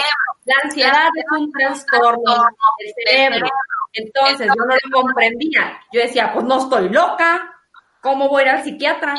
La 0.43 0.55
ansiedad 0.63 1.07
es 1.15 1.25
un 1.31 1.51
trastorno 1.53 2.47
del 2.79 2.93
cerebro. 3.05 3.47
Entonces 3.93 4.47
yo 4.47 4.65
no 4.65 4.75
lo 4.75 5.01
comprendía. 5.01 5.79
Yo 5.91 6.01
decía, 6.01 6.31
pues 6.33 6.45
no 6.45 6.59
estoy 6.59 6.89
loca, 6.89 7.53
¿cómo 8.01 8.29
voy 8.29 8.43
a 8.43 8.45
ir 8.45 8.49
al 8.51 8.63
psiquiatra? 8.63 9.13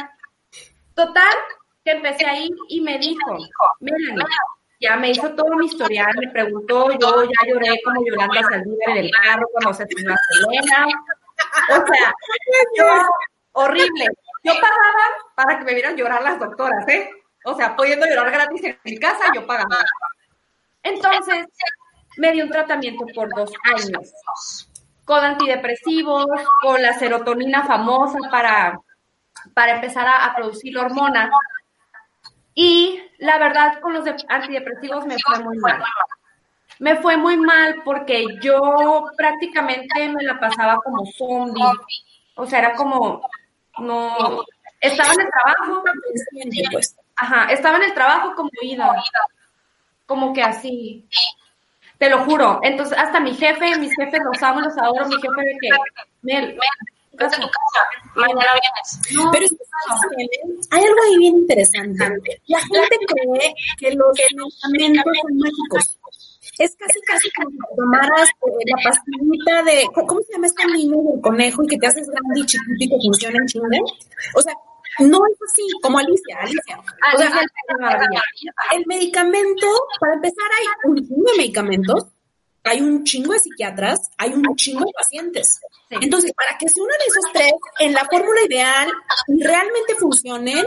Total, 0.95 1.33
que 1.85 1.93
empecé 1.93 2.27
ahí 2.27 2.49
y 2.69 2.81
me 2.81 2.99
dijo, 2.99 3.37
Melanie, 3.81 4.25
ya 4.81 4.97
me 4.97 5.11
hizo 5.11 5.35
todo 5.35 5.57
mi 5.57 5.67
historial, 5.67 6.13
me 6.19 6.31
preguntó, 6.31 6.91
yo 6.99 7.25
ya 7.25 7.49
lloré 7.49 7.81
como 7.85 8.05
Yolanda 8.07 8.43
Saldívar 8.43 8.91
en 8.91 8.97
el 8.97 9.11
carro 9.11 9.47
cuando 9.53 9.75
se 9.75 9.87
fue 9.87 10.13
a 10.13 10.17
Selena. 10.17 10.87
O 11.69 11.87
sea, 11.87 12.13
yo, 12.77 12.87
horrible. 13.53 14.07
Yo 14.43 14.53
pagaba 14.55 15.05
para 15.35 15.59
que 15.59 15.65
me 15.65 15.75
vieran 15.75 15.97
llorar 15.97 16.23
las 16.23 16.39
doctoras, 16.39 16.87
¿eh? 16.89 17.11
O 17.45 17.55
sea, 17.55 17.77
pudiendo 17.77 18.07
llorar 18.07 18.31
gratis 18.31 18.65
en 18.65 18.79
mi 18.85 18.99
casa, 18.99 19.25
yo 19.35 19.47
pagaba. 19.47 19.85
Entonces, 20.83 21.47
me 22.21 22.33
dio 22.33 22.45
un 22.45 22.51
tratamiento 22.51 23.07
por 23.15 23.35
dos 23.35 23.51
años, 23.75 24.69
con 25.07 25.25
antidepresivos, 25.25 26.27
con 26.61 26.83
la 26.83 26.93
serotonina 26.93 27.65
famosa 27.65 28.19
para, 28.31 28.79
para 29.55 29.77
empezar 29.77 30.07
a, 30.07 30.35
producir 30.37 30.77
hormonas. 30.77 31.31
Y 32.55 33.01
la 33.21 33.39
verdad, 33.39 33.81
con 33.81 33.95
los 33.95 34.05
antidepresivos 34.29 35.07
me 35.07 35.17
fue 35.19 35.43
muy 35.43 35.57
mal. 35.59 35.83
Me 36.79 36.97
fue 36.97 37.17
muy 37.17 37.39
mal 37.39 37.81
porque 37.85 38.27
yo 38.43 39.05
prácticamente 39.17 40.09
me 40.11 40.23
la 40.23 40.39
pasaba 40.39 40.77
como 40.77 41.07
zombie. 41.07 41.63
O 42.35 42.45
sea, 42.45 42.59
era 42.59 42.75
como, 42.75 43.23
no, 43.79 44.45
estaba 44.79 45.15
en 45.15 45.21
el 45.23 45.29
trabajo. 45.31 45.85
Ajá, 47.17 47.51
estaba 47.51 47.79
en 47.79 47.85
el 47.85 47.95
trabajo 47.95 48.35
como 48.35 48.51
ida. 48.61 49.03
Como 50.05 50.35
que 50.35 50.43
así. 50.43 51.09
Te 52.01 52.09
lo 52.09 52.25
juro. 52.25 52.61
Entonces, 52.63 52.97
hasta 52.97 53.21
mi 53.21 53.35
jefe, 53.35 53.77
mis 53.79 53.95
jefes 53.95 54.21
los 54.25 54.43
amo, 54.43 54.63
los 54.63 54.73
adoro, 54.79 55.07
mi 55.07 55.17
jefe 55.17 55.43
de 55.45 55.59
que, 55.61 55.69
Mel, 56.23 56.59
casa, 57.15 57.37
mañana 58.17 58.53
vienes. 58.57 59.29
Pero 59.31 59.45
es 59.45 59.51
que, 59.51 59.59
hay 60.71 60.83
algo 60.83 60.97
ahí 61.05 61.19
bien 61.19 61.35
interesante. 61.37 62.41
La 62.47 62.59
gente 62.59 62.97
cree 63.07 63.55
que 63.79 63.95
los 63.95 64.19
medicamentos 64.73 65.13
son 65.21 65.39
mágicos. 65.39 65.99
Es 66.59 66.75
casi, 66.77 67.01
casi 67.03 67.31
como 67.33 67.51
si 67.51 67.77
tomaras 67.77 68.29
eh, 68.31 68.65
la 68.65 68.83
pastillita 68.83 69.63
de, 69.63 69.85
¿cómo 69.95 70.21
se 70.23 70.33
llama 70.33 70.47
este 70.47 70.67
niño 70.69 70.97
del 71.03 71.21
conejo 71.21 71.65
y 71.65 71.67
que 71.67 71.77
te 71.77 71.87
haces 71.87 72.09
grande 72.09 72.41
y 72.41 72.47
chiquito 72.47 72.77
y 72.79 72.89
que 72.89 72.97
funciona 72.97 73.39
en 73.39 73.47
chingue? 73.47 73.81
O 74.35 74.41
sea, 74.41 74.55
no 75.01 75.19
es 75.27 75.39
así, 75.51 75.63
como 75.83 75.99
Alicia, 75.99 76.39
Alicia. 76.41 76.81
el 78.73 78.87
medicamento, 78.87 79.67
para 79.99 80.15
empezar, 80.15 80.47
hay 80.59 80.91
un 80.91 80.97
chingo 80.97 81.31
de 81.31 81.39
medicamentos, 81.39 82.07
hay 82.65 82.81
un 82.81 83.05
chingo 83.05 83.33
de 83.33 83.39
psiquiatras, 83.39 84.11
hay 84.19 84.33
un 84.33 84.55
chingo 84.55 84.85
de 84.85 84.93
pacientes. 84.97 85.61
Entonces, 85.91 86.33
para 86.35 86.57
que 86.59 86.69
se 86.69 86.81
unan 86.81 86.97
esos 87.07 87.33
tres 87.33 87.53
en 87.79 87.93
la 87.95 88.05
fórmula 88.05 88.41
ideal 88.47 88.89
y 89.29 89.43
realmente 89.43 89.95
funcionen, 89.99 90.67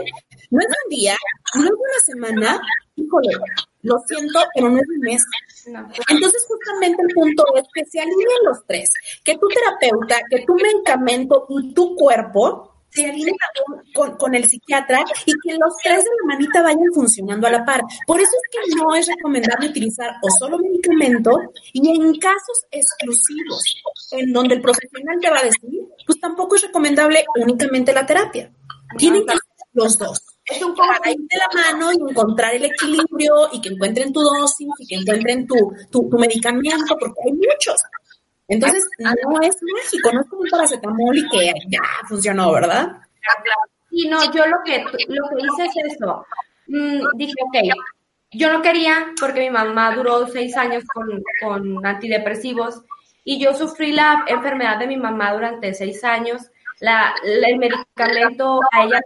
no 0.50 0.60
es 0.60 0.66
un 0.66 0.90
día, 0.90 1.16
no 1.54 1.64
es 1.64 1.70
una 1.70 2.00
semana, 2.04 2.60
híjole, 2.96 3.36
lo 3.82 3.98
siento, 4.06 4.40
pero 4.54 4.70
no 4.70 4.78
es 4.78 4.88
un 4.88 5.00
mes. 5.00 5.22
Entonces, 6.08 6.44
justamente 6.48 7.02
el 7.02 7.14
punto 7.14 7.44
es 7.54 7.64
que 7.72 7.84
se 7.84 8.00
alineen 8.00 8.44
los 8.44 8.66
tres, 8.66 8.90
que 9.22 9.38
tu 9.38 9.46
terapeuta, 9.48 10.20
que 10.28 10.44
tu 10.44 10.54
medicamento 10.54 11.46
y 11.48 11.72
tu 11.72 11.94
cuerpo 11.94 12.73
se 12.94 13.06
alineen 13.06 13.34
con, 13.92 14.16
con, 14.16 14.34
el 14.34 14.44
psiquiatra 14.44 15.04
y 15.26 15.32
que 15.32 15.54
los 15.54 15.74
tres 15.82 16.04
de 16.04 16.10
la 16.10 16.34
manita 16.34 16.62
vayan 16.62 16.92
funcionando 16.94 17.46
a 17.46 17.50
la 17.50 17.64
par. 17.64 17.80
Por 18.06 18.20
eso 18.20 18.30
es 18.30 18.50
que 18.50 18.76
no 18.76 18.94
es 18.94 19.06
recomendable 19.06 19.68
utilizar 19.68 20.12
o 20.22 20.28
solo 20.38 20.58
medicamento 20.58 21.32
y 21.72 21.88
en 21.88 22.14
casos 22.18 22.64
exclusivos 22.70 23.62
en 24.12 24.32
donde 24.32 24.54
el 24.56 24.62
profesional 24.62 25.18
te 25.20 25.30
va 25.30 25.38
a 25.38 25.44
decir, 25.44 25.80
pues 26.06 26.20
tampoco 26.20 26.56
es 26.56 26.62
recomendable 26.62 27.24
únicamente 27.36 27.92
la 27.92 28.06
terapia. 28.06 28.50
Tienen 28.96 29.26
que 29.26 29.32
ser 29.32 29.40
los 29.72 29.98
dos. 29.98 30.22
Es 30.46 30.62
un 30.62 30.74
poco 30.74 30.92
ir 31.06 31.16
de 31.16 31.38
la 31.38 31.62
mano 31.62 31.90
y 31.90 32.10
encontrar 32.10 32.54
el 32.54 32.66
equilibrio 32.66 33.48
y 33.52 33.60
que 33.60 33.70
encuentren 33.70 34.12
tu 34.12 34.20
dosis 34.20 34.68
y 34.78 34.86
que 34.86 34.96
encuentren 34.96 35.46
tu, 35.46 35.56
tu, 35.90 36.08
tu 36.08 36.18
medicamento, 36.18 36.96
porque 37.00 37.20
hay 37.24 37.32
muchos. 37.32 37.80
Entonces, 38.48 38.86
ah, 39.04 39.14
no 39.28 39.40
es 39.40 39.56
mágico, 39.62 40.12
no 40.12 40.20
es 40.20 40.28
como 40.28 40.42
un 40.42 40.48
paracetamol 40.50 41.16
y 41.16 41.28
que 41.28 41.52
ya 41.68 41.80
funcionó, 42.08 42.52
¿verdad? 42.52 42.98
Sí, 43.90 44.08
no, 44.08 44.32
yo 44.32 44.46
lo 44.46 44.58
que, 44.64 44.78
lo 45.08 45.28
que 45.28 45.46
hice 45.46 45.64
es 45.64 45.94
eso. 45.94 46.26
Mm, 46.66 47.00
dije, 47.16 47.34
ok, 47.40 47.74
yo 48.32 48.52
no 48.52 48.60
quería 48.60 49.12
porque 49.18 49.40
mi 49.40 49.50
mamá 49.50 49.94
duró 49.94 50.26
seis 50.26 50.56
años 50.56 50.84
con, 50.92 51.22
con 51.40 51.86
antidepresivos 51.86 52.82
y 53.24 53.38
yo 53.38 53.54
sufrí 53.54 53.92
la 53.92 54.24
enfermedad 54.26 54.78
de 54.78 54.88
mi 54.88 54.96
mamá 54.96 55.32
durante 55.32 55.72
seis 55.72 56.04
años. 56.04 56.42
La, 56.80 57.14
el 57.24 57.56
medicamento 57.56 58.60
a 58.72 58.84
ella 58.84 59.00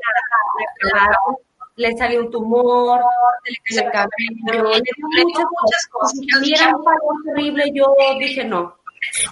le 1.76 1.96
salió 1.96 2.22
un 2.22 2.30
tumor, 2.30 3.00
se 3.44 3.52
le 3.52 3.84
cayó 3.84 3.86
el 3.86 3.92
cabello, 3.92 4.68
le 4.70 4.80
dio 4.80 5.48
muchas 5.62 5.86
cosas. 5.90 6.20
Y 6.42 6.54
era 6.54 6.74
un 6.74 6.84
valor 6.84 7.14
terrible, 7.24 7.70
yo 7.72 7.94
dije 8.18 8.44
no, 8.44 8.77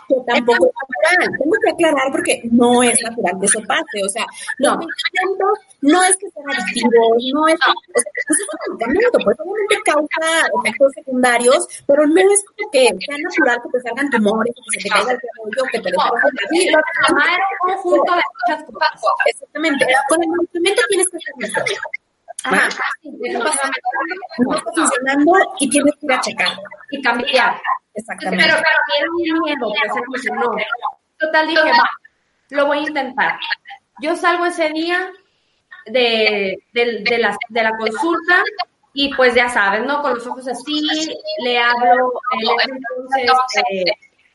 que 0.09 0.17
tampoco 0.27 0.67
es 0.67 0.73
natural. 0.73 1.39
Tengo 1.39 1.57
que 1.63 1.71
aclarar 1.71 2.13
porque 2.13 2.41
no 2.51 2.83
es 2.83 3.01
natural 3.03 3.35
que 3.41 3.47
eso 3.47 3.61
pase. 3.67 4.03
O 4.05 4.09
sea, 4.09 4.27
medicamentos 4.59 5.59
no 5.83 6.03
es 6.05 6.17
que 6.17 6.31
sean 6.31 6.47
adictivos, 6.51 7.23
no 7.33 7.49
es 7.49 7.55
o 7.57 8.01
sea, 8.01 8.13
pues 8.27 8.41
es 8.41 8.47
un 8.47 8.79
medicamento, 8.79 9.19
pues 9.25 9.37
obviamente 9.41 9.77
causa 9.85 10.27
efectos 10.61 10.93
secundarios, 10.95 11.69
pero 11.87 12.07
no 12.07 12.21
es 12.21 12.45
como 12.45 12.71
que 12.71 12.89
sea 12.99 13.17
natural 13.19 13.61
que 13.63 13.71
te 13.71 13.81
salgan 13.83 14.11
tumores, 14.11 14.55
que 14.55 14.81
se 14.81 14.89
te 14.89 14.95
caiga 14.95 15.13
el 15.13 15.19
cabello, 15.19 15.63
que 15.73 15.81
te 15.81 15.91
destroce 15.91 16.29
la 16.33 16.49
vida. 16.51 16.83
un 17.63 17.75
conjunto 17.75 18.13
de 18.15 18.23
muchas 18.35 18.65
cosas. 18.65 18.91
Exactamente. 19.27 19.87
Con 20.09 20.23
el 20.23 20.29
medicamento 20.31 20.83
tienes 20.89 21.07
que 21.11 21.17
hacer 21.17 21.35
eso. 21.41 21.61
Ajá. 22.45 22.69
No 24.39 24.57
está 24.57 24.73
funcionando 24.75 25.33
y 25.59 25.69
tienes 25.69 25.95
que 26.01 26.07
ir 26.07 26.13
a 26.13 26.21
checar. 26.21 26.49
Y 26.91 27.03
cambiar. 27.03 27.61
Exactamente. 27.97 28.45
Pero, 28.45 28.57
pero 28.59 29.09
tiene 29.19 29.41
miedo, 29.41 29.73
pues 30.07 30.25
no. 30.33 30.51
Total, 31.19 31.49
dije, 31.49 31.63
va, 31.63 31.91
lo 32.51 32.67
voy 32.67 32.79
a 32.79 32.83
intentar. 32.83 33.39
Yo 34.01 34.15
salgo 34.15 34.45
ese 34.47 34.69
día 34.71 35.11
de, 35.87 36.59
de, 36.73 37.03
de, 37.03 37.19
la, 37.19 37.37
de 37.49 37.63
la 37.63 37.71
consulta 37.77 38.43
y 38.93 39.15
pues 39.15 39.35
ya 39.35 39.49
sabes, 39.49 39.85
¿no? 39.85 40.03
Con 40.03 40.15
los 40.15 40.27
ojos 40.27 40.47
así, 40.47 40.87
le 41.43 41.59
hablo 41.59 42.13
entonces 42.65 43.31
eh, 43.71 43.85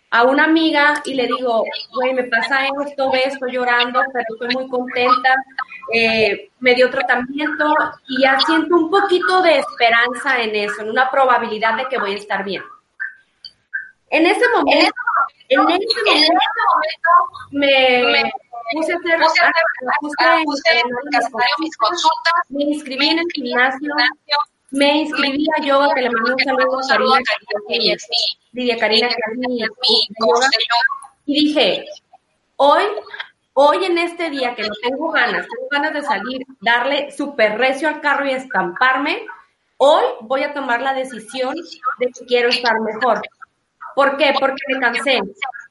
a 0.09 0.23
una 0.23 0.45
amiga 0.45 1.01
y 1.05 1.13
le 1.13 1.27
digo, 1.27 1.63
güey, 1.93 2.13
me 2.13 2.23
pasa 2.25 2.65
esto, 2.65 3.11
ve, 3.11 3.23
estoy 3.25 3.53
llorando, 3.53 4.01
pero 4.11 4.25
estoy 4.29 4.55
muy 4.55 4.69
contenta, 4.69 5.35
eh, 5.93 6.49
me 6.59 6.73
dio 6.73 6.89
tratamiento 6.89 7.73
y 8.07 8.21
ya 8.21 8.39
siento 8.39 8.75
un 8.75 8.89
poquito 8.89 9.41
de 9.41 9.59
esperanza 9.59 10.41
en 10.41 10.55
eso, 10.55 10.81
en 10.81 10.89
una 10.89 11.09
probabilidad 11.09 11.75
de 11.75 11.87
que 11.87 11.99
voy 11.99 12.13
a 12.13 12.17
estar 12.17 12.43
bien. 12.43 12.63
En 14.11 14.25
ese 14.25 14.45
momento, 14.49 14.91
en 15.47 15.59
ese 15.69 16.01
momento, 16.05 16.31
me 17.51 18.31
puse 18.73 18.93
a 18.93 18.97
hacer, 18.97 19.51
mis 21.59 21.77
consultas, 21.77 22.33
me 22.49 22.63
inscribí 22.65 23.09
en 23.09 23.19
el 23.19 23.25
gimnasio, 23.33 23.93
me 24.71 25.03
inscribí 25.03 25.45
a 25.57 25.61
yoga, 25.61 25.93
que 25.95 26.01
le 26.01 26.09
mando 26.09 26.33
un 26.33 26.83
saludo 26.83 27.15
a 27.15 27.19
Karina, 27.19 27.93
es 27.93 28.07
Lidia 28.51 28.77
Karina, 28.77 29.07
yoga, 29.07 30.49
y 31.25 31.45
dije, 31.45 31.85
hoy, 32.57 32.83
hoy 33.53 33.85
en 33.85 33.97
este 33.97 34.29
día 34.29 34.55
que 34.55 34.63
no 34.63 34.73
tengo 34.81 35.09
ganas, 35.11 35.47
tengo 35.47 35.69
ganas 35.71 35.93
de 35.93 36.01
salir, 36.01 36.45
darle 36.59 37.11
súper 37.11 37.57
recio 37.57 37.87
al 37.87 38.01
carro 38.01 38.25
y 38.25 38.31
estamparme, 38.31 39.25
hoy 39.77 40.03
voy 40.21 40.43
a 40.43 40.53
tomar 40.53 40.81
la 40.81 40.93
decisión 40.93 41.55
de 41.99 42.07
que 42.07 42.25
quiero 42.25 42.49
estar 42.49 42.77
mejor. 42.81 43.21
¿Por 43.95 44.17
qué? 44.17 44.33
Porque 44.39 44.61
me 44.67 44.79
cansé. 44.79 45.19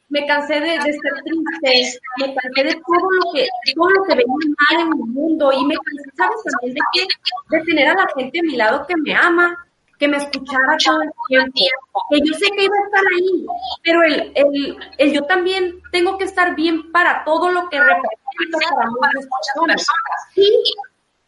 Me 0.08 0.26
cansé 0.26 0.54
de, 0.54 0.72
de 0.72 0.92
ser 0.92 1.12
triste, 1.24 2.00
me 2.18 2.34
cansé 2.34 2.64
de 2.64 2.82
todo 2.84 3.10
lo 3.10 3.32
que, 3.32 3.46
todo 3.76 3.90
lo 3.90 4.02
que 4.02 4.14
venía 4.16 4.56
mal 4.58 4.80
en 4.80 4.90
mi 4.90 5.04
mundo 5.12 5.52
y 5.52 5.64
me 5.64 5.74
cansé, 5.76 6.10
¿sabes? 6.16 6.36
También 6.60 7.06
de, 7.50 7.60
tener 7.64 7.88
a 7.88 7.94
la 7.94 8.06
gente 8.16 8.40
a 8.40 8.42
mi 8.42 8.56
lado 8.56 8.84
que 8.88 8.96
me 8.96 9.14
ama, 9.14 9.56
que 10.00 10.08
me 10.08 10.16
escuchara 10.16 10.76
todo 10.84 11.02
el 11.02 11.52
tiempo, 11.52 12.04
que 12.10 12.20
yo 12.24 12.34
sé 12.34 12.50
que 12.56 12.64
iba 12.64 12.74
a 12.74 12.86
estar 12.86 13.02
ahí, 13.14 13.46
pero 13.84 14.02
el, 14.02 14.32
el, 14.34 14.78
el 14.98 15.12
yo 15.12 15.22
también 15.22 15.80
tengo 15.92 16.18
que 16.18 16.24
estar 16.24 16.56
bien 16.56 16.90
para 16.90 17.22
todo 17.22 17.50
lo 17.52 17.68
que 17.68 17.78
represento 17.78 18.58
para 18.74 18.90
muchas 18.90 19.28
personas. 19.28 19.86
Y 20.34 20.74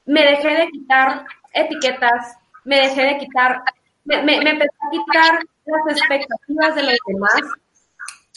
me 0.07 0.25
dejé 0.25 0.49
de 0.57 0.71
quitar 0.71 1.25
etiquetas, 1.53 2.37
me 2.65 2.81
dejé 2.81 3.03
de 3.03 3.19
quitar, 3.19 3.63
me, 4.05 4.23
me, 4.23 4.41
me 4.41 4.51
empecé 4.51 4.73
a 4.81 4.91
quitar 4.91 5.39
las 5.65 5.97
expectativas 5.97 6.75
de 6.75 6.83
los 6.83 6.99
demás. 7.07 7.43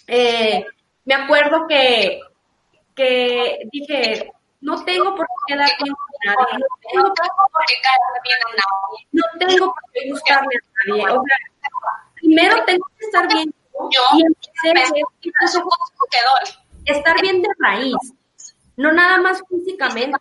Eh, 0.07 0.65
me 1.05 1.13
acuerdo 1.13 1.67
que, 1.67 2.19
que 2.95 3.59
dije, 3.71 4.31
no 4.61 4.83
tengo 4.83 5.15
por 5.15 5.25
qué 5.25 5.53
quedar 5.53 5.69
bien 5.81 5.93
con 5.93 6.07
nadie, 6.25 6.59
no 6.95 7.03
tengo 7.13 7.13
por 7.13 7.65
qué 7.67 7.75
caerme 7.81 8.19
bien 8.23 8.37
a 8.41 8.49
nadie, 8.61 9.07
no 9.11 9.23
tengo 9.39 9.65
por 9.73 9.91
qué 9.93 10.09
gustarme 10.09 10.55
a 10.55 10.89
nadie. 10.89 11.17
O 11.17 11.23
sea, 11.23 11.37
primero 12.15 12.65
tengo 12.65 12.85
que 12.97 13.05
estar 13.05 13.27
bien 13.27 13.53
yo 13.91 14.01
y 14.17 14.23
empecé 14.25 14.69
a 14.69 14.81
estar 16.85 17.21
bien 17.21 17.41
de 17.41 17.49
raíz. 17.59 17.95
No 18.77 18.91
nada 18.91 19.17
más 19.19 19.41
físicamente. 19.49 20.19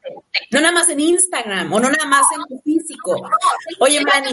No 0.51 0.61
nada 0.61 0.73
más 0.73 0.89
en 0.89 1.01
Instagram 1.01 1.73
o 1.73 1.81
no 1.81 1.91
nada 1.91 2.07
más 2.07 2.27
en 2.37 2.45
tu 2.45 2.63
físico. 2.63 3.29
Oye, 3.81 4.01
Manny, 4.01 4.33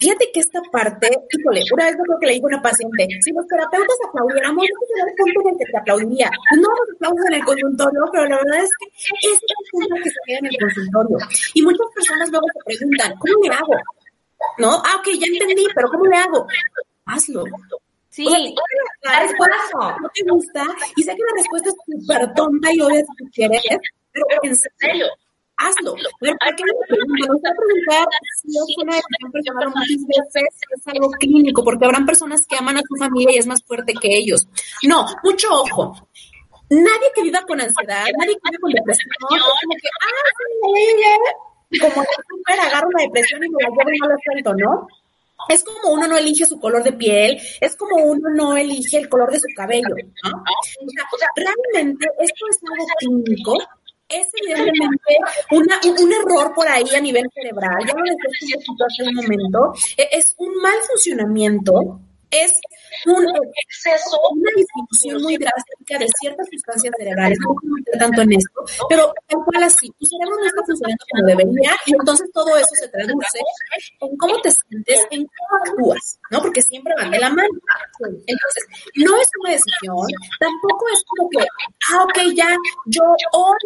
Fíjate 0.00 0.30
que 0.32 0.40
esta 0.40 0.62
parte, 0.72 1.10
híjole, 1.30 1.62
una 1.72 1.84
vez 1.84 1.94
creo 1.94 2.18
que 2.18 2.26
le 2.26 2.32
dijo 2.32 2.46
una 2.46 2.62
paciente, 2.62 3.06
si 3.22 3.32
los 3.32 3.46
terapeutas 3.46 3.96
aplaudiéramos, 4.08 4.64
no 4.64 4.86
sería 4.88 5.04
el 5.04 5.14
punto 5.14 5.40
en 5.40 5.48
el 5.52 5.58
que 5.58 5.70
te 5.70 5.78
aplaudiría. 5.78 6.30
No 6.56 6.68
nos 6.72 6.88
aplausos 6.96 7.26
en 7.28 7.34
el 7.34 7.44
consultorio, 7.44 8.00
pero 8.10 8.24
la 8.24 8.36
verdad 8.36 8.64
es 8.64 8.70
que 8.80 8.86
es 8.88 9.38
el 9.44 9.64
punto 9.70 9.94
que 10.02 10.10
se 10.10 10.16
queda 10.24 10.38
en 10.38 10.46
el 10.46 10.56
consultorio. 10.58 11.18
Y 11.52 11.62
muchas 11.62 11.86
personas 11.94 12.30
luego 12.30 12.46
se 12.48 12.60
preguntan, 12.64 13.14
¿cómo 13.18 13.44
le 13.44 13.54
hago? 13.54 13.76
¿No? 14.56 14.70
Ah, 14.82 14.96
ok, 14.98 15.06
ya 15.20 15.26
entendí, 15.26 15.66
pero 15.74 15.88
¿cómo 15.90 16.06
le 16.06 16.16
hago? 16.16 16.46
Hazlo. 17.04 17.44
Sí, 18.08 18.24
la 19.02 19.20
respuesta 19.20 19.96
no 20.00 20.08
te 20.12 20.22
gusta, 20.28 20.64
y 20.96 21.02
sé 21.02 21.14
que 21.14 21.22
la 21.22 21.36
respuesta 21.36 21.68
es 21.68 21.76
súper 21.86 22.34
tonta 22.34 22.72
y 22.72 22.80
obvia 22.80 23.04
si 23.04 23.30
quieres, 23.30 23.62
pero 24.12 24.26
en 24.42 24.56
serio, 24.56 25.06
hazlo. 25.60 25.94
¿Para 26.20 26.56
qué 26.56 26.64
me 26.64 26.72
preguntan? 26.88 27.52
a 27.52 27.56
preguntar 27.56 28.06
si 28.42 28.48
es 28.48 28.78
una 28.78 28.96
decisión 28.96 29.32
personal 29.32 29.68
muchas 29.68 30.06
veces 30.06 30.48
es 30.76 30.86
algo 30.86 31.10
clínico, 31.12 31.62
porque 31.62 31.84
habrán 31.84 32.06
personas 32.06 32.40
que 32.46 32.56
aman 32.56 32.78
a 32.78 32.82
su 32.86 32.96
familia 32.96 33.34
y 33.34 33.38
es 33.38 33.46
más 33.46 33.62
fuerte 33.64 33.94
que 33.94 34.16
ellos. 34.16 34.48
No, 34.84 35.06
mucho 35.22 35.48
ojo. 35.50 36.08
Nadie 36.70 37.10
que 37.14 37.22
viva 37.22 37.42
con 37.46 37.60
ansiedad, 37.60 38.06
nadie 38.18 38.34
que 38.34 38.50
viva 38.50 38.60
con 38.60 38.72
depresión, 38.72 39.10
es 39.10 39.42
como 39.42 39.74
que, 39.74 39.88
ah, 40.00 40.30
sí, 41.70 41.78
como 41.78 42.04
super 42.04 42.60
agarro 42.60 42.88
la 42.96 43.02
depresión 43.04 43.44
y 43.44 43.48
me 43.48 43.62
la 43.62 43.70
llevo 43.70 43.90
y 43.92 43.98
no 43.98 44.08
la 44.08 44.16
suelto, 44.24 44.54
¿no? 44.54 44.86
Es 45.48 45.64
como 45.64 45.94
uno 45.94 46.06
no 46.06 46.18
elige 46.18 46.44
su 46.46 46.60
color 46.60 46.82
de 46.84 46.92
piel, 46.92 47.40
es 47.60 47.74
como 47.74 47.96
uno 47.96 48.28
no 48.34 48.56
elige 48.56 48.98
el 48.98 49.08
color 49.08 49.32
de 49.32 49.40
su 49.40 49.46
cabello, 49.56 49.88
¿no? 50.22 50.30
O 50.36 51.18
sea, 51.18 51.28
realmente 51.34 52.06
esto 52.20 52.44
es 52.50 52.58
algo 52.70 52.86
clínico 52.98 53.58
es 54.10 54.26
evidentemente 54.42 55.16
una, 55.52 55.80
un, 55.84 56.12
error 56.12 56.52
por 56.54 56.68
ahí 56.68 56.84
a 56.94 57.00
nivel 57.00 57.24
cerebral, 57.32 57.78
ya 57.86 57.94
lo 57.94 58.02
decía 58.04 58.56
hace 58.58 59.02
un 59.08 59.14
momento, 59.14 59.72
e, 59.96 60.08
es 60.12 60.34
un 60.38 60.54
mal 60.60 60.74
funcionamiento, 60.88 62.00
es 62.30 62.52
un 63.06 63.26
exceso, 63.26 64.18
una 64.30 64.50
disminución 64.54 65.22
muy 65.22 65.36
drástica 65.36 65.98
de 65.98 66.06
ciertas 66.20 66.46
sustancias 66.50 66.94
cerebrales, 66.96 67.38
no 67.40 67.54
meter 67.62 67.98
tanto 67.98 68.22
en 68.22 68.32
esto, 68.32 68.60
pero 68.88 69.12
tal 69.28 69.44
cual 69.44 69.62
así, 69.64 69.88
tu 69.98 70.06
cerebro 70.06 70.36
no 70.36 70.46
está 70.46 70.62
funcionando 70.64 71.04
como 71.10 71.26
debería 71.26 71.72
y 71.86 71.92
entonces 71.92 72.30
todo 72.32 72.56
eso 72.56 72.74
se 72.74 72.88
traduce 72.88 73.38
en 74.00 74.16
cómo 74.16 74.40
te 74.42 74.50
sientes, 74.50 75.06
en 75.10 75.26
cómo 75.26 75.64
actúas, 75.64 76.18
¿no? 76.30 76.42
Porque 76.42 76.62
siempre 76.62 76.94
van 76.96 77.10
de 77.10 77.18
la 77.18 77.30
mano. 77.30 77.48
Entonces, 78.00 78.64
no 78.96 79.16
es 79.16 79.28
una 79.40 79.50
decisión, 79.50 80.06
tampoco 80.38 80.86
es 80.92 81.02
como 81.06 81.28
que, 81.30 81.46
ah, 81.90 82.04
ok, 82.04 82.34
ya, 82.34 82.56
yo 82.86 83.02
hoy 83.32 83.58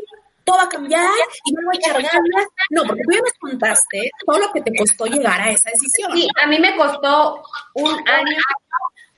todo 0.44 0.56
va 0.58 0.64
a 0.64 0.68
cambiar 0.68 1.10
y 1.44 1.52
no 1.52 1.60
voy 1.66 1.76
a 1.76 1.78
echar 1.78 2.02
ganas. 2.02 2.46
No, 2.70 2.84
porque 2.84 3.02
tú 3.02 3.12
ya 3.12 3.22
me 3.22 3.50
contaste 3.50 4.10
todo 4.26 4.38
lo 4.38 4.52
que 4.52 4.60
te 4.60 4.76
costó 4.76 5.06
llegar 5.06 5.40
a 5.40 5.50
esa 5.50 5.70
decisión. 5.70 6.12
Sí, 6.14 6.28
a 6.42 6.46
mí 6.46 6.58
me 6.58 6.76
costó 6.76 7.42
un 7.74 8.08
año 8.08 8.36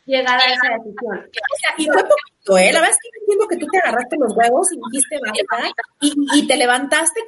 llegar 0.06 0.40
a 0.40 0.46
esa 0.46 0.68
decisión. 0.78 1.18
O 1.18 1.56
sea, 1.58 1.74
y 1.76 1.84
fue 1.86 2.02
poquito, 2.02 2.58
¿eh? 2.58 2.72
La 2.72 2.80
verdad 2.80 2.90
es 2.90 2.98
que 3.02 3.18
entiendo 3.20 3.48
que 3.48 3.56
tú 3.56 3.66
te 3.66 3.78
agarraste 3.78 4.16
los 4.18 4.32
huevos 4.36 4.72
y 4.72 4.78
dijiste 4.90 5.18
basta 5.50 5.82
y, 6.00 6.14
y 6.34 6.46
te 6.46 6.56
levantaste 6.56 7.20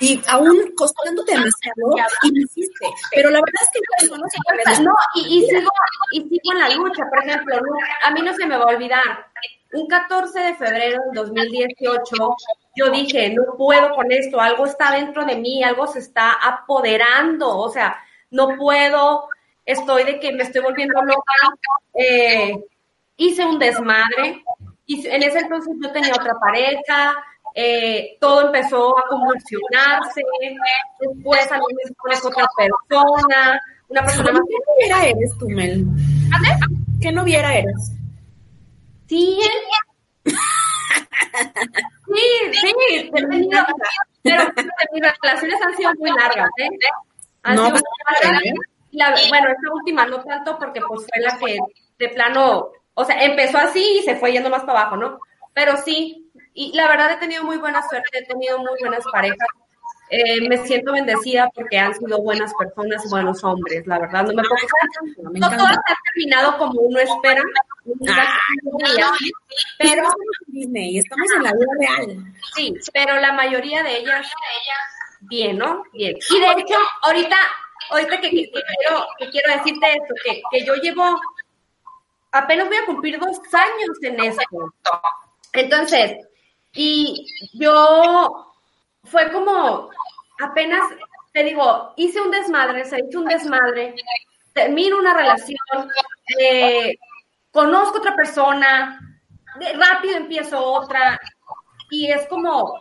y 0.00 0.20
aún 0.28 0.72
costándote 0.76 1.32
demasiado 1.32 1.94
y 2.22 2.34
lo 2.34 2.42
hiciste. 2.42 2.86
Pero 3.14 3.30
la 3.30 3.40
verdad 3.40 3.62
es 3.62 3.70
que 3.70 4.06
no, 4.08 4.74
se 4.74 4.82
no 4.82 4.94
y, 5.14 5.38
y, 5.38 5.46
sigo, 5.46 5.70
y 6.12 6.20
sigo 6.22 6.52
en 6.52 6.58
la 6.58 6.68
lucha. 6.70 7.04
Por 7.08 7.24
ejemplo, 7.24 7.56
a 8.02 8.10
mí 8.12 8.22
no 8.22 8.34
se 8.34 8.46
me 8.46 8.56
va 8.56 8.64
a 8.64 8.74
olvidar. 8.74 9.26
Un 9.72 9.86
14 9.86 10.40
de 10.40 10.54
febrero 10.54 11.00
del 11.04 11.24
2018 11.24 12.36
yo 12.76 12.90
dije, 12.90 13.32
no 13.34 13.56
puedo 13.56 13.90
con 13.94 14.10
esto, 14.10 14.40
algo 14.40 14.66
está 14.66 14.92
dentro 14.92 15.24
de 15.24 15.36
mí, 15.36 15.62
algo 15.62 15.86
se 15.86 16.00
está 16.00 16.32
apoderando, 16.32 17.56
o 17.56 17.68
sea, 17.68 17.96
no 18.30 18.56
puedo, 18.56 19.28
estoy 19.64 20.04
de 20.04 20.20
que 20.20 20.32
me 20.32 20.44
estoy 20.44 20.62
volviendo 20.62 21.00
loca, 21.02 21.32
eh, 21.94 22.64
hice 23.16 23.44
un 23.44 23.58
desmadre, 23.58 24.42
y 24.86 25.06
en 25.06 25.22
ese 25.22 25.40
entonces 25.40 25.74
yo 25.80 25.92
tenía 25.92 26.14
otra 26.14 26.34
pareja, 26.40 27.14
eh, 27.54 28.16
todo 28.20 28.46
empezó 28.46 28.96
a 28.98 29.06
convulsionarse, 29.08 30.22
después 31.00 31.52
a 31.52 31.58
mí 31.58 31.64
me 31.74 32.16
otra 32.16 32.46
persona, 32.56 33.60
una 33.88 34.02
persona 34.02 34.32
más... 34.32 34.42
¿Qué 34.48 34.88
noviera 34.88 35.06
eres 35.06 35.38
tú, 35.38 35.48
Mel? 35.48 35.84
¿Qué 37.00 37.12
noviera 37.12 37.54
eres? 37.54 37.99
Sí, 39.10 39.40
Sí, 42.06 42.52
sí, 42.52 42.72
he 42.90 43.10
tenido, 43.10 43.66
pero 44.22 44.44
mis 44.92 45.02
relaciones 45.20 45.62
han 45.66 45.76
sido 45.76 45.92
muy 45.98 46.10
largas, 46.10 46.48
¿eh? 46.58 46.68
Han 47.42 47.56
no, 47.56 47.66
sido 47.66 47.72
muy 47.72 48.30
largas. 48.30 48.42
La, 48.92 49.14
bueno, 49.28 49.48
esta 49.48 49.72
última 49.72 50.06
no 50.06 50.22
tanto 50.22 50.56
porque 50.58 50.80
pues 50.86 51.06
fue 51.12 51.22
la 51.22 51.36
que 51.38 51.58
de 51.98 52.08
plano, 52.10 52.68
o 52.94 53.04
sea, 53.04 53.20
empezó 53.24 53.58
así 53.58 53.98
y 53.98 54.02
se 54.04 54.14
fue 54.14 54.30
yendo 54.30 54.48
más 54.48 54.62
para 54.62 54.82
abajo, 54.82 54.96
¿no? 54.96 55.18
Pero 55.54 55.76
sí, 55.78 56.30
y 56.54 56.72
la 56.76 56.86
verdad 56.86 57.10
he 57.12 57.16
tenido 57.16 57.42
muy 57.42 57.56
buena 57.56 57.82
suerte, 57.88 58.18
he 58.18 58.26
tenido 58.26 58.58
muy 58.58 58.78
buenas 58.80 59.04
parejas. 59.12 59.48
Eh, 60.10 60.48
me 60.48 60.58
siento 60.66 60.92
bendecida 60.92 61.48
porque 61.54 61.78
han 61.78 61.94
sido 61.94 62.20
buenas 62.20 62.52
personas, 62.54 63.08
buenos 63.08 63.44
hombres, 63.44 63.86
la 63.86 64.00
verdad. 64.00 64.24
No 64.24 64.34
me 64.34 64.42
puedo 64.42 65.30
No 65.38 65.48
todas 65.48 65.76
han 65.76 65.96
terminado 66.14 66.58
como 66.58 66.80
uno 66.80 66.98
espera, 66.98 67.42
Ah, 68.08 68.38
pero 69.78 70.02
estamos 70.02 70.36
en 70.46 70.54
Disney, 70.54 70.98
estamos 70.98 71.26
en 71.36 71.42
la 71.42 71.52
vida 71.52 71.66
real. 71.78 72.34
Sí, 72.54 72.74
pero 72.92 73.18
la 73.20 73.32
mayoría 73.32 73.82
de 73.82 73.98
ellas, 73.98 74.26
bien, 75.20 75.58
¿no? 75.58 75.82
Bien. 75.92 76.16
Y 76.28 76.40
de 76.40 76.50
hecho, 76.60 76.78
ahorita, 77.02 77.36
ahorita 77.90 78.20
que, 78.20 78.30
quiero, 78.30 79.06
que 79.18 79.30
quiero 79.30 79.52
decirte 79.54 79.86
esto, 79.92 80.14
que, 80.24 80.42
que 80.50 80.64
yo 80.64 80.74
llevo, 80.74 81.20
apenas 82.32 82.68
voy 82.68 82.76
a 82.76 82.86
cumplir 82.86 83.18
dos 83.18 83.38
años 83.52 83.96
en 84.02 84.20
esto. 84.20 84.74
Entonces, 85.52 86.18
y 86.74 87.26
yo 87.54 88.52
fue 89.04 89.32
como 89.32 89.90
apenas, 90.42 90.82
te 91.32 91.44
digo, 91.44 91.92
hice 91.96 92.20
un 92.20 92.30
desmadre, 92.30 92.84
se 92.84 92.98
hizo 92.98 93.20
un 93.20 93.26
desmadre, 93.26 93.94
termino 94.52 94.98
una 94.98 95.14
relación, 95.14 95.56
eh, 96.38 96.96
conozco 97.50 97.98
otra 97.98 98.14
persona, 98.14 99.00
rápido 99.78 100.16
empiezo 100.16 100.62
otra, 100.62 101.20
y 101.90 102.10
es 102.10 102.26
como, 102.28 102.78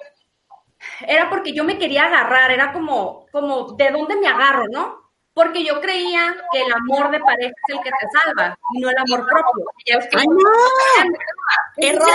era 1.07 1.29
porque 1.29 1.53
yo 1.53 1.63
me 1.63 1.77
quería 1.77 2.05
agarrar, 2.05 2.51
era 2.51 2.71
como, 2.71 3.25
como, 3.31 3.73
¿de 3.73 3.91
dónde 3.91 4.15
me 4.15 4.27
agarro, 4.27 4.65
no? 4.71 4.99
Porque 5.33 5.63
yo 5.63 5.79
creía 5.79 6.35
que 6.51 6.61
el 6.61 6.73
amor 6.73 7.11
de 7.11 7.19
pareja 7.19 7.53
es 7.67 7.75
el 7.75 7.81
que 7.81 7.89
te 7.89 8.07
salva, 8.19 8.57
y 8.73 8.79
no 8.79 8.89
el 8.89 8.97
amor 8.97 9.25
propio. 9.25 9.65
¡Ay, 10.17 10.25
no! 10.27 10.49
¡Error! 11.77 12.07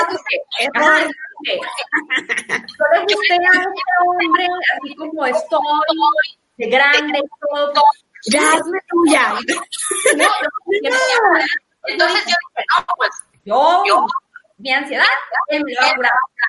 ¡Error! 0.59 1.11
Yo 1.47 2.85
le 2.93 3.01
gusté 3.03 3.35
a 3.35 3.37
este 3.37 3.83
hombre, 4.07 4.47
así 4.77 4.95
como 4.97 5.27
estoy, 5.27 5.61
de 6.57 6.67
grande, 6.69 7.23
todo. 7.41 7.83
Ya, 8.27 8.53
hazme 8.53 8.79
tuya. 8.89 9.35
Entonces 11.87 12.25
yo 12.27 12.35
dije, 12.55 12.65
no, 12.79 12.87
pues 12.97 13.11
yo, 13.45 14.07
mi 14.59 14.73
ansiedad. 14.73 15.05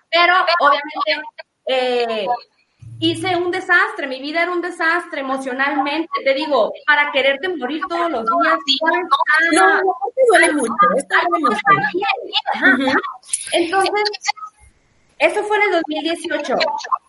Pero 0.10 0.46
obviamente 0.60 2.28
hice 3.00 3.36
un 3.36 3.52
desastre, 3.52 4.08
mi 4.08 4.22
vida 4.22 4.44
era 4.44 4.52
un 4.52 4.62
desastre 4.62 5.20
emocionalmente. 5.20 6.08
Te 6.24 6.34
digo, 6.34 6.72
para 6.88 7.12
quererte 7.12 7.50
morir 7.50 7.82
todos 7.90 8.10
los 8.10 8.24
días. 8.24 8.58
No, 9.52 9.82
no, 9.82 9.82
duele 10.30 10.54
mucho. 10.54 10.72
Entonces, 13.52 13.92
eso 15.20 15.44
fue 15.44 15.58
en 15.58 15.64
el 15.64 15.72
2018. 15.72 16.56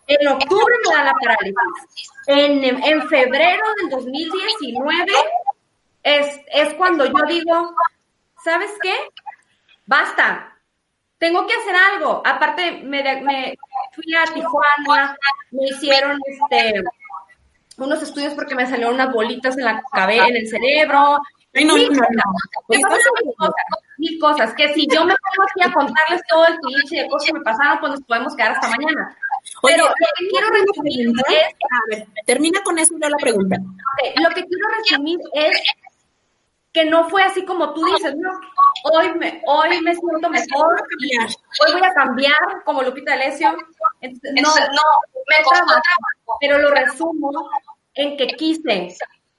En 0.07 0.27
octubre 0.27 0.75
me 0.85 0.95
da 0.95 1.03
la 1.05 1.13
parálisis. 1.13 2.11
En, 2.27 2.63
en 2.63 3.07
febrero 3.09 3.63
del 3.81 3.89
2019 3.89 5.11
es, 6.03 6.39
es 6.51 6.73
cuando 6.75 7.05
yo 7.05 7.25
digo, 7.27 7.75
¿sabes 8.43 8.71
qué? 8.81 8.93
Basta. 9.85 10.53
Tengo 11.17 11.47
que 11.47 11.53
hacer 11.53 11.75
algo. 11.93 12.21
Aparte, 12.23 12.83
me, 12.83 13.01
me 13.21 13.57
fui 13.93 14.15
a 14.15 14.31
Tijuana, 14.31 15.17
me 15.51 15.65
hicieron 15.65 16.19
este 16.27 16.83
unos 17.77 18.01
estudios 18.01 18.33
porque 18.33 18.55
me 18.55 18.67
salieron 18.67 18.95
unas 18.95 19.13
bolitas 19.13 19.57
en 19.57 19.65
la 19.65 19.81
cabeza, 19.91 20.27
en 20.27 20.35
el 20.35 20.47
cerebro, 20.47 21.19
mil, 21.53 21.87
cosas, 21.87 23.53
mil, 23.97 24.19
cosas, 24.19 24.53
que 24.53 24.73
si 24.73 24.87
yo 24.87 25.05
me 25.05 25.15
pongo 25.15 25.47
aquí 25.49 25.69
a 25.69 25.73
contarles 25.73 26.21
todo 26.29 26.45
el 26.47 26.57
cliché 26.57 27.03
de 27.03 27.09
cosas 27.09 27.27
que 27.27 27.33
me 27.33 27.41
pasaron, 27.41 27.79
pues 27.79 27.91
nos 27.93 28.01
podemos 28.03 28.35
quedar 28.35 28.51
hasta 28.51 28.69
mañana. 28.69 29.17
Pero 29.61 29.85
lo 29.85 29.93
que 30.17 30.27
quiero 30.29 30.47
resumir 30.49 31.13
es... 31.29 31.43
A 31.47 31.79
ver, 31.89 32.07
termina 32.25 32.61
con 32.63 32.77
eso 32.79 32.95
y 32.95 32.99
la 32.99 33.17
pregunta. 33.17 33.57
lo 33.57 34.29
que 34.29 34.43
quiero 34.45 34.67
resumir 34.77 35.19
es 35.33 35.61
que 36.73 36.85
no 36.85 37.09
fue 37.09 37.23
así 37.23 37.43
como 37.43 37.73
tú 37.73 37.83
dices, 37.85 38.15
no, 38.17 38.29
hoy 38.83 39.11
me, 39.17 39.41
hoy 39.47 39.81
me 39.81 39.95
siento 39.95 40.29
mejor, 40.29 40.75
hoy 41.65 41.73
voy 41.73 41.81
a 41.83 41.93
cambiar 41.93 42.63
como 42.65 42.83
Lupita 42.83 43.13
Alessio. 43.13 43.51
no, 43.51 43.59
no, 44.03 44.83
me 45.27 45.43
costó 45.43 45.73
pero 46.39 46.59
lo 46.59 46.69
resumo 46.69 47.31
en 47.95 48.15
que 48.15 48.27
quise, 48.27 48.95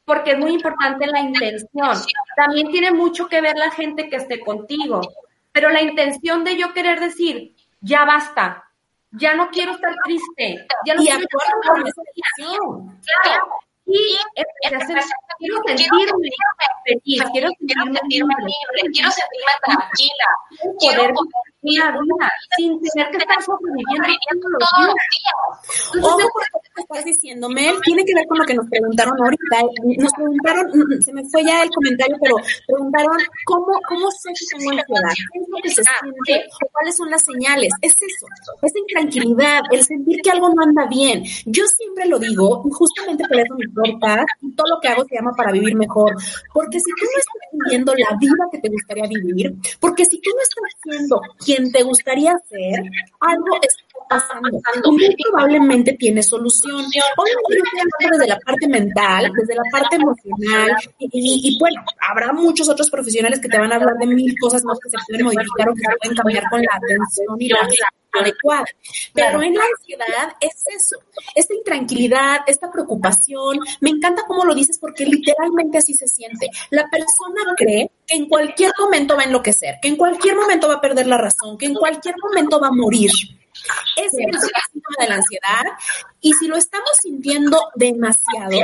porque 0.09 0.33
es 0.33 0.39
muy 0.39 0.55
importante 0.55 1.07
la 1.07 1.21
intención. 1.21 1.97
También 2.35 2.71
tiene 2.71 2.91
mucho 2.91 3.29
que 3.29 3.43
ver 3.43 3.57
la 3.57 3.71
gente 3.71 4.09
que 4.09 4.17
esté 4.17 4.41
contigo, 4.41 5.03
pero 5.53 5.69
la 5.69 5.83
intención 5.83 6.43
de 6.45 6.57
yo 6.57 6.73
querer 6.73 6.99
decir, 6.99 7.55
ya 7.81 8.05
basta, 8.07 8.65
ya 9.13 9.35
no 9.35 9.51
quiero 9.51 9.73
estar 9.73 9.95
triste, 10.05 10.67
ya 10.87 10.95
no 10.95 11.03
quiero 11.03 11.19
estar 11.19 11.75
con 11.75 11.87
esa 11.87 12.03
Claro, 13.23 13.51
y 13.85 14.19
quiero 15.39 15.63
sentirme 15.67 15.97
feliz, 16.85 17.23
quiero 17.33 17.49
sentirme 17.59 18.35
libre, 18.41 18.91
quiero 18.93 19.11
sentirme 19.11 19.53
tranquila, 19.65 20.29
poder 20.79 21.13
vivir 21.63 21.85
la 21.85 21.91
vida 21.93 22.33
sin 22.57 22.81
tener 22.81 23.11
que 23.11 23.19
estar 23.19 23.43
sobreviviendo 23.43 24.47
todos 24.59 24.87
los 24.87 24.95
días. 25.15 25.39
Que 26.63 26.68
estás 26.91 27.05
diciendo, 27.05 27.49
Mel, 27.51 27.77
tiene 27.85 28.03
que 28.05 28.15
ver 28.15 28.27
con 28.27 28.39
lo 28.39 28.45
que 28.45 28.55
nos 28.55 28.67
preguntaron 28.69 29.15
ahorita. 29.21 29.57
Nos 29.99 30.13
preguntaron, 30.13 30.67
mm, 30.73 31.03
se 31.03 31.13
me 31.13 31.25
fue 31.29 31.45
ya 31.45 31.63
el 31.63 31.71
comentario, 31.71 32.17
pero 32.21 32.37
preguntaron 32.67 33.17
cómo, 33.45 33.79
cómo 33.87 34.11
sé 34.11 34.31
si 34.35 34.47
tengo 34.47 34.71
ansiedad, 34.71 35.15
qué 35.33 35.39
es 35.39 35.49
lo 35.49 35.57
que 35.63 35.71
se 35.71 35.83
ah, 35.83 36.01
siente, 36.01 36.49
cuáles 36.73 36.97
son 36.97 37.11
las 37.11 37.23
señales. 37.23 37.73
Es 37.83 37.93
eso, 37.93 38.27
esa 38.63 38.79
intranquilidad, 38.79 39.63
el 39.71 39.85
sentir 39.85 40.21
que 40.23 40.31
algo 40.31 40.49
no 40.55 40.63
anda 40.63 40.87
bien. 40.87 41.23
Yo 41.45 41.65
siempre 41.67 42.07
lo 42.07 42.19
digo, 42.19 42.63
justamente 42.71 43.25
por 43.29 43.39
eso 43.39 43.55
mi 43.55 43.65
y 43.65 44.55
todo 44.55 44.67
lo 44.69 44.81
que 44.81 44.89
hago 44.89 45.05
se 45.05 45.15
llama 45.15 45.33
para 45.37 45.53
vivir 45.53 45.77
mejor. 45.77 46.15
Porque 46.55 46.79
si 46.81 46.91
tú 46.93 47.05
no 47.05 47.19
estás 47.19 47.51
viviendo 47.53 47.95
la 47.95 48.17
vida 48.19 48.45
que 48.51 48.59
te 48.59 48.69
gustaría 48.69 49.07
vivir, 49.07 49.55
porque 49.79 50.05
si 50.05 50.21
tú 50.21 50.31
no 50.35 50.43
estás 50.43 50.81
siendo 50.83 51.21
quien 51.45 51.71
te 51.71 51.83
gustaría 51.83 52.35
ser, 52.49 52.81
algo 53.21 53.47
está 53.61 53.88
pasando. 54.09 54.49
muy 54.93 55.17
probablemente 55.17 55.93
tiene 55.95 56.23
solución. 56.23 56.85
Hablando 57.17 58.17
desde 58.17 58.27
la 58.27 58.39
parte 58.41 58.69
mental, 58.69 59.31
desde 59.39 59.55
la 59.55 59.63
parte 59.71 59.97
emocional, 59.97 60.77
y, 60.99 61.59
bueno, 61.59 61.83
habrá 62.09 62.33
muchos 62.33 62.69
otros 62.69 62.91
profesionales 62.91 63.41
que 63.41 63.49
te 63.49 63.59
van 63.59 63.73
a 63.73 63.77
hablar 63.77 63.95
de 63.99 64.07
mil 64.07 64.35
cosas 64.39 64.65
más 64.65 64.79
que 64.83 64.91
se 64.91 64.97
pueden 65.07 65.25
modificar 65.25 65.69
o 65.69 65.75
que 65.75 65.81
se 65.81 65.97
pueden 66.01 66.17
cambiar 66.17 66.45
con 66.51 66.61
la 66.61 66.77
atención 66.77 67.37
y 67.39 67.49
la 67.49 67.69
adecuada. 68.13 68.65
Pero 69.15 69.43
en 69.43 69.55
la 69.55 69.65
ansiedad 69.65 70.37
es 70.41 70.65
eso, 70.75 70.97
esta 71.35 71.55
intranquilidad, 71.55 72.41
esta 72.47 72.71
preocupación. 72.71 73.61
Me 73.81 73.91
encanta 73.91 74.25
cómo 74.27 74.45
lo 74.45 74.55
dices 74.55 74.79
porque 74.79 75.05
literalmente 75.05 75.79
así 75.79 75.95
se 75.95 76.09
siente. 76.09 76.49
La 76.71 76.89
persona 76.91 77.55
cree 77.57 77.91
que 78.07 78.17
en 78.17 78.29
cualquier 78.29 78.73
momento 78.79 79.17
va 79.17 79.23
a 79.23 79.27
enloquecer, 79.27 79.77
que 79.81 79.89
en 79.89 79.97
cualquier 79.97 80.37
momento 80.37 80.69
va 80.69 80.75
a 80.75 80.81
perder 80.81 81.07
la 81.07 81.19
razón, 81.19 81.59
que 81.59 81.67
en 81.67 81.75
cualquier 81.75 82.15
momento 82.23 82.61
va 82.61 82.69
a 82.69 82.73
morir. 82.73 83.11
Es 83.97 84.13
el 84.13 84.33
síntoma 84.33 84.97
de 85.01 85.09
la 85.09 85.15
ansiedad. 85.17 85.65
Y 86.21 86.33
si 86.35 86.47
lo 86.47 86.57
estamos 86.57 86.91
sintiendo 87.01 87.59
demasiado, 87.75 88.59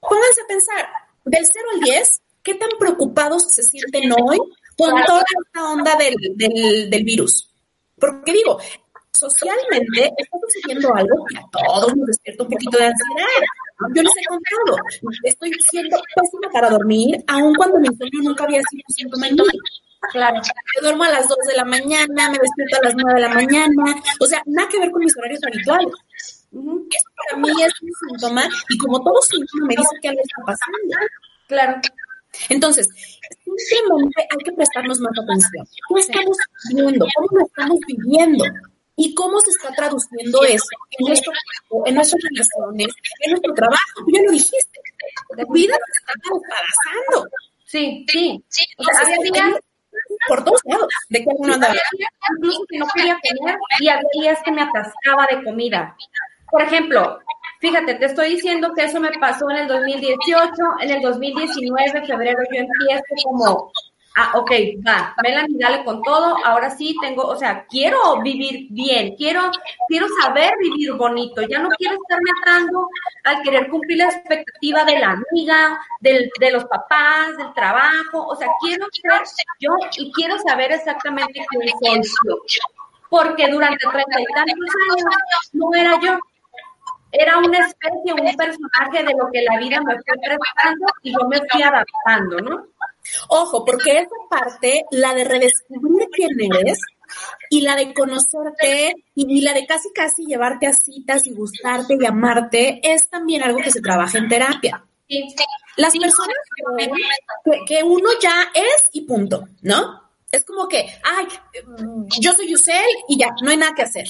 pónganse 0.00 0.40
a 0.42 0.46
pensar, 0.46 0.88
del 1.24 1.46
0 1.46 1.66
al 1.74 1.80
10, 1.80 2.22
¿qué 2.42 2.54
tan 2.54 2.70
preocupados 2.78 3.44
se 3.50 3.62
sienten 3.62 4.12
hoy 4.12 4.38
con 4.76 4.90
toda 5.04 5.24
esta 5.44 5.68
onda 5.70 5.96
del, 5.96 6.14
del, 6.36 6.90
del 6.90 7.04
virus? 7.04 7.50
Porque 7.98 8.32
digo, 8.32 8.58
socialmente 9.12 10.12
está 10.16 10.38
sucediendo 10.42 10.94
algo 10.94 11.24
que 11.24 11.38
a 11.38 11.44
todos 11.50 11.96
nos 11.96 12.06
despierta 12.06 12.42
un 12.42 12.50
poquito 12.50 12.78
de 12.78 12.86
ansiedad. 12.86 13.26
Yo 13.94 14.02
les 14.02 14.12
he 14.16 14.24
contado, 14.26 14.78
estoy 15.24 15.52
siendo 15.70 15.96
pésima 16.14 16.52
para 16.52 16.70
dormir, 16.70 17.16
aun 17.26 17.54
cuando 17.54 17.78
mi 17.80 17.88
sueño 17.88 18.22
nunca 18.22 18.44
había 18.44 18.60
sido 18.70 18.82
un 18.88 18.94
síntoma 18.94 19.28
en 19.28 19.34
mí. 19.34 19.42
Claro, 20.12 20.36
yo 20.36 20.82
duermo 20.82 21.04
a 21.04 21.10
las 21.10 21.28
2 21.28 21.38
de 21.48 21.56
la 21.56 21.64
mañana, 21.64 22.30
me 22.30 22.38
despierto 22.38 22.76
a 22.80 22.84
las 22.84 22.94
9 22.94 23.14
de 23.14 23.20
la 23.20 23.34
mañana, 23.34 24.02
o 24.20 24.26
sea, 24.26 24.42
nada 24.46 24.68
que 24.68 24.78
ver 24.78 24.90
con 24.90 25.02
mis 25.02 25.16
horarios 25.16 25.40
habituales. 25.44 25.92
Eso 26.52 27.08
para 27.16 27.40
mí 27.40 27.50
es 27.62 27.72
un 27.82 27.90
síntoma 28.08 28.44
y 28.68 28.78
como 28.78 29.02
todo 29.02 29.20
síntoma 29.22 29.66
me 29.66 29.74
dice 29.76 29.96
que 30.00 30.08
algo 30.08 30.20
está 30.22 30.42
pasando. 30.44 30.96
Claro. 31.48 31.80
Entonces, 32.48 32.88
simplemente 33.56 34.26
hay 34.30 34.44
que 34.44 34.52
prestarnos 34.52 35.00
más 35.00 35.12
atención. 35.18 35.66
¿Qué 35.88 36.00
estamos 36.00 36.36
viendo? 36.70 37.06
¿Cómo 37.14 37.28
lo 37.32 37.46
estamos 37.46 37.78
viviendo? 37.86 38.44
¿Y 38.96 39.14
cómo 39.14 39.40
se 39.40 39.50
está 39.50 39.70
traduciendo 39.74 40.44
eso 40.44 40.68
en 40.98 41.06
nuestro 41.06 41.32
en 41.86 41.94
nuestras 41.96 42.22
relaciones, 42.22 42.94
en 43.20 43.30
nuestro 43.30 43.54
trabajo? 43.54 43.82
Tú 43.96 44.06
ya 44.12 44.22
lo 44.22 44.30
dijiste. 44.30 44.80
La 45.36 45.44
vida 45.52 45.74
se 45.74 46.00
está 46.00 46.12
pasando. 46.30 47.28
Sí, 47.66 48.06
sí. 48.08 48.44
sí. 48.48 48.64
O 48.78 48.84
sea, 48.84 49.00
había 49.00 49.32
días 49.32 49.60
por 50.28 50.44
todos 50.44 50.60
lados 50.64 50.88
de 51.08 51.18
que 51.20 51.28
uno 51.36 51.54
andaba. 51.54 51.74
Que 52.68 52.78
no 52.78 52.86
quería 52.94 53.18
comer 53.38 53.56
y 53.80 53.88
había 53.88 54.08
días 54.12 54.38
que 54.44 54.52
me 54.52 54.62
atascaba 54.62 55.26
de 55.30 55.42
comida. 55.44 55.96
Por 56.50 56.62
ejemplo, 56.62 57.20
Fíjate, 57.64 57.94
te 57.94 58.04
estoy 58.04 58.34
diciendo 58.34 58.74
que 58.76 58.84
eso 58.84 59.00
me 59.00 59.10
pasó 59.18 59.48
en 59.48 59.56
el 59.56 59.68
2018, 59.68 60.52
en 60.82 60.90
el 60.90 61.00
2019, 61.00 62.06
febrero, 62.06 62.38
yo 62.52 62.60
empiezo 62.60 63.14
como, 63.24 63.72
ah, 64.16 64.32
ok, 64.34 64.50
va, 64.86 65.14
Melanie, 65.22 65.58
dale 65.58 65.84
con 65.84 66.02
todo, 66.02 66.36
ahora 66.44 66.70
sí 66.70 66.96
tengo, 67.00 67.22
o 67.22 67.36
sea, 67.36 67.66
quiero 67.66 68.20
vivir 68.22 68.68
bien, 68.70 69.16
quiero, 69.16 69.50
quiero 69.88 70.06
saber 70.22 70.52
vivir 70.60 70.92
bonito, 70.94 71.42
ya 71.42 71.58
no 71.58 71.68
quiero 71.70 71.96
estarme 71.96 72.30
atando 72.42 72.88
al 73.24 73.42
querer 73.42 73.68
cumplir 73.68 73.98
la 73.98 74.04
expectativa 74.04 74.84
de 74.84 74.98
la 74.98 75.10
amiga, 75.10 75.80
del, 76.00 76.30
de 76.38 76.50
los 76.52 76.64
papás, 76.66 77.36
del 77.36 77.52
trabajo, 77.54 78.26
o 78.26 78.36
sea, 78.36 78.48
quiero 78.60 78.86
ser 78.92 79.22
yo 79.58 79.70
y 79.96 80.12
quiero 80.12 80.38
saber 80.38 80.72
exactamente 80.72 81.44
quién 81.80 82.04
soy 82.04 82.38
yo, 82.46 82.60
porque 83.08 83.48
durante 83.48 83.86
treinta 83.86 84.20
y 84.20 84.24
tantos 84.34 84.70
años 84.90 85.50
no 85.52 85.74
era 85.74 86.00
yo. 86.00 86.18
Era 87.16 87.38
una 87.38 87.60
especie, 87.60 88.12
un 88.12 88.36
personaje 88.36 89.04
de 89.04 89.14
lo 89.16 89.30
que 89.32 89.42
la 89.42 89.56
vida 89.58 89.80
me 89.82 89.94
fue 89.94 90.14
prestando 90.20 90.86
y 91.00 91.12
yo 91.12 91.28
me 91.28 91.38
fui 91.48 91.62
adaptando, 91.62 92.40
¿no? 92.40 92.66
Ojo, 93.28 93.64
porque 93.64 93.98
esa 93.98 94.08
parte, 94.30 94.84
la 94.90 95.14
de 95.14 95.24
redescubrir 95.24 96.08
quién 96.12 96.30
eres 96.60 96.78
y 97.50 97.60
la 97.60 97.76
de 97.76 97.92
conocerte 97.92 98.94
y 99.14 99.40
la 99.42 99.52
de 99.52 99.66
casi 99.66 99.92
casi 99.92 100.24
llevarte 100.24 100.66
a 100.66 100.72
citas 100.72 101.26
y 101.26 101.32
gustarte 101.32 101.96
y 102.00 102.06
amarte, 102.06 102.80
es 102.82 103.08
también 103.08 103.42
algo 103.42 103.58
que 103.58 103.70
se 103.70 103.80
trabaja 103.80 104.18
en 104.18 104.28
terapia. 104.28 104.84
Las 105.76 105.92
personas 105.96 106.36
que 107.66 107.82
uno 107.84 108.08
ya 108.22 108.50
es 108.54 108.88
y 108.92 109.02
punto, 109.02 109.48
¿no? 109.62 110.02
Es 110.30 110.44
como 110.44 110.66
que, 110.66 110.86
ay, 111.04 111.26
yo 112.18 112.32
soy 112.32 112.48
Yusel 112.48 112.82
y 113.08 113.18
ya, 113.18 113.28
no 113.42 113.50
hay 113.50 113.56
nada 113.56 113.74
que 113.74 113.82
hacer. 113.82 114.06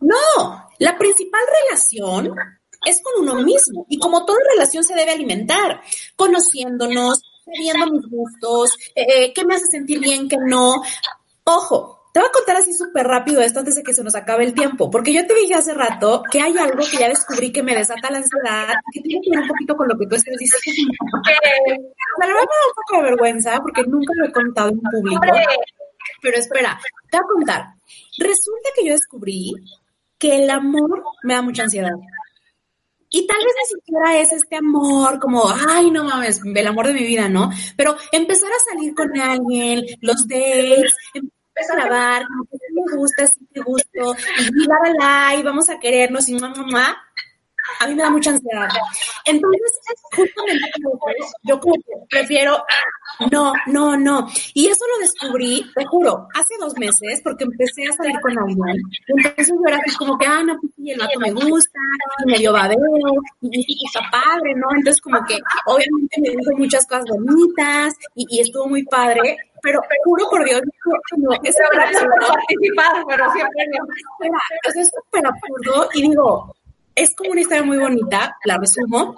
No, 0.00 0.68
la 0.78 0.96
principal 0.96 1.40
relación 1.62 2.34
es 2.84 3.02
con 3.02 3.22
uno 3.22 3.42
mismo 3.42 3.86
y 3.88 3.98
como 3.98 4.24
toda 4.24 4.38
relación 4.52 4.84
se 4.84 4.94
debe 4.94 5.12
alimentar, 5.12 5.80
conociéndonos, 6.14 7.22
viendo 7.46 7.86
mis 7.90 8.06
gustos, 8.08 8.76
eh, 8.94 9.06
eh, 9.08 9.32
qué 9.34 9.44
me 9.44 9.54
hace 9.54 9.66
sentir 9.66 10.00
bien, 10.00 10.28
qué 10.28 10.36
no. 10.38 10.82
Ojo, 11.44 12.04
te 12.12 12.20
voy 12.20 12.28
a 12.28 12.32
contar 12.32 12.56
así 12.56 12.72
súper 12.72 13.06
rápido 13.06 13.40
esto 13.42 13.58
antes 13.58 13.74
de 13.74 13.82
que 13.82 13.92
se 13.92 14.04
nos 14.04 14.14
acabe 14.14 14.44
el 14.44 14.54
tiempo, 14.54 14.88
porque 14.90 15.12
yo 15.12 15.26
te 15.26 15.34
dije 15.34 15.54
hace 15.54 15.74
rato 15.74 16.22
que 16.30 16.40
hay 16.40 16.56
algo 16.56 16.84
que 16.88 16.96
ya 16.96 17.08
descubrí 17.08 17.50
que 17.50 17.62
me 17.62 17.74
desata 17.74 18.10
la 18.10 18.18
ansiedad, 18.18 18.74
que 18.92 19.00
tiene 19.00 19.20
que 19.20 19.30
ver 19.30 19.40
un 19.40 19.48
poquito 19.48 19.76
con 19.76 19.88
lo 19.88 19.98
que 19.98 20.06
tú 20.06 20.14
estás 20.14 20.36
diciendo. 20.38 20.94
Me 22.20 22.26
va 22.26 22.32
a 22.32 22.36
dar 22.36 22.44
un 22.44 22.74
poco 22.76 23.02
de 23.02 23.10
vergüenza 23.10 23.60
porque 23.60 23.82
nunca 23.82 24.12
lo 24.16 24.26
he 24.26 24.32
contado 24.32 24.68
en 24.68 24.80
público. 24.80 25.22
Pero 26.22 26.38
espera, 26.38 26.78
te 27.10 27.18
voy 27.18 27.24
a 27.24 27.34
contar. 27.34 27.66
Resulta 28.18 28.68
que 28.76 28.86
yo 28.86 28.92
descubrí 28.92 29.52
que 30.16 30.44
el 30.44 30.50
amor 30.50 31.02
me 31.24 31.34
da 31.34 31.42
mucha 31.42 31.64
ansiedad. 31.64 31.90
Y 33.14 33.28
tal 33.28 33.36
vez 33.38 33.54
ni 33.62 33.76
siquiera 33.76 34.18
es 34.18 34.32
este 34.32 34.56
amor 34.56 35.20
como, 35.20 35.44
ay, 35.68 35.88
no 35.92 36.02
mames, 36.02 36.40
el 36.44 36.66
amor 36.66 36.88
de 36.88 36.94
mi 36.94 37.06
vida, 37.06 37.28
¿no? 37.28 37.48
Pero 37.76 37.96
empezar 38.10 38.50
a 38.50 38.72
salir 38.72 38.92
con 38.92 39.16
alguien, 39.16 39.84
los 40.00 40.26
dates, 40.26 40.96
empezar 41.14 41.78
a 41.78 41.84
grabar, 41.86 42.26
como 42.26 42.86
me 42.90 42.96
gusta, 42.96 43.28
si 43.28 43.46
te 43.52 43.60
gusto, 43.60 44.16
y 44.40 44.66
la, 44.66 44.78
la, 44.98 45.36
y 45.36 45.44
vamos 45.44 45.68
a 45.68 45.78
querernos, 45.78 46.28
y 46.28 46.34
mamá, 46.34 46.56
mamá, 46.56 47.03
a 47.80 47.86
mí 47.86 47.94
me 47.94 48.02
da 48.02 48.10
mucha 48.10 48.30
ansiedad. 48.30 48.68
Entonces, 49.24 49.80
justamente 50.14 50.70
yo 51.42 51.60
como 51.60 51.74
que 51.74 51.92
prefiero, 52.10 52.64
no, 53.30 53.52
no, 53.66 53.96
no. 53.96 54.28
Y 54.54 54.66
eso 54.68 54.84
lo 54.86 55.00
descubrí, 55.00 55.64
te 55.74 55.84
juro, 55.86 56.28
hace 56.34 56.54
dos 56.58 56.76
meses, 56.78 57.20
porque 57.22 57.44
empecé 57.44 57.84
a 57.88 57.92
salir 57.92 58.18
con 58.20 58.38
alguien. 58.38 58.80
Entonces 59.08 59.48
yo 59.48 59.54
era 59.66 59.78
así 59.78 59.96
como 59.96 60.18
que, 60.18 60.26
ah, 60.26 60.42
no, 60.44 60.58
pues 60.60 60.72
sí, 60.76 60.90
el 60.90 60.98
vato 60.98 61.20
me 61.20 61.32
gusta, 61.32 61.78
y 62.24 62.30
medio 62.30 62.52
babeo, 62.52 62.78
y, 63.42 63.48
y, 63.52 63.86
está 63.86 64.00
padre, 64.10 64.54
¿no? 64.56 64.66
Entonces 64.76 65.00
como 65.00 65.18
que, 65.26 65.38
obviamente 65.66 66.20
me 66.20 66.30
dijo 66.30 66.56
muchas 66.56 66.86
cosas 66.86 67.04
bonitas, 67.08 67.94
y, 68.14 68.26
y 68.28 68.40
estuvo 68.40 68.68
muy 68.68 68.84
padre, 68.84 69.36
pero 69.62 69.80
juro 70.04 70.28
por 70.28 70.44
Dios, 70.44 70.60
no, 71.16 71.30
es 71.42 71.56
absurdo. 71.58 72.14
pero 73.08 73.32
siempre 73.32 73.66
no. 73.72 73.86
Es 74.74 74.90
súper 74.90 75.26
absurdo, 75.26 75.88
y 75.94 76.02
digo, 76.02 76.54
es 76.94 77.14
como 77.14 77.30
una 77.30 77.40
historia 77.40 77.62
muy 77.62 77.78
bonita, 77.78 78.36
la 78.44 78.58
resumo. 78.58 79.14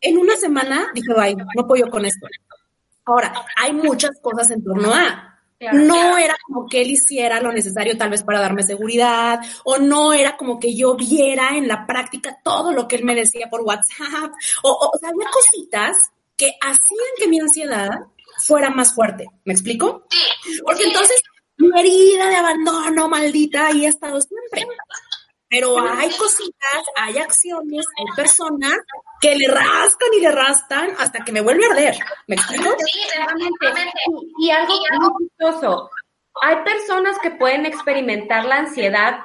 En 0.00 0.18
una 0.18 0.36
semana 0.36 0.90
dije, 0.94 1.12
ay, 1.16 1.36
no 1.36 1.66
puedo 1.66 1.90
con 1.90 2.04
esto. 2.04 2.26
Ahora, 3.04 3.32
hay 3.56 3.72
muchas 3.72 4.12
cosas 4.20 4.50
en 4.50 4.62
torno 4.62 4.92
a. 4.92 5.24
No 5.72 6.16
era 6.16 6.36
como 6.46 6.68
que 6.68 6.82
él 6.82 6.90
hiciera 6.92 7.40
lo 7.40 7.50
necesario 7.52 7.98
tal 7.98 8.10
vez 8.10 8.22
para 8.22 8.38
darme 8.38 8.62
seguridad, 8.62 9.40
o 9.64 9.78
no 9.78 10.12
era 10.12 10.36
como 10.36 10.60
que 10.60 10.76
yo 10.76 10.94
viera 10.94 11.56
en 11.56 11.66
la 11.66 11.84
práctica 11.84 12.38
todo 12.44 12.72
lo 12.72 12.86
que 12.86 12.94
él 12.96 13.04
me 13.04 13.16
decía 13.16 13.48
por 13.50 13.62
WhatsApp, 13.62 14.30
o, 14.62 14.70
o, 14.70 14.90
o 14.94 14.98
sea, 14.98 15.08
había 15.08 15.26
cositas 15.30 15.96
que 16.36 16.54
hacían 16.60 17.14
que 17.18 17.26
mi 17.26 17.40
ansiedad 17.40 17.90
fuera 18.38 18.70
más 18.70 18.94
fuerte. 18.94 19.26
¿Me 19.44 19.52
explico? 19.52 20.04
Porque 20.64 20.84
entonces 20.84 21.20
mi 21.56 21.68
herida 21.78 22.28
de 22.28 22.36
abandono 22.36 23.08
maldita 23.08 23.66
ahí 23.66 23.84
ha 23.84 23.88
estado 23.88 24.20
siempre. 24.20 24.64
Pero 25.50 25.78
hay 25.80 26.10
cositas, 26.10 26.82
hay 26.96 27.18
acciones, 27.18 27.86
hay 27.98 28.14
personas 28.14 28.76
que 29.20 29.34
le 29.34 29.48
rascan 29.48 30.08
y 30.16 30.20
le 30.20 30.30
rastan 30.30 30.90
hasta 30.98 31.24
que 31.24 31.32
me 31.32 31.40
vuelve 31.40 31.64
a 31.64 31.70
arder. 31.70 31.96
¿Me 32.26 32.36
explico? 32.36 32.70
Sí, 32.78 33.00
realmente. 33.16 33.92
Y, 34.38 34.50
algo 34.50 34.74
muy 35.10 35.28
chistoso. 35.28 35.90
Hay 36.42 36.56
personas 36.64 37.18
que 37.20 37.30
pueden 37.30 37.64
experimentar 37.64 38.44
la 38.44 38.56
ansiedad 38.56 39.20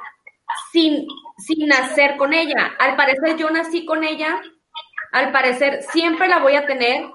sin, 0.72 1.06
sin 1.36 1.68
nacer 1.68 2.16
con 2.16 2.32
ella. 2.32 2.74
Al 2.78 2.96
parecer 2.96 3.36
yo 3.36 3.50
nací 3.50 3.84
con 3.84 4.02
ella. 4.02 4.40
Al 5.12 5.30
parecer 5.30 5.82
siempre 5.82 6.26
la 6.26 6.38
voy 6.38 6.56
a 6.56 6.66
tener. 6.66 7.10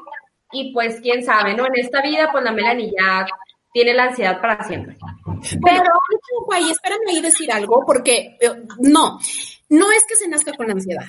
Y 0.52 0.72
pues 0.72 1.00
quién 1.02 1.24
sabe, 1.24 1.56
¿no? 1.56 1.66
En 1.66 1.78
esta 1.78 2.02
vida, 2.02 2.32
pues 2.32 2.44
la 2.44 2.52
Melanie 2.52 2.92
ya 2.98 3.26
tiene 3.74 3.94
la 3.94 4.06
ansiedad 4.06 4.42
para 4.42 4.68
siempre. 4.68 4.98
Pero, 5.64 6.70
espérame 6.72 7.10
ahí 7.10 7.22
decir 7.22 7.52
algo, 7.52 7.84
porque 7.86 8.38
eh, 8.40 8.52
no, 8.80 9.20
no 9.70 9.92
es 9.92 10.04
que 10.08 10.16
se 10.16 10.28
nazca 10.28 10.54
con 10.54 10.72
ansiedad. 10.72 11.06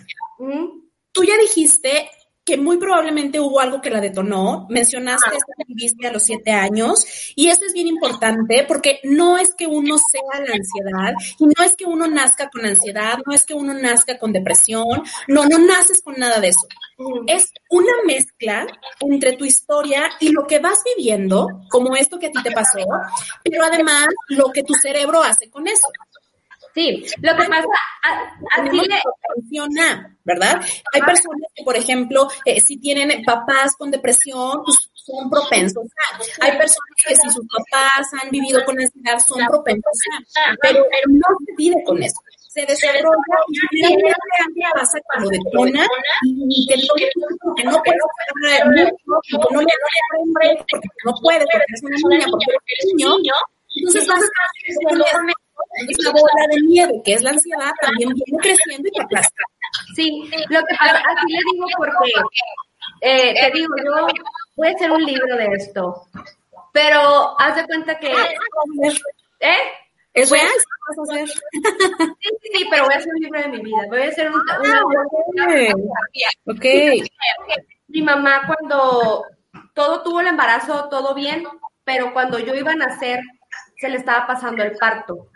Tú 1.13 1.25
ya 1.25 1.37
dijiste 1.39 2.11
que 2.45 2.57
muy 2.57 2.79
probablemente 2.79 3.39
hubo 3.39 3.61
algo 3.61 3.81
que 3.81 3.91
la 3.91 4.01
detonó. 4.01 4.67
Mencionaste 4.71 5.31
que 5.31 5.65
viviste 5.69 6.07
a 6.07 6.13
los 6.13 6.23
siete 6.23 6.51
años 6.51 7.05
y 7.37 7.49
eso 7.49 7.65
es 7.65 7.73
bien 7.73 7.87
importante 7.87 8.65
porque 8.67 9.01
no 9.05 9.39
es 9.39 9.55
que 9.55 9.67
uno 9.67 9.97
sea 9.99 10.41
la 10.41 10.55
ansiedad 10.55 11.15
y 11.39 11.47
no 11.47 11.65
es 11.65 11.77
que 11.77 11.85
uno 11.85 12.07
nazca 12.09 12.49
con 12.49 12.65
ansiedad, 12.65 13.19
no 13.27 13.35
es 13.35 13.45
que 13.45 13.55
uno 13.55 13.75
nazca 13.75 14.19
con 14.19 14.33
depresión, 14.33 15.03
no, 15.29 15.47
no 15.47 15.59
naces 15.59 16.03
con 16.03 16.15
nada 16.19 16.41
de 16.41 16.49
eso. 16.49 16.67
Es 17.27 17.53
una 17.71 17.93
mezcla 18.07 18.67
entre 19.01 19.33
tu 19.37 19.45
historia 19.45 20.11
y 20.21 20.33
lo 20.33 20.47
que 20.47 20.59
vas 20.59 20.79
viviendo, 20.97 21.47
como 21.71 21.97
esto 21.97 22.19
que 22.19 22.27
a 22.27 22.31
ti 22.31 22.43
te 22.43 22.53
pasó, 22.53 22.79
pero 23.43 23.65
además 23.65 24.07
lo 24.29 24.51
que 24.51 24.63
tu 24.63 24.75
cerebro 24.75 25.23
hace 25.23 25.51
con 25.51 25.67
eso. 25.67 25.89
Sí, 26.75 27.05
lo 27.21 27.37
que 27.37 27.45
pasa, 27.49 27.67
así 28.53 28.77
le 28.77 29.03
funciona, 29.35 30.17
¿verdad? 30.23 30.61
Hay 30.93 31.01
personas 31.01 31.51
que, 31.55 31.65
por 31.65 31.77
ejemplo, 31.77 32.29
eh, 32.45 32.61
si 32.61 32.77
tienen 32.77 33.25
papás 33.25 33.75
con 33.77 33.91
depresión, 33.91 34.63
pues 34.65 34.91
son 34.95 35.29
propensos 35.31 35.85
Hay 36.41 36.53
personas 36.53 36.95
que 36.97 37.17
si 37.17 37.31
sus 37.31 37.47
papás 37.47 38.07
han 38.23 38.31
vivido 38.31 38.65
con 38.65 38.79
ansiedad 38.79 39.19
son 39.19 39.45
propensos 39.47 39.93
pero, 40.63 40.85
no 41.09 41.27
se 41.45 41.55
vive 41.57 41.83
con 41.85 42.03
eso. 42.03 42.21
Se 42.53 42.67
desarrolla 42.67 43.15
y 43.71 44.63
pasa 44.75 44.99
cuando 45.05 45.31
detona 45.31 45.87
y 46.25 46.67
que 46.67 46.77
no, 46.77 46.95
que 47.55 47.65
no 47.65 47.79
puede 47.79 47.99
mucho, 49.07 49.39
no 49.53 49.61
le 49.61 49.73
porque 50.69 50.89
no 51.05 51.15
puede, 51.23 51.47
porque 51.47 51.65
es 51.75 51.83
una 51.85 52.17
niña, 52.17 52.27
porque 52.29 52.47
es 52.67 52.93
un 52.93 52.97
niño, 52.97 53.33
entonces 53.77 54.07
vas 54.09 54.21
a 54.21 54.27
esa 55.89 56.11
bola 56.11 56.47
de 56.51 56.61
nieve, 56.63 57.01
que 57.05 57.15
es 57.15 57.23
la 57.23 57.31
ansiedad, 57.31 57.71
también 57.81 58.11
viene 58.15 58.39
creciendo 58.43 58.89
y 58.89 58.91
te 58.91 59.03
aplasta. 59.03 59.43
Sí, 59.95 60.29
lo 60.49 60.61
que 60.61 60.75
pasa, 60.77 60.99
así 60.99 61.33
le 61.33 61.39
digo 61.53 61.67
porque, 61.77 62.13
eh, 63.03 63.35
te 63.41 63.51
digo, 63.53 63.75
yo 63.85 64.09
voy 64.57 64.69
a 64.69 64.71
hacer 64.73 64.91
un 64.91 65.05
libro 65.05 65.37
de 65.37 65.47
esto, 65.57 66.09
pero 66.73 67.41
haz 67.41 67.55
de 67.55 67.67
cuenta 67.67 67.97
que... 67.99 68.13
¿Eh? 69.41 69.57
¿Es 70.15 70.31
real? 70.31 70.49
vas 70.89 70.99
a 70.99 71.13
hacer? 71.13 71.29
Sí, 71.29 72.29
sí, 72.53 72.67
pero 72.71 72.85
voy 72.85 72.95
a 72.95 72.97
hacer 72.99 73.13
un 73.15 73.21
libro 73.21 73.41
de 73.41 73.49
mi 73.49 73.61
vida. 73.61 73.87
Voy 73.89 74.03
a 74.03 74.09
hacer 74.09 74.31
un, 74.31 74.41
una... 74.41 74.81
Ah, 75.47 76.53
okay. 76.53 77.03
Mi 77.89 78.03
mamá 78.03 78.43
cuando 78.47 79.25
todo 79.75 80.03
tuvo 80.03 80.21
el 80.21 80.29
embarazo, 80.29 80.89
todo 80.89 81.15
bien, 81.15 81.45
pero 81.85 82.13
cuando 82.13 82.39
yo 82.39 82.55
iba 82.55 82.73
a 82.73 82.77
nacer, 82.77 83.21
se 83.81 83.89
le 83.89 83.97
estaba 83.97 84.27
pasando 84.27 84.63
el 84.63 84.77
parto. 84.77 85.29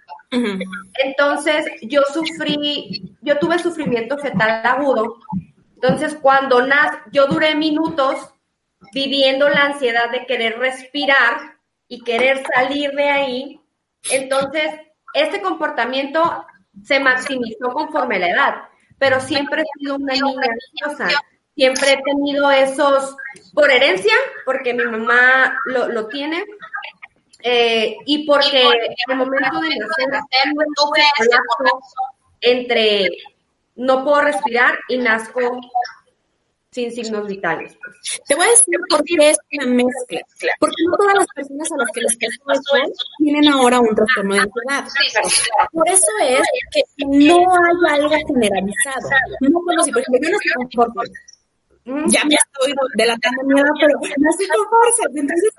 Entonces, 1.02 1.66
yo 1.82 2.02
sufrí, 2.12 3.16
yo 3.22 3.38
tuve 3.38 3.58
sufrimiento 3.58 4.18
fetal 4.18 4.66
agudo. 4.66 5.18
Entonces, 5.74 6.16
cuando 6.20 6.66
nace, 6.66 6.98
yo 7.12 7.26
duré 7.26 7.54
minutos 7.54 8.16
viviendo 8.92 9.48
la 9.48 9.66
ansiedad 9.66 10.10
de 10.10 10.26
querer 10.26 10.58
respirar 10.58 11.58
y 11.88 12.02
querer 12.02 12.42
salir 12.54 12.90
de 12.92 13.08
ahí. 13.08 13.60
Entonces, 14.10 14.70
este 15.14 15.40
comportamiento 15.40 16.46
se 16.82 17.00
maximizó 17.00 17.72
conforme 17.72 18.18
la 18.18 18.28
edad, 18.28 18.54
pero 18.98 19.20
siempre 19.20 19.62
he 19.62 19.78
sido 19.78 19.96
una 19.96 20.14
niña 20.14 20.48
ansiosa. 20.82 21.08
Siempre 21.54 21.92
he 21.92 22.02
tenido 22.02 22.50
esos, 22.50 23.16
por 23.52 23.70
herencia, 23.70 24.14
porque 24.44 24.74
mi 24.74 24.84
mamá 24.84 25.56
lo, 25.66 25.88
lo 25.88 26.08
tiene, 26.08 26.44
eh, 27.46 27.96
y 28.06 28.26
porque 28.26 28.62
en 28.62 29.10
el 29.10 29.16
momento 29.16 29.60
de 29.60 30.06
nacer 30.06 30.52
entre 32.40 33.08
no 33.76 34.02
puedo 34.02 34.22
respirar 34.22 34.78
y 34.88 34.98
nazco 34.98 35.60
sin 36.74 36.90
signos 36.90 37.28
vitales. 37.28 37.78
Te 38.26 38.34
voy 38.34 38.46
a 38.46 38.50
decir 38.50 38.74
por 38.90 39.04
qué 39.04 39.30
es 39.30 39.38
una 39.52 39.66
mezcla. 39.66 40.20
Porque 40.58 40.82
no 40.86 40.96
todas 40.96 41.14
las 41.14 41.26
personas 41.34 41.70
a 41.70 41.76
las 41.76 41.90
que 41.94 42.00
les 42.00 42.38
pasó 42.44 42.60
tienen 43.18 43.48
ahora 43.48 43.78
un 43.78 43.94
trastorno 43.94 44.34
de 44.34 44.40
ansiedad. 44.40 44.84
Por 45.72 45.88
eso 45.88 46.12
es 46.28 46.42
que 46.72 46.82
no 47.06 47.36
hay 47.36 48.00
algo 48.00 48.16
generalizado. 48.26 49.08
No 49.40 49.52
como 49.52 49.84
si, 49.84 49.92
por 49.92 50.02
ejemplo, 50.02 50.20
yo 50.20 50.30
no 50.30 50.36
estoy 50.36 50.52
conforme 50.56 51.10
ya 51.84 52.24
me 52.24 52.34
estoy 52.34 52.72
delatando 52.96 53.42
miedo, 53.44 53.68
pero 53.78 53.92
no 54.00 54.30
estoy 54.30 54.48
con 54.48 54.64
fuerza. 54.72 55.02
Entonces, 55.14 55.52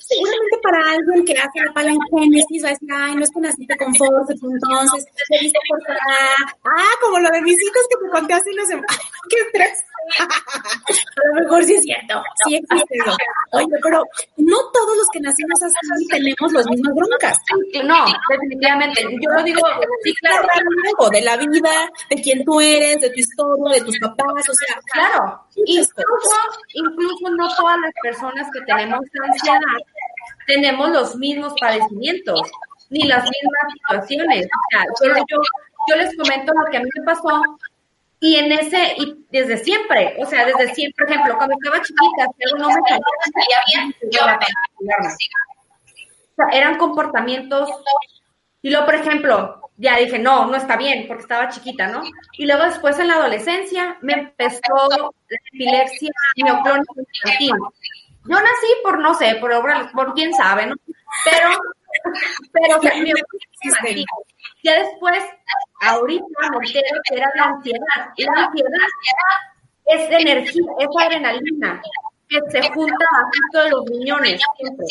seguramente 0.00 0.56
para 0.62 0.92
alguien 0.92 1.24
que 1.26 1.32
hace 1.32 1.60
la 1.60 1.72
palangénesis 1.74 2.64
va 2.64 2.68
a 2.68 2.72
decir, 2.72 2.88
ay, 2.90 3.14
no 3.16 3.22
es 3.22 3.30
que 3.30 3.40
naciste 3.40 3.76
con 3.76 3.94
fuerza, 3.94 4.32
entonces 4.32 5.04
te 5.28 5.38
viste 5.40 5.58
por 5.68 5.78
Ah, 6.64 6.94
como 7.02 7.18
lo 7.18 7.28
de 7.30 7.42
mis 7.42 7.60
hijos 7.60 7.82
que 7.90 8.04
me 8.04 8.10
conté 8.10 8.34
hace 8.34 8.50
una 8.50 8.64
semana. 8.64 8.86
¡Qué 9.28 9.36
estrés! 9.36 9.84
A 10.18 11.28
lo 11.28 11.34
mejor 11.42 11.64
sí 11.64 11.74
es 11.74 11.82
cierto, 11.82 12.22
sí 12.44 12.56
existe 12.56 12.94
eso. 13.04 13.16
Oye, 13.52 13.66
pero 13.82 14.02
no 14.36 14.56
todos 14.72 14.96
los 14.96 15.06
que 15.12 15.20
nacimos 15.20 15.62
así 15.62 16.06
tenemos 16.08 16.52
las 16.52 16.66
mismas 16.66 16.94
broncas. 16.94 17.38
No, 17.84 18.06
definitivamente. 18.28 19.02
Yo 19.02 19.30
lo 19.30 19.42
digo, 19.42 19.60
sí, 20.04 20.14
claro. 20.14 20.46
Algo 20.86 21.10
de 21.10 21.22
la 21.22 21.36
vida, 21.36 21.90
de 22.10 22.22
quién 22.22 22.44
tú 22.44 22.60
eres, 22.60 23.00
de 23.00 23.10
tu 23.10 23.20
historia, 23.20 23.74
de 23.74 23.84
tus 23.84 23.98
papás, 23.98 24.48
o 24.48 24.54
sea. 24.54 24.80
Claro. 24.92 25.40
Incluso, 25.66 26.36
incluso 26.74 27.30
no 27.30 27.48
todas 27.56 27.78
las 27.80 27.92
personas 28.02 28.48
que 28.52 28.60
tenemos 28.62 29.00
ansiedad 29.22 29.60
tenemos 30.48 30.90
los 30.90 31.16
mismos 31.16 31.52
padecimientos, 31.60 32.40
ni 32.90 33.06
las 33.06 33.22
mismas 33.22 33.72
situaciones. 33.74 34.46
O 34.46 34.96
sea, 34.96 35.14
yo, 35.28 35.36
yo 35.88 35.96
les 35.96 36.16
comento 36.16 36.52
lo 36.54 36.70
que 36.70 36.78
a 36.78 36.80
mí 36.80 36.88
me 36.96 37.04
pasó 37.04 37.28
y 38.20 38.36
en 38.36 38.52
ese, 38.52 38.94
y 38.96 39.24
desde 39.30 39.58
siempre, 39.58 40.16
o 40.18 40.26
sea, 40.26 40.44
desde 40.44 40.74
siempre, 40.74 41.06
por 41.06 41.14
ejemplo, 41.14 41.36
cuando 41.36 41.54
estaba 41.54 41.82
chiquita, 41.82 42.26
si 42.36 42.44
algo 42.44 42.58
no 42.58 42.68
me 42.68 42.74
salía 42.74 43.58
bien, 43.74 43.94
yo 44.10 44.20
o 46.30 46.34
sea, 46.36 46.58
eran 46.58 46.78
comportamientos, 46.78 47.70
y 48.60 48.70
luego, 48.70 48.86
por 48.86 48.94
ejemplo, 48.96 49.70
ya 49.76 49.96
dije, 49.96 50.18
no, 50.18 50.46
no 50.46 50.56
está 50.56 50.76
bien, 50.76 51.06
porque 51.06 51.22
estaba 51.22 51.48
chiquita, 51.48 51.86
¿no? 51.86 52.02
Y 52.32 52.46
luego 52.46 52.64
después 52.64 52.98
en 52.98 53.08
la 53.08 53.14
adolescencia 53.14 53.96
me 54.02 54.14
empezó 54.14 54.60
la 54.90 55.38
epilepsia 55.52 56.10
neoclónica 56.36 56.92
infantil. 56.96 57.52
Yo 58.24 58.34
nací 58.34 58.66
por, 58.82 58.98
no 58.98 59.14
sé, 59.14 59.36
por, 59.36 59.52
por 59.92 60.14
quién 60.14 60.34
sabe, 60.34 60.66
¿no? 60.66 60.74
Pero, 61.24 61.50
pero, 62.52 62.78
o 62.78 62.82
sea, 62.82 62.92
ya 64.62 64.78
después 64.78 65.22
ahorita 65.80 66.24
me 66.50 66.66
entero 66.66 67.00
que 67.08 67.16
era 67.16 67.30
la 67.36 67.44
ansiedad. 67.44 68.12
La 68.16 68.44
ansiedad 68.44 68.70
es 69.86 70.10
energía, 70.10 70.72
es 70.78 70.88
adrenalina 71.00 71.82
que 72.28 72.38
se 72.50 72.68
junta 72.70 73.06
a 73.54 73.62
de 73.62 73.70
los 73.70 73.84
riñones 73.86 74.40
siempre. 74.58 74.84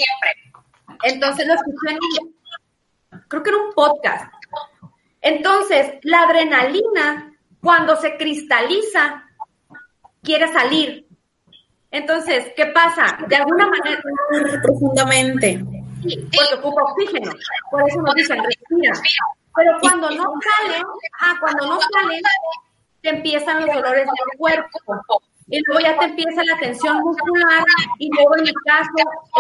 Entonces 1.04 1.48
lo 1.48 1.54
escuché 1.54 1.92
en, 1.92 3.20
creo 3.28 3.44
que 3.44 3.50
era 3.50 3.60
un 3.60 3.74
podcast. 3.74 4.34
Entonces, 5.22 6.00
la 6.04 6.22
adrenalina, 6.24 7.34
cuando 7.62 7.96
se 7.96 8.16
cristaliza, 8.18 9.26
quiere 10.24 10.52
salir. 10.52 11.08
Entonces, 11.92 12.54
¿qué 12.56 12.68
pasa? 12.68 13.18
De 13.28 13.36
alguna 13.36 13.68
manera. 13.68 14.02
Profundamente. 14.64 15.64
Sí, 16.04 16.30
porque 16.36 16.56
ocupa 16.56 16.84
oxígeno. 16.84 17.32
Por 17.72 17.88
eso 17.88 18.02
nos 18.02 18.16
dicen 18.16 18.44
respira. 18.44 18.94
Pero 19.58 19.78
cuando 19.82 20.10
no 20.12 20.24
sale, 20.24 20.84
ah, 21.20 21.36
cuando 21.40 21.68
no 21.68 21.80
sale, 21.80 22.22
te 23.02 23.10
empiezan 23.10 23.66
los 23.66 23.76
dolores 23.76 24.06
del 24.06 24.38
cuerpo. 24.38 24.80
y 25.50 25.62
luego 25.66 25.80
ya 25.82 25.98
te 25.98 26.06
empieza 26.06 26.44
la 26.44 26.58
tensión 26.60 26.98
muscular 27.00 27.64
y 28.00 28.10
luego 28.14 28.38
en 28.38 28.44
mi 28.44 28.54
caso 28.66 28.92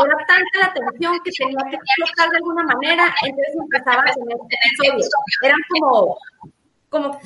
era 0.05 0.17
tanta 0.25 0.59
la 0.59 0.73
tensión 0.73 1.19
que 1.23 1.31
tenía 1.31 1.59
que 1.69 1.75
explotar 1.75 2.29
de 2.29 2.37
alguna 2.37 2.63
manera, 2.63 3.13
entonces 3.23 3.55
empezaba 3.55 4.01
a 4.01 4.13
tener 4.13 4.37
episodios. 4.49 5.09
Eran 5.43 5.59
como, 5.69 6.17
como 6.89 7.19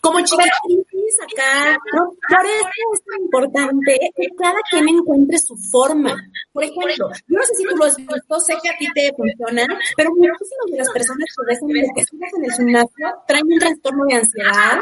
como 0.00 0.20
chiquitis 0.20 0.86
acá, 1.20 1.78
¿no? 1.94 2.06
Por 2.28 2.46
eso 2.46 2.68
es 2.94 3.04
tan 3.04 3.20
importante 3.22 3.98
que 4.16 4.26
cada 4.38 4.60
quien 4.70 4.88
encuentre 4.88 5.38
su 5.38 5.56
forma. 5.56 6.14
Por 6.52 6.64
ejemplo, 6.64 7.08
yo 7.28 7.36
no 7.36 7.42
sé 7.42 7.54
si 7.54 7.64
tú 7.64 7.76
lo 7.76 7.84
has 7.84 7.96
visto, 7.96 8.40
sé 8.40 8.54
que 8.62 8.68
a 8.70 8.76
ti 8.78 8.86
te 8.94 9.12
funciona, 9.16 9.66
pero 9.96 10.10
muchísimas 10.10 10.66
de 10.70 10.78
las 10.78 10.90
personas 10.90 11.26
que 11.36 11.46
ves 11.46 11.58
en 11.62 12.44
el 12.44 12.52
gimnasio 12.52 13.08
traen 13.26 13.52
un 13.52 13.58
trastorno 13.58 14.04
de 14.06 14.14
ansiedad 14.14 14.80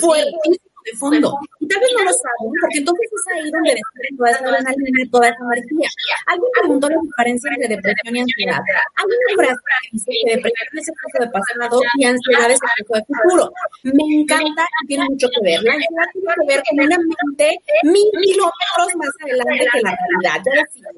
fuertísimo 0.00 0.71
de 0.84 0.92
fondo. 0.98 1.38
Y 1.60 1.68
tal 1.68 1.80
vez 1.80 1.90
no 1.96 2.04
lo 2.04 2.12
saben, 2.12 2.50
porque 2.60 2.78
entonces 2.78 3.06
es 3.12 3.24
ahí 3.34 3.50
donde 3.50 3.72
esa 3.72 4.44
adrenalina 4.44 5.10
toda 5.10 5.28
esa 5.28 5.42
energía. 5.52 5.88
Alguien 6.26 6.50
preguntó 6.60 6.88
la 6.88 6.98
diferencia 7.02 7.50
entre 7.52 7.68
depresión 7.76 8.16
y 8.16 8.20
ansiedad. 8.20 8.60
Hay 8.96 9.04
una 9.06 9.42
frase 9.42 9.60
que 9.82 9.88
dice 9.92 10.10
que 10.12 10.36
depresión 10.36 10.78
es 10.78 10.88
el 10.88 10.94
caso 10.94 11.18
de 11.20 11.28
pasado 11.30 11.80
y 11.98 12.04
ansiedad 12.04 12.50
es 12.50 12.60
el 12.62 12.86
caso 12.86 12.92
de 12.94 13.04
futuro. 13.06 13.52
Me 13.82 14.04
encanta 14.16 14.66
y 14.82 14.86
tiene 14.86 15.04
mucho 15.08 15.28
que 15.28 15.40
ver. 15.42 15.62
La 15.62 15.74
ansiedad 15.74 16.06
tiene 16.12 16.32
que 16.34 16.46
ver 16.46 16.60
con 16.68 16.80
una 16.80 16.98
mente 16.98 17.46
mil 17.84 18.08
kilómetros 18.22 18.88
más 18.96 19.12
adelante 19.22 19.66
que 19.72 19.80
la 19.82 19.92
realidad. 19.96 20.38
Ya 20.44 20.52
decimos, 20.62 20.92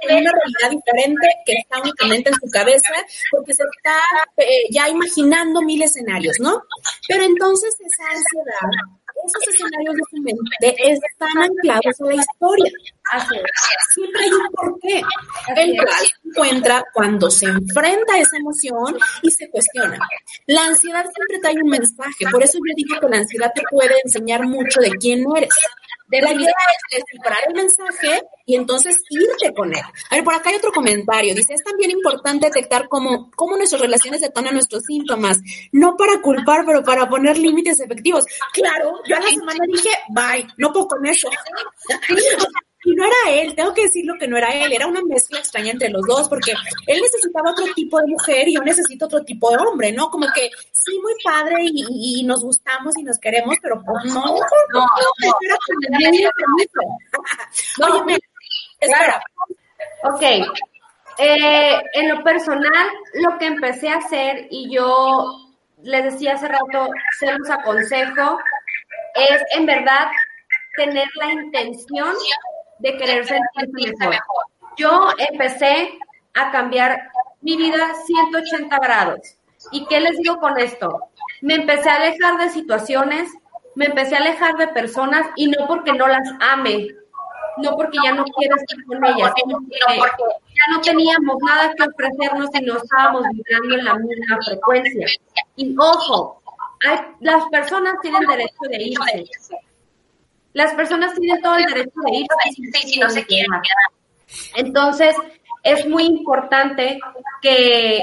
tiene 0.00 0.20
una 0.20 0.32
realidad 0.32 0.70
diferente 0.70 1.26
que 1.44 1.52
está 1.52 1.80
únicamente 1.80 2.30
en 2.30 2.36
su 2.36 2.48
cabeza 2.50 2.94
porque 3.30 3.54
se 3.54 3.64
está 3.64 3.96
eh, 4.36 4.66
ya 4.70 4.88
imaginando 4.88 5.62
mil 5.62 5.82
escenarios, 5.82 6.36
¿no? 6.40 6.62
Pero 7.08 7.24
entonces 7.24 7.74
esa 7.80 8.04
ansiedad 8.10 8.69
esos 9.26 9.54
escenarios 9.54 9.94
de 9.94 10.02
su 10.10 10.22
mente 10.22 10.92
están 10.92 11.38
anclados 11.38 12.00
en 12.00 12.06
la 12.06 12.14
historia. 12.14 12.72
Siempre 13.94 14.22
hay 14.24 14.30
un 14.30 14.48
porqué. 14.52 15.02
El 15.56 15.76
cual 15.76 15.88
se 15.88 16.28
encuentra 16.28 16.84
cuando 16.94 17.30
se 17.30 17.46
enfrenta 17.46 18.14
a 18.14 18.18
esa 18.20 18.36
emoción 18.36 18.96
y 19.22 19.30
se 19.30 19.48
cuestiona. 19.50 19.98
La 20.46 20.66
ansiedad 20.66 21.04
siempre 21.14 21.38
trae 21.40 21.62
un 21.62 21.70
mensaje. 21.70 22.26
Por 22.30 22.42
eso 22.42 22.58
yo 22.58 22.74
digo 22.76 23.00
que 23.00 23.08
la 23.08 23.18
ansiedad 23.18 23.52
te 23.54 23.62
puede 23.70 23.94
enseñar 24.04 24.46
mucho 24.46 24.80
de 24.80 24.90
quién 24.90 25.24
eres. 25.36 25.50
De 26.10 26.20
la 26.20 26.32
idea 26.32 26.52
es 26.90 26.98
descifrar 26.98 27.38
el 27.48 27.54
mensaje 27.54 28.22
y 28.44 28.56
entonces 28.56 28.96
irte 29.10 29.54
con 29.54 29.72
él. 29.72 29.82
A 30.10 30.16
ver, 30.16 30.24
por 30.24 30.34
acá 30.34 30.50
hay 30.50 30.56
otro 30.56 30.72
comentario. 30.72 31.34
Dice, 31.34 31.54
es 31.54 31.62
también 31.62 31.90
importante 31.90 32.46
detectar 32.46 32.88
cómo, 32.88 33.30
cómo 33.36 33.56
nuestras 33.56 33.80
relaciones 33.80 34.20
detonan 34.20 34.54
nuestros 34.54 34.82
síntomas. 34.84 35.38
No 35.72 35.96
para 35.96 36.20
culpar, 36.20 36.64
pero 36.66 36.82
para 36.82 37.08
poner 37.08 37.38
límites 37.38 37.80
efectivos. 37.80 38.24
Claro, 38.52 39.00
yo 39.06 39.16
a 39.16 39.20
la 39.20 39.28
semana 39.28 39.64
dije, 39.72 39.90
bye, 40.08 40.46
no 40.56 40.72
puedo 40.72 40.88
con 40.88 41.06
eso. 41.06 41.28
Y 42.84 42.94
no 42.94 43.04
era 43.04 43.40
él, 43.40 43.54
tengo 43.54 43.74
que 43.74 43.82
decirlo 43.82 44.14
que 44.18 44.26
no 44.26 44.38
era 44.38 44.48
él, 44.50 44.72
era 44.72 44.86
una 44.86 45.02
mezcla 45.02 45.38
extraña 45.38 45.72
entre 45.72 45.90
los 45.90 46.02
dos, 46.06 46.28
porque 46.28 46.52
él 46.86 47.00
necesitaba 47.00 47.50
otro 47.50 47.66
tipo 47.74 48.00
de 48.00 48.06
mujer 48.06 48.48
y 48.48 48.54
yo 48.54 48.62
necesito 48.62 49.04
otro 49.04 49.22
tipo 49.22 49.50
de 49.50 49.58
hombre, 49.58 49.92
¿no? 49.92 50.08
Como 50.10 50.26
que 50.34 50.50
sí, 50.72 50.98
muy 51.02 51.12
padre 51.22 51.56
y, 51.60 52.24
nos 52.24 52.42
gustamos 52.42 52.96
y 52.96 53.02
nos 53.02 53.18
queremos, 53.18 53.56
pero 53.60 53.82
pues 53.84 54.04
no, 54.06 54.24
no, 54.24 54.34
no, 54.72 54.86
no, 57.78 58.00
Oye, 58.02 58.18
espera. 58.80 59.22
Ok, 60.04 60.22
eh, 61.18 61.82
en 61.92 62.08
lo 62.08 62.24
personal, 62.24 62.88
lo 63.14 63.36
que 63.38 63.46
empecé 63.46 63.90
a 63.90 63.98
hacer, 63.98 64.46
y 64.50 64.74
yo 64.74 65.50
les 65.82 66.04
decía 66.04 66.34
hace 66.34 66.48
rato, 66.48 66.88
se 67.18 67.30
los 67.32 67.50
aconsejo, 67.50 68.38
es 69.14 69.42
en 69.54 69.66
verdad 69.66 70.08
tener 70.76 71.06
la 71.16 71.32
intención 71.32 72.14
de 72.80 72.96
querer 72.96 73.26
sentirse 73.26 74.08
mejor. 74.08 74.44
Yo 74.76 75.08
empecé 75.18 75.98
a 76.34 76.50
cambiar 76.50 77.10
mi 77.42 77.56
vida 77.56 77.94
180 78.06 78.78
grados. 78.78 79.20
¿Y 79.72 79.86
qué 79.86 80.00
les 80.00 80.18
digo 80.18 80.38
con 80.38 80.58
esto? 80.58 81.10
Me 81.42 81.54
empecé 81.54 81.90
a 81.90 81.96
alejar 81.96 82.38
de 82.38 82.50
situaciones, 82.50 83.30
me 83.74 83.86
empecé 83.86 84.16
a 84.16 84.20
alejar 84.20 84.56
de 84.56 84.68
personas 84.68 85.26
y 85.36 85.48
no 85.48 85.66
porque 85.66 85.92
no 85.92 86.06
las 86.06 86.28
ame, 86.40 86.88
no 87.58 87.76
porque 87.76 87.98
ya 88.02 88.12
no 88.12 88.24
quiero 88.24 88.56
estar 88.56 88.84
con 88.86 89.04
ellas, 89.04 89.32
sino 89.36 89.58
porque 89.58 90.24
ya 90.48 90.72
no 90.72 90.80
teníamos 90.80 91.36
nada 91.46 91.74
que 91.74 91.82
ofrecernos 91.82 92.48
y 92.54 92.64
no 92.64 92.76
estábamos 92.76 93.22
vibrando 93.32 93.74
en 93.76 93.84
la 93.84 93.94
misma 93.94 94.38
frecuencia. 94.46 95.06
Y 95.56 95.74
ojo, 95.78 96.42
hay, 96.86 96.98
las 97.20 97.44
personas 97.46 97.94
tienen 98.00 98.26
derecho 98.26 98.62
de 98.68 98.82
irse, 98.82 99.56
las 100.52 100.74
personas 100.74 101.14
tienen 101.14 101.42
todo 101.42 101.56
el 101.56 101.66
derecho 101.66 102.00
de 102.06 102.16
irse 102.16 102.88
si, 102.88 103.00
no 103.00 103.08
se 103.08 103.24
quieren 103.24 103.50
Entonces, 104.56 105.14
es 105.62 105.86
muy 105.86 106.04
importante 106.04 106.98
que 107.40 108.02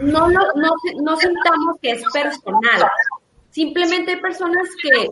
no, 0.00 0.28
no, 0.28 0.42
no, 0.54 1.16
sentamos 1.16 1.76
que 1.82 1.92
es 1.92 2.02
personal. 2.12 2.90
Simplemente 3.50 4.12
hay 4.12 4.20
personas 4.20 4.68
que 4.82 5.08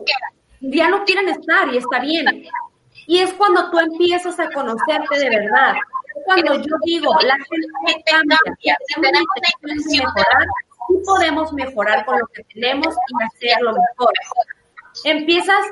ya 0.61 0.89
no 0.89 1.03
quieren 1.05 1.29
estar 1.29 1.73
y 1.73 1.77
está 1.77 1.99
bien. 1.99 2.25
Y 3.05 3.19
es 3.19 3.33
cuando 3.33 3.69
tú 3.69 3.79
empiezas 3.79 4.39
a 4.39 4.49
conocerte 4.49 5.19
de 5.19 5.29
verdad. 5.29 5.75
Cuando 6.25 6.55
yo 6.55 6.75
digo, 6.85 7.13
la 7.21 7.35
gente 7.35 8.03
cambia, 8.05 8.37
y 8.61 8.93
tenemos 8.93 9.27
la 9.41 9.69
intención 9.69 10.05
de 10.13 10.21
mejorar, 10.21 10.47
sí 10.87 10.95
podemos 11.05 11.53
mejorar 11.53 12.05
con 12.05 12.19
lo 12.19 12.27
que 12.27 12.43
tenemos 12.53 12.95
y 12.95 13.23
hacerlo 13.23 13.73
mejor. 13.73 14.13
Empiezas 15.03 15.65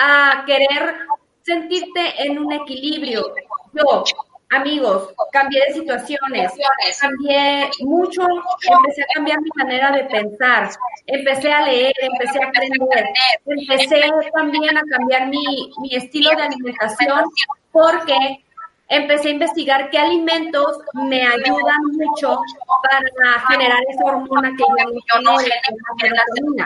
a 0.00 0.44
querer 0.46 0.96
sentirte 1.42 2.24
en 2.24 2.38
un 2.38 2.52
equilibrio. 2.52 3.34
Yo, 3.74 4.04
amigos, 4.50 5.12
cambié 5.30 5.60
de 5.66 5.74
situaciones, 5.74 6.52
cambié 7.00 7.70
mucho, 7.80 8.22
empecé 8.62 9.02
a 9.02 9.14
cambiar 9.14 9.40
mi 9.42 9.50
manera 9.56 9.92
de 9.92 10.04
pensar, 10.04 10.70
empecé 11.06 11.52
a 11.52 11.62
leer, 11.62 11.92
empecé 12.00 12.42
a 12.42 12.48
aprender, 12.48 13.04
empecé 13.46 14.00
también 14.34 14.76
a 14.76 14.82
cambiar 14.90 15.28
mi, 15.28 15.70
mi 15.80 15.94
estilo 15.94 16.30
de 16.30 16.42
alimentación 16.42 17.24
porque 17.72 18.42
empecé 18.88 19.28
a 19.28 19.32
investigar 19.32 19.90
qué 19.90 19.98
alimentos 19.98 20.78
me 20.94 21.26
ayudan 21.26 21.82
mucho 21.92 22.40
para 22.82 23.40
generar 23.48 23.80
esa 23.88 24.04
hormona 24.04 24.50
que 24.50 24.64
yo 24.64 25.20
no 25.22 25.36
tengo, 25.36 26.64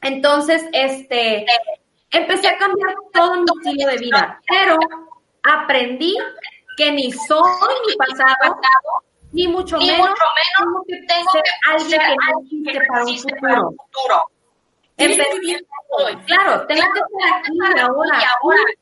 Entonces, 0.00 0.64
este, 0.72 1.44
empecé 2.10 2.48
a 2.48 2.56
cambiar 2.56 2.94
todo 3.12 3.34
mi 3.36 3.44
estilo 3.44 3.90
de 3.90 3.98
vida, 3.98 4.40
pero 4.48 4.76
aprendí 5.42 6.16
que 6.76 6.92
ni 6.92 7.12
soy 7.12 7.74
mi 7.86 7.96
pasado, 7.96 8.60
ni 9.32 9.48
mucho 9.48 9.78
menos, 9.78 10.10
tengo 10.56 10.84
que 10.86 10.96
ser 11.32 11.42
alguien 11.66 12.00
que 12.64 12.74
no 12.74 12.80
para 12.88 13.04
un 13.04 13.76
futuro. 13.76 14.30
Empecé, 14.98 15.64
claro, 16.26 16.66
tengo 16.66 16.82
que 16.92 17.00
ser 17.00 17.34
aquí 17.34 17.52
y 17.52 17.80
ahora, 17.80 18.18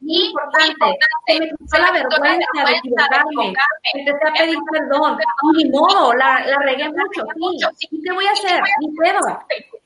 muy 0.00 0.26
importante. 0.26 0.98
Se 1.26 1.38
me 1.38 1.50
quitó 1.50 1.78
la 1.78 1.92
vergüenza 1.92 2.64
de 2.64 2.72
equivocarme, 2.72 3.54
empecé 3.92 4.26
a 4.26 4.32
pedir 4.32 4.58
perdón, 4.72 5.18
ni 5.54 5.68
modo, 5.70 6.14
la, 6.14 6.46
la 6.46 6.58
regué 6.60 6.88
mucho, 6.88 7.26
sí, 7.76 7.88
¿y 7.90 8.02
qué 8.02 8.12
voy 8.14 8.26
a 8.26 8.32
hacer? 8.32 8.62
Ni 8.80 8.88
puedo. 8.96 9.20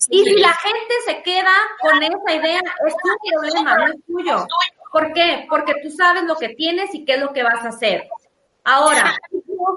Y 0.08 0.24
si 0.24 0.36
la 0.40 0.52
gente 0.52 0.94
se 1.04 1.22
queda 1.22 1.52
con 1.80 2.00
esa 2.00 2.34
idea, 2.34 2.60
es 2.86 2.94
tu 2.96 3.08
problema, 3.32 3.76
no 3.76 3.86
es 3.86 4.06
tuyo. 4.06 4.46
¿Por 4.92 5.12
qué? 5.12 5.46
Porque 5.48 5.74
tú 5.82 5.90
sabes 5.90 6.22
lo 6.24 6.36
que 6.36 6.50
tienes 6.50 6.94
y 6.94 7.04
qué 7.04 7.14
es 7.14 7.20
lo 7.20 7.32
que 7.32 7.42
vas 7.42 7.64
a 7.64 7.68
hacer. 7.68 8.08
Ahora, 8.64 9.14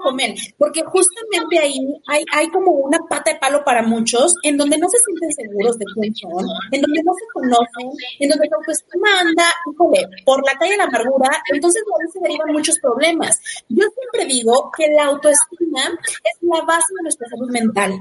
comer, 0.02 0.34
porque 0.58 0.82
justamente 0.82 1.58
ahí 1.58 1.78
hay, 2.06 2.24
hay 2.32 2.50
como 2.50 2.72
una 2.72 2.98
pata 3.08 3.32
de 3.32 3.38
palo 3.38 3.64
para 3.64 3.82
muchos, 3.82 4.34
en 4.42 4.56
donde 4.56 4.78
no 4.78 4.88
se 4.88 4.98
sienten 4.98 5.32
seguros 5.32 5.78
de 5.78 5.84
quién 5.94 6.14
son, 6.14 6.44
en 6.72 6.80
donde 6.80 7.02
no 7.02 7.12
se 7.14 7.24
conocen, 7.32 7.90
en 8.20 8.28
donde 8.28 8.48
la 8.48 8.56
autoestima 8.56 9.08
anda, 9.20 9.44
híjole, 9.70 10.08
por 10.24 10.44
la 10.44 10.54
calle 10.58 10.72
de 10.72 10.78
la 10.78 10.84
amargura, 10.84 11.30
entonces 11.52 11.82
ahí 12.00 12.10
se 12.10 12.20
derivan 12.20 12.52
muchos 12.52 12.78
problemas. 12.78 13.40
Yo 13.68 13.84
siempre 13.94 14.32
digo 14.32 14.70
que 14.76 14.88
la 14.88 15.06
autoestima 15.06 15.82
es 16.22 16.38
la 16.42 16.60
base 16.62 16.94
de 16.96 17.02
nuestra 17.02 17.28
salud 17.28 17.50
mental. 17.50 18.00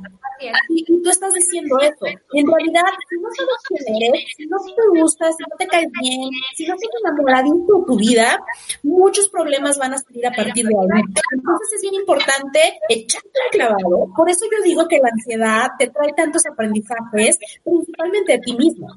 Y, 0.69 0.83
tú 1.01 1.09
estás 1.09 1.33
diciendo 1.33 1.77
eso. 1.79 2.05
En 2.33 2.47
realidad, 2.47 2.83
si 3.09 3.17
no 3.17 3.29
sabes 3.35 3.55
quién 3.67 4.03
eres, 4.03 4.23
si 4.35 4.45
no 4.45 4.57
te 4.57 4.99
gusta, 4.99 5.31
si 5.31 5.43
no 5.43 5.55
te 5.57 5.67
caes 5.67 5.87
bien, 6.01 6.29
si 6.55 6.65
no 6.65 6.75
estás 6.75 6.89
enamoradito 7.03 7.79
de 7.79 7.85
tu 7.85 7.97
vida, 7.97 8.43
muchos 8.83 9.29
problemas 9.29 9.77
van 9.77 9.93
a 9.93 9.97
salir 9.97 10.27
a 10.27 10.31
partir 10.31 10.65
de 10.65 10.75
ahí. 10.75 11.01
Entonces 11.31 11.72
es 11.75 11.81
bien 11.81 11.95
importante 11.95 12.79
echarte 12.89 13.27
un 13.27 13.51
clavado. 13.51 14.07
Por 14.15 14.29
eso 14.29 14.45
yo 14.51 14.63
digo 14.63 14.87
que 14.87 14.99
la 14.99 15.09
ansiedad 15.09 15.71
te 15.77 15.87
trae 15.87 16.13
tantos 16.13 16.43
aprendizajes, 16.45 17.39
principalmente 17.63 18.33
a 18.33 18.39
ti 18.39 18.55
mismo 18.55 18.87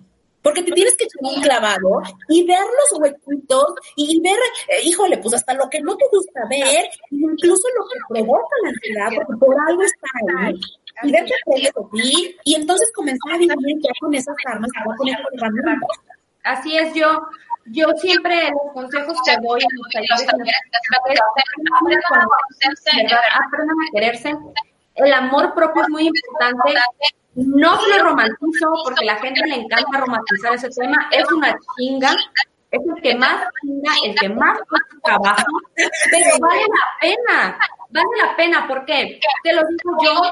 porque 0.46 0.62
te 0.62 0.70
tienes 0.70 0.96
que 0.96 1.06
echar 1.06 1.34
un 1.34 1.42
clavado 1.42 2.02
y 2.28 2.46
ver 2.46 2.60
los 2.60 3.00
huequitos 3.00 3.74
y 3.96 4.20
ver, 4.20 4.38
eh, 4.68 4.80
híjole, 4.84 5.18
pues 5.18 5.34
hasta 5.34 5.54
lo 5.54 5.68
que 5.68 5.80
no 5.80 5.96
te 5.96 6.04
gusta 6.08 6.40
ver, 6.48 6.88
incluso 7.10 7.64
lo 7.76 7.84
que 7.88 7.98
provoca 8.08 8.54
la 8.62 8.68
ansiedad, 8.68 9.08
porque 9.16 9.40
por 9.40 9.56
algo 9.68 9.82
está 9.82 10.06
ahí, 10.38 10.60
y 11.02 11.10
ver 11.10 11.24
qué 11.24 11.62
de 11.62 11.72
ti, 12.00 12.36
y 12.44 12.54
entonces 12.54 12.92
comenzar 12.94 13.34
a 13.34 13.38
vivir 13.38 13.76
ya 13.82 13.90
con 13.98 14.14
esas 14.14 14.36
armas, 14.44 14.70
con 14.96 15.08
esas 15.08 15.20
herramientas. 15.32 15.98
Así 16.44 16.76
es, 16.76 16.94
yo, 16.94 17.26
yo 17.68 17.88
siempre 17.96 18.50
los 18.50 18.72
consejos 18.72 19.18
que 19.24 19.36
doy 19.42 19.60
en 19.60 19.68
los 19.76 19.88
talleres, 19.92 20.26
aprendan 23.34 23.76
a 23.76 23.92
quererse. 23.92 24.36
El 24.94 25.12
amor 25.12 25.54
propio 25.54 25.82
es 25.82 25.88
muy 25.88 26.06
importante. 26.06 26.74
No 27.34 27.78
se 27.80 27.98
lo 27.98 28.04
romantizo 28.04 28.66
porque 28.84 29.04
la 29.04 29.16
gente 29.16 29.46
le 29.46 29.56
encanta 29.56 29.98
romantizar 29.98 30.54
ese 30.54 30.70
tema. 30.70 31.08
Es 31.10 31.30
una 31.30 31.56
chinga. 31.76 32.14
Es 32.70 32.80
el 32.80 33.02
que 33.02 33.14
más 33.14 33.44
chinga, 33.60 33.92
el 34.04 34.14
que 34.14 34.28
más 34.30 34.58
trabajo. 35.02 35.60
Pero 35.74 36.38
vale 36.40 36.62
la 36.62 36.98
pena. 37.00 37.58
Vale 37.90 38.08
la 38.22 38.36
pena. 38.36 38.66
¿Por 38.66 38.84
qué? 38.86 39.20
Te 39.42 39.52
lo 39.52 39.62
digo 39.68 39.96
yo 40.02 40.22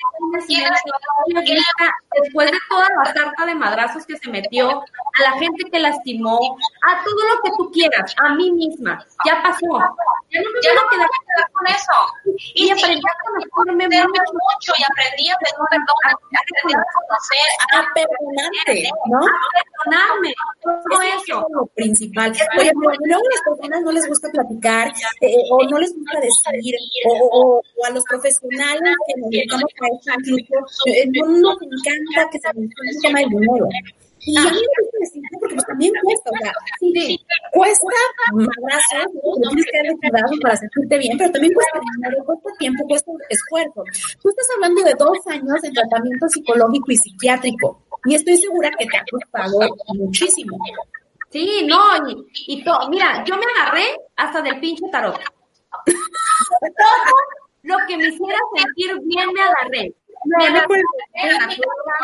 después 2.21 2.51
de 2.51 2.57
toda 2.69 2.87
la 3.03 3.13
sarta 3.13 3.45
de 3.45 3.55
madrazos 3.55 4.05
que 4.05 4.17
se 4.17 4.29
metió, 4.29 4.83
a 5.21 5.31
la 5.31 5.39
gente 5.39 5.63
que 5.71 5.79
lastimó, 5.79 6.37
a 6.87 7.03
todo 7.03 7.21
lo 7.29 7.41
que 7.43 7.51
tú 7.57 7.71
quieras, 7.71 8.13
a 8.17 8.33
mí 8.35 8.51
misma, 8.51 9.05
ya 9.25 9.41
pasó. 9.41 9.67
Ya 10.31 10.39
no 10.41 10.49
me 10.49 10.97
voy 10.97 11.05
a 11.05 11.23
quedar 11.27 11.51
con 11.51 11.67
eso. 11.67 11.95
Y, 12.55 12.67
y 12.67 12.69
aprendí 12.71 13.01
a 13.01 13.49
conocerme 13.51 13.89
mucho, 13.89 14.73
y 14.77 14.83
aprendí 14.83 15.29
a 15.29 15.37
pedir 15.37 16.75
a 16.75 16.85
conocer, 16.93 17.47
a 17.73 17.79
perdonarte, 17.93 18.89
¿no? 19.07 19.19
A 19.19 19.47
perdonarme, 19.57 20.33
todo 20.63 21.01
eso. 21.01 21.47
Es 21.47 21.53
lo 21.53 21.65
principal. 21.75 22.31
Oye, 22.57 22.71
luego 22.73 23.23
a 23.25 23.31
las 23.31 23.41
personas 23.45 23.81
no 23.81 23.91
les 23.91 24.07
gusta 24.07 24.29
platicar, 24.29 24.93
eh, 25.21 25.35
o 25.51 25.63
no 25.69 25.77
les 25.79 25.93
gusta 25.93 26.19
decir, 26.19 26.75
o, 27.07 27.61
o 27.75 27.85
a 27.85 27.89
los 27.89 28.03
profesionales 28.05 28.95
que 29.07 29.21
nos 29.21 29.29
dedicamos 29.29 29.71
a 29.81 29.87
esto, 29.87 30.31
incluso 30.37 30.83
eh, 30.87 31.09
no 31.11 31.25
nos 31.27 31.57
encanta 31.61 32.29
que 32.31 32.39
se 32.39 32.53
mencione 32.53 32.89
el 32.89 33.01
tema 33.01 33.19
del 33.19 33.29
dinero. 33.29 33.67
Y 34.23 34.37
a 34.37 34.43
mí 34.43 34.49
me 34.49 34.83
gusta 34.83 34.97
decir, 34.99 35.23
porque 35.39 35.55
pues 35.55 35.65
también 35.65 35.93
cuesta, 36.03 36.29
o 36.29 36.37
sea, 36.37 36.53
sí, 36.79 37.19
cuesta 37.51 37.87
madrazo, 38.33 39.09
¿no? 39.13 39.49
tienes 39.49 39.65
que 39.65 39.77
darle 39.77 39.97
cuidado 39.97 40.33
para 40.41 40.55
sentirte 40.57 40.97
bien, 40.99 41.17
pero 41.17 41.31
también 41.31 41.53
cuesta 41.53 41.79
dinero, 41.95 42.23
cuesta 42.25 42.49
tiempo, 42.59 42.87
cuesta 42.87 43.11
esfuerzo. 43.29 43.83
Tú 44.21 44.29
estás 44.29 44.47
hablando 44.55 44.83
de 44.83 44.93
dos 44.93 45.17
años 45.27 45.61
de 45.61 45.71
tratamiento 45.71 46.27
psicológico 46.29 46.91
y 46.91 46.97
psiquiátrico, 46.97 47.81
y 48.05 48.15
estoy 48.15 48.37
segura 48.37 48.69
que 48.77 48.85
te 48.85 48.97
ha 48.97 49.03
costado 49.09 49.59
muchísimo. 49.95 50.57
Sí, 51.31 51.65
no, 51.65 51.79
y, 52.07 52.53
y 52.53 52.63
todo, 52.63 52.89
mira, 52.89 53.23
yo 53.25 53.37
me 53.37 53.45
agarré 53.57 53.95
hasta 54.17 54.41
del 54.41 54.59
pinche 54.59 54.85
tarot. 54.91 55.19
lo 57.63 57.77
que 57.87 57.97
me 57.97 58.07
hiciera 58.07 58.37
sentir 58.55 58.99
bien 59.03 59.29
me 59.33 59.41
agarré. 59.41 59.93
Me, 60.23 60.45
agarré, 60.45 60.83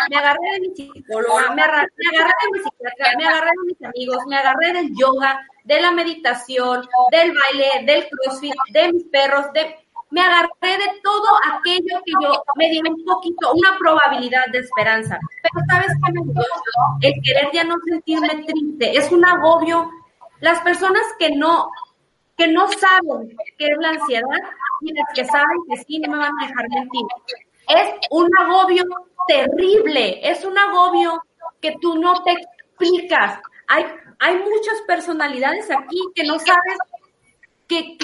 me 0.10 0.18
agarré 0.18 0.52
de 0.54 0.60
mi 0.62 0.76
psicóloga, 0.76 1.54
me 1.54 1.62
agarré, 1.62 1.88
de 1.98 2.52
mi 2.52 2.60
psiquiatra, 2.60 3.18
me 3.18 3.28
agarré 3.28 3.52
de 3.52 3.66
mis 3.66 3.84
amigos, 3.84 4.18
me 4.28 4.38
agarré 4.38 4.74
del 4.74 4.90
yoga, 4.96 5.48
de 5.64 5.82
la 5.82 5.92
meditación, 5.92 6.88
del 7.12 7.34
baile, 7.34 7.86
del 7.86 8.08
crossfit, 8.10 8.56
de 8.72 8.94
mis 8.94 9.04
perros, 9.06 9.54
de, 9.54 9.76
me 10.10 10.22
agarré 10.22 10.50
de 10.62 11.02
todo 11.04 11.28
aquello 11.54 12.02
que 12.06 12.14
yo 12.22 12.44
me 12.56 12.70
di 12.70 12.80
un 12.80 13.04
poquito, 13.06 13.52
una 13.54 13.78
probabilidad 13.78 14.46
de 14.52 14.60
esperanza. 14.60 15.20
Pero 15.44 15.66
¿sabes 15.70 15.88
qué 15.88 16.14
me 16.14 16.34
dio? 16.34 16.44
El 17.02 17.22
querer 17.22 17.50
ya 17.54 17.64
no 17.66 17.76
sentirme 17.86 18.44
triste, 18.46 18.98
es 18.98 19.12
un 19.12 19.26
agobio. 19.26 19.90
Las 20.40 20.62
personas 20.62 21.04
que 21.20 21.36
no, 21.36 21.70
que 22.38 22.48
no 22.48 22.68
saben 22.68 23.36
qué 23.58 23.66
es 23.68 23.78
la 23.80 23.90
ansiedad 23.90 24.40
y 24.82 24.94
las 24.94 25.08
que 25.14 25.26
saben 25.26 25.58
que 25.70 25.78
sí, 25.84 26.00
no 26.00 26.12
me 26.12 26.18
van 26.20 26.32
a 26.40 26.48
dejar 26.48 26.70
mentir. 26.70 27.06
Es 27.68 27.90
un 28.12 28.30
agobio 28.38 28.84
terrible, 29.28 30.20
es 30.24 30.44
un 30.46 30.58
agobio 30.58 31.22
que 31.62 31.76
tú 31.82 31.96
no 32.00 32.24
te 32.24 32.32
explicas. 32.32 33.40
Hay, 33.68 33.86
hay 34.20 34.36
muchas 34.36 34.82
personalidades 34.88 35.70
aquí 35.72 36.00
que 36.16 36.24
no 36.24 36.40
sabes 36.40 36.78
que, 37.68 37.98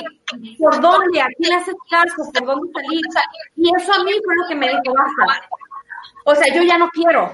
por 0.59 0.81
dónde, 0.81 1.21
a 1.21 1.27
quién 1.37 1.53
haces 1.53 1.75
caso, 1.89 2.29
por 2.33 2.45
dónde 2.45 2.71
salir. 2.73 3.01
Y 3.55 3.71
eso 3.75 3.93
a 3.93 4.03
mí 4.03 4.11
fue 4.23 4.35
lo 4.35 4.47
que 4.47 4.55
me 4.55 4.67
dijo, 4.67 4.93
basta. 4.93 5.47
O 6.25 6.35
sea, 6.35 6.53
yo 6.53 6.61
ya 6.63 6.77
no 6.77 6.89
quiero, 6.89 7.33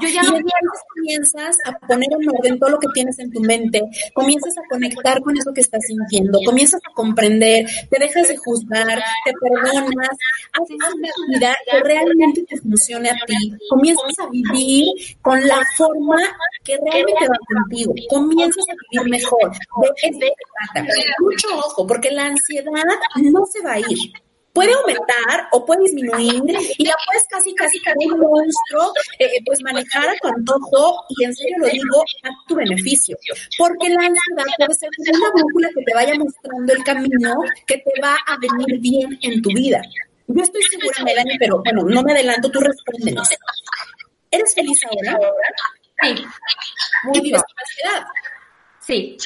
yo 0.00 0.08
ya 0.08 0.22
y 0.22 0.26
entonces 0.26 0.84
comienzas 0.94 1.56
a 1.66 1.78
poner 1.86 2.08
en 2.10 2.28
orden 2.28 2.58
todo 2.58 2.70
lo 2.70 2.78
que 2.78 2.88
tienes 2.94 3.18
en 3.18 3.30
tu 3.30 3.40
mente, 3.40 3.82
comienzas 4.14 4.56
a 4.58 4.62
conectar 4.68 5.20
con 5.22 5.36
eso 5.36 5.52
que 5.52 5.60
estás 5.60 5.82
sintiendo, 5.86 6.38
comienzas 6.44 6.80
a 6.84 6.92
comprender, 6.94 7.66
te 7.90 7.98
dejas 7.98 8.28
de 8.28 8.36
juzgar, 8.36 9.02
te 9.24 9.32
perdonas, 9.40 10.16
haces 10.52 10.76
una 10.94 11.08
vida 11.28 11.56
que 11.70 11.80
realmente 11.80 12.44
te 12.48 12.56
funcione 12.58 13.10
a 13.10 13.16
ti, 13.26 13.52
comienzas 13.68 14.18
a 14.20 14.28
vivir 14.30 14.86
con 15.22 15.46
la 15.46 15.60
forma 15.76 16.16
que 16.64 16.76
realmente 16.76 17.28
va 17.28 17.36
contigo, 17.62 17.94
comienzas 18.08 18.64
a 18.68 18.74
vivir 18.90 19.10
mejor. 19.10 19.50
De 19.50 20.08
eso 20.08 20.18
se 20.18 20.32
trata. 20.72 20.88
Mucho 21.20 21.48
ojo, 21.58 21.86
porque 21.86 22.10
la 22.10 22.26
ansiedad 22.26 22.70
no 23.16 23.46
se 23.46 23.62
va 23.62 23.72
a 23.72 23.80
ir 23.80 24.23
puede 24.54 24.72
aumentar 24.72 25.48
o 25.50 25.66
puede 25.66 25.82
disminuir 25.82 26.42
y 26.78 26.86
la 26.86 26.94
puedes 27.06 27.24
casi, 27.28 27.52
casi 27.54 27.78
como 27.82 28.14
un 28.14 28.20
monstruo, 28.20 28.92
eh, 29.18 29.24
eh, 29.26 29.42
pues 29.44 29.60
manejar 29.62 30.08
a 30.08 30.16
tu 30.16 30.28
antojo 30.28 31.04
y 31.10 31.24
en 31.24 31.34
serio 31.34 31.56
lo 31.58 31.66
digo, 31.66 32.04
a 32.22 32.30
tu 32.46 32.54
beneficio. 32.54 33.16
Porque 33.58 33.88
la 33.90 34.06
ansiedad 34.06 34.44
puede 34.56 34.74
ser 34.74 34.90
una 35.12 35.30
brújula 35.30 35.68
que 35.74 35.84
te 35.84 35.94
vaya 35.94 36.14
mostrando 36.14 36.72
el 36.72 36.84
camino 36.84 37.34
que 37.66 37.78
te 37.78 38.00
va 38.00 38.16
a 38.26 38.38
venir 38.38 38.80
bien 38.80 39.18
en 39.22 39.42
tu 39.42 39.50
vida. 39.50 39.82
Yo 40.28 40.42
estoy 40.42 40.62
segura, 40.62 41.04
Melanie, 41.04 41.36
pero 41.38 41.60
bueno, 41.62 41.82
no 41.82 42.02
me 42.02 42.12
adelanto, 42.12 42.50
tú 42.50 42.60
respóndenos. 42.60 43.28
¿Eres 44.30 44.54
feliz 44.54 44.80
ahora? 44.88 45.18
Sí. 46.00 46.24
Muy 47.04 47.20
bien. 47.20 47.36
ansiedad? 47.36 48.06
Sí 48.80 49.16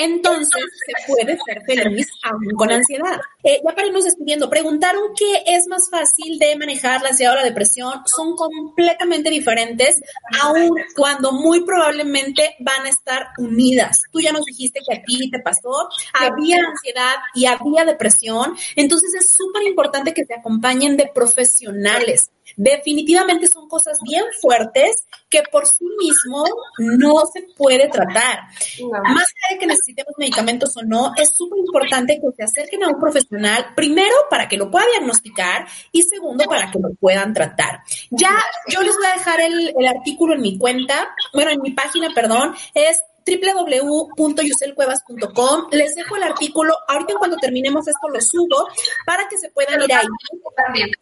entonces 0.00 0.64
se 0.86 0.92
puede 1.06 1.36
ser 1.44 1.62
feliz 1.66 2.08
aún 2.22 2.46
con 2.56 2.70
ansiedad. 2.70 3.20
Eh, 3.42 3.60
ya 3.64 3.74
para 3.74 3.86
irnos 3.86 4.04
despidiendo, 4.04 4.50
preguntaron 4.50 5.02
qué 5.16 5.42
es 5.46 5.66
más 5.66 5.88
fácil 5.90 6.38
de 6.38 6.56
manejar 6.56 7.02
la 7.02 7.10
ansiedad 7.10 7.34
o 7.34 7.36
la 7.36 7.44
depresión. 7.44 8.02
Son 8.06 8.36
completamente 8.36 9.30
diferentes, 9.30 10.00
aun 10.40 10.70
cuando 10.94 11.32
muy 11.32 11.64
probablemente 11.64 12.56
van 12.60 12.86
a 12.86 12.88
estar 12.88 13.28
unidas. 13.38 14.00
Tú 14.12 14.20
ya 14.20 14.32
nos 14.32 14.44
dijiste 14.44 14.80
que 14.86 14.96
a 14.96 15.02
ti 15.02 15.30
te 15.30 15.40
pasó, 15.40 15.88
había 16.12 16.58
ansiedad 16.58 17.16
y 17.34 17.46
había 17.46 17.84
depresión, 17.84 18.54
entonces 18.76 19.14
es 19.14 19.34
súper 19.34 19.62
importante 19.64 20.12
que 20.12 20.24
te 20.24 20.34
acompañen 20.34 20.96
de 20.96 21.10
profesionales 21.12 22.30
definitivamente 22.56 23.46
son 23.46 23.68
cosas 23.68 23.98
bien 24.02 24.24
fuertes 24.40 25.06
que 25.28 25.42
por 25.50 25.66
sí 25.66 25.84
mismo 25.98 26.44
no 26.78 27.22
se 27.32 27.46
puede 27.56 27.88
tratar. 27.88 28.40
Más 28.80 29.24
allá 29.24 29.46
de 29.52 29.58
que 29.58 29.66
necesitemos 29.66 30.14
medicamentos 30.18 30.76
o 30.76 30.82
no, 30.82 31.12
es 31.16 31.30
súper 31.36 31.58
importante 31.58 32.20
que 32.20 32.36
se 32.36 32.42
acerquen 32.42 32.82
a 32.82 32.88
un 32.88 33.00
profesional, 33.00 33.29
primero 33.74 34.14
para 34.28 34.48
que 34.48 34.56
lo 34.56 34.70
pueda 34.70 34.86
diagnosticar 34.86 35.66
y 35.92 36.02
segundo 36.02 36.44
para 36.44 36.70
que 36.70 36.78
lo 36.78 36.92
puedan 36.94 37.32
tratar. 37.32 37.82
Ya 38.10 38.36
yo 38.68 38.82
les 38.82 38.94
voy 38.96 39.06
a 39.06 39.16
dejar 39.16 39.40
el, 39.40 39.74
el 39.78 39.86
artículo 39.86 40.34
en 40.34 40.42
mi 40.42 40.58
cuenta, 40.58 41.14
bueno, 41.32 41.50
en 41.50 41.62
mi 41.62 41.70
página, 41.70 42.10
perdón, 42.14 42.54
es 42.74 43.00
www.yuselcuevas.com. 43.26 45.68
Les 45.72 45.94
dejo 45.94 46.16
el 46.16 46.22
artículo. 46.24 46.74
Ahorita 46.88 47.14
cuando 47.18 47.36
terminemos 47.36 47.86
esto 47.86 48.08
lo 48.08 48.18
subo 48.20 48.66
para 49.06 49.28
que 49.28 49.38
se 49.38 49.50
puedan 49.50 49.80
ir 49.82 49.92
ahí. 49.92 50.06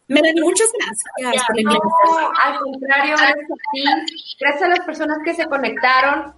Melanie, 0.07 0.41
muchas 0.41 0.69
gracias 0.73 1.11
la 1.17 1.31
Al 2.43 2.59
contrario, 2.59 3.15
gracias 3.17 3.51
a 3.51 3.55
ti. 3.71 3.83
Gracias 4.39 4.63
a 4.63 4.67
las 4.67 4.81
personas 4.81 5.17
que 5.23 5.33
se 5.33 5.47
conectaron. 5.47 6.35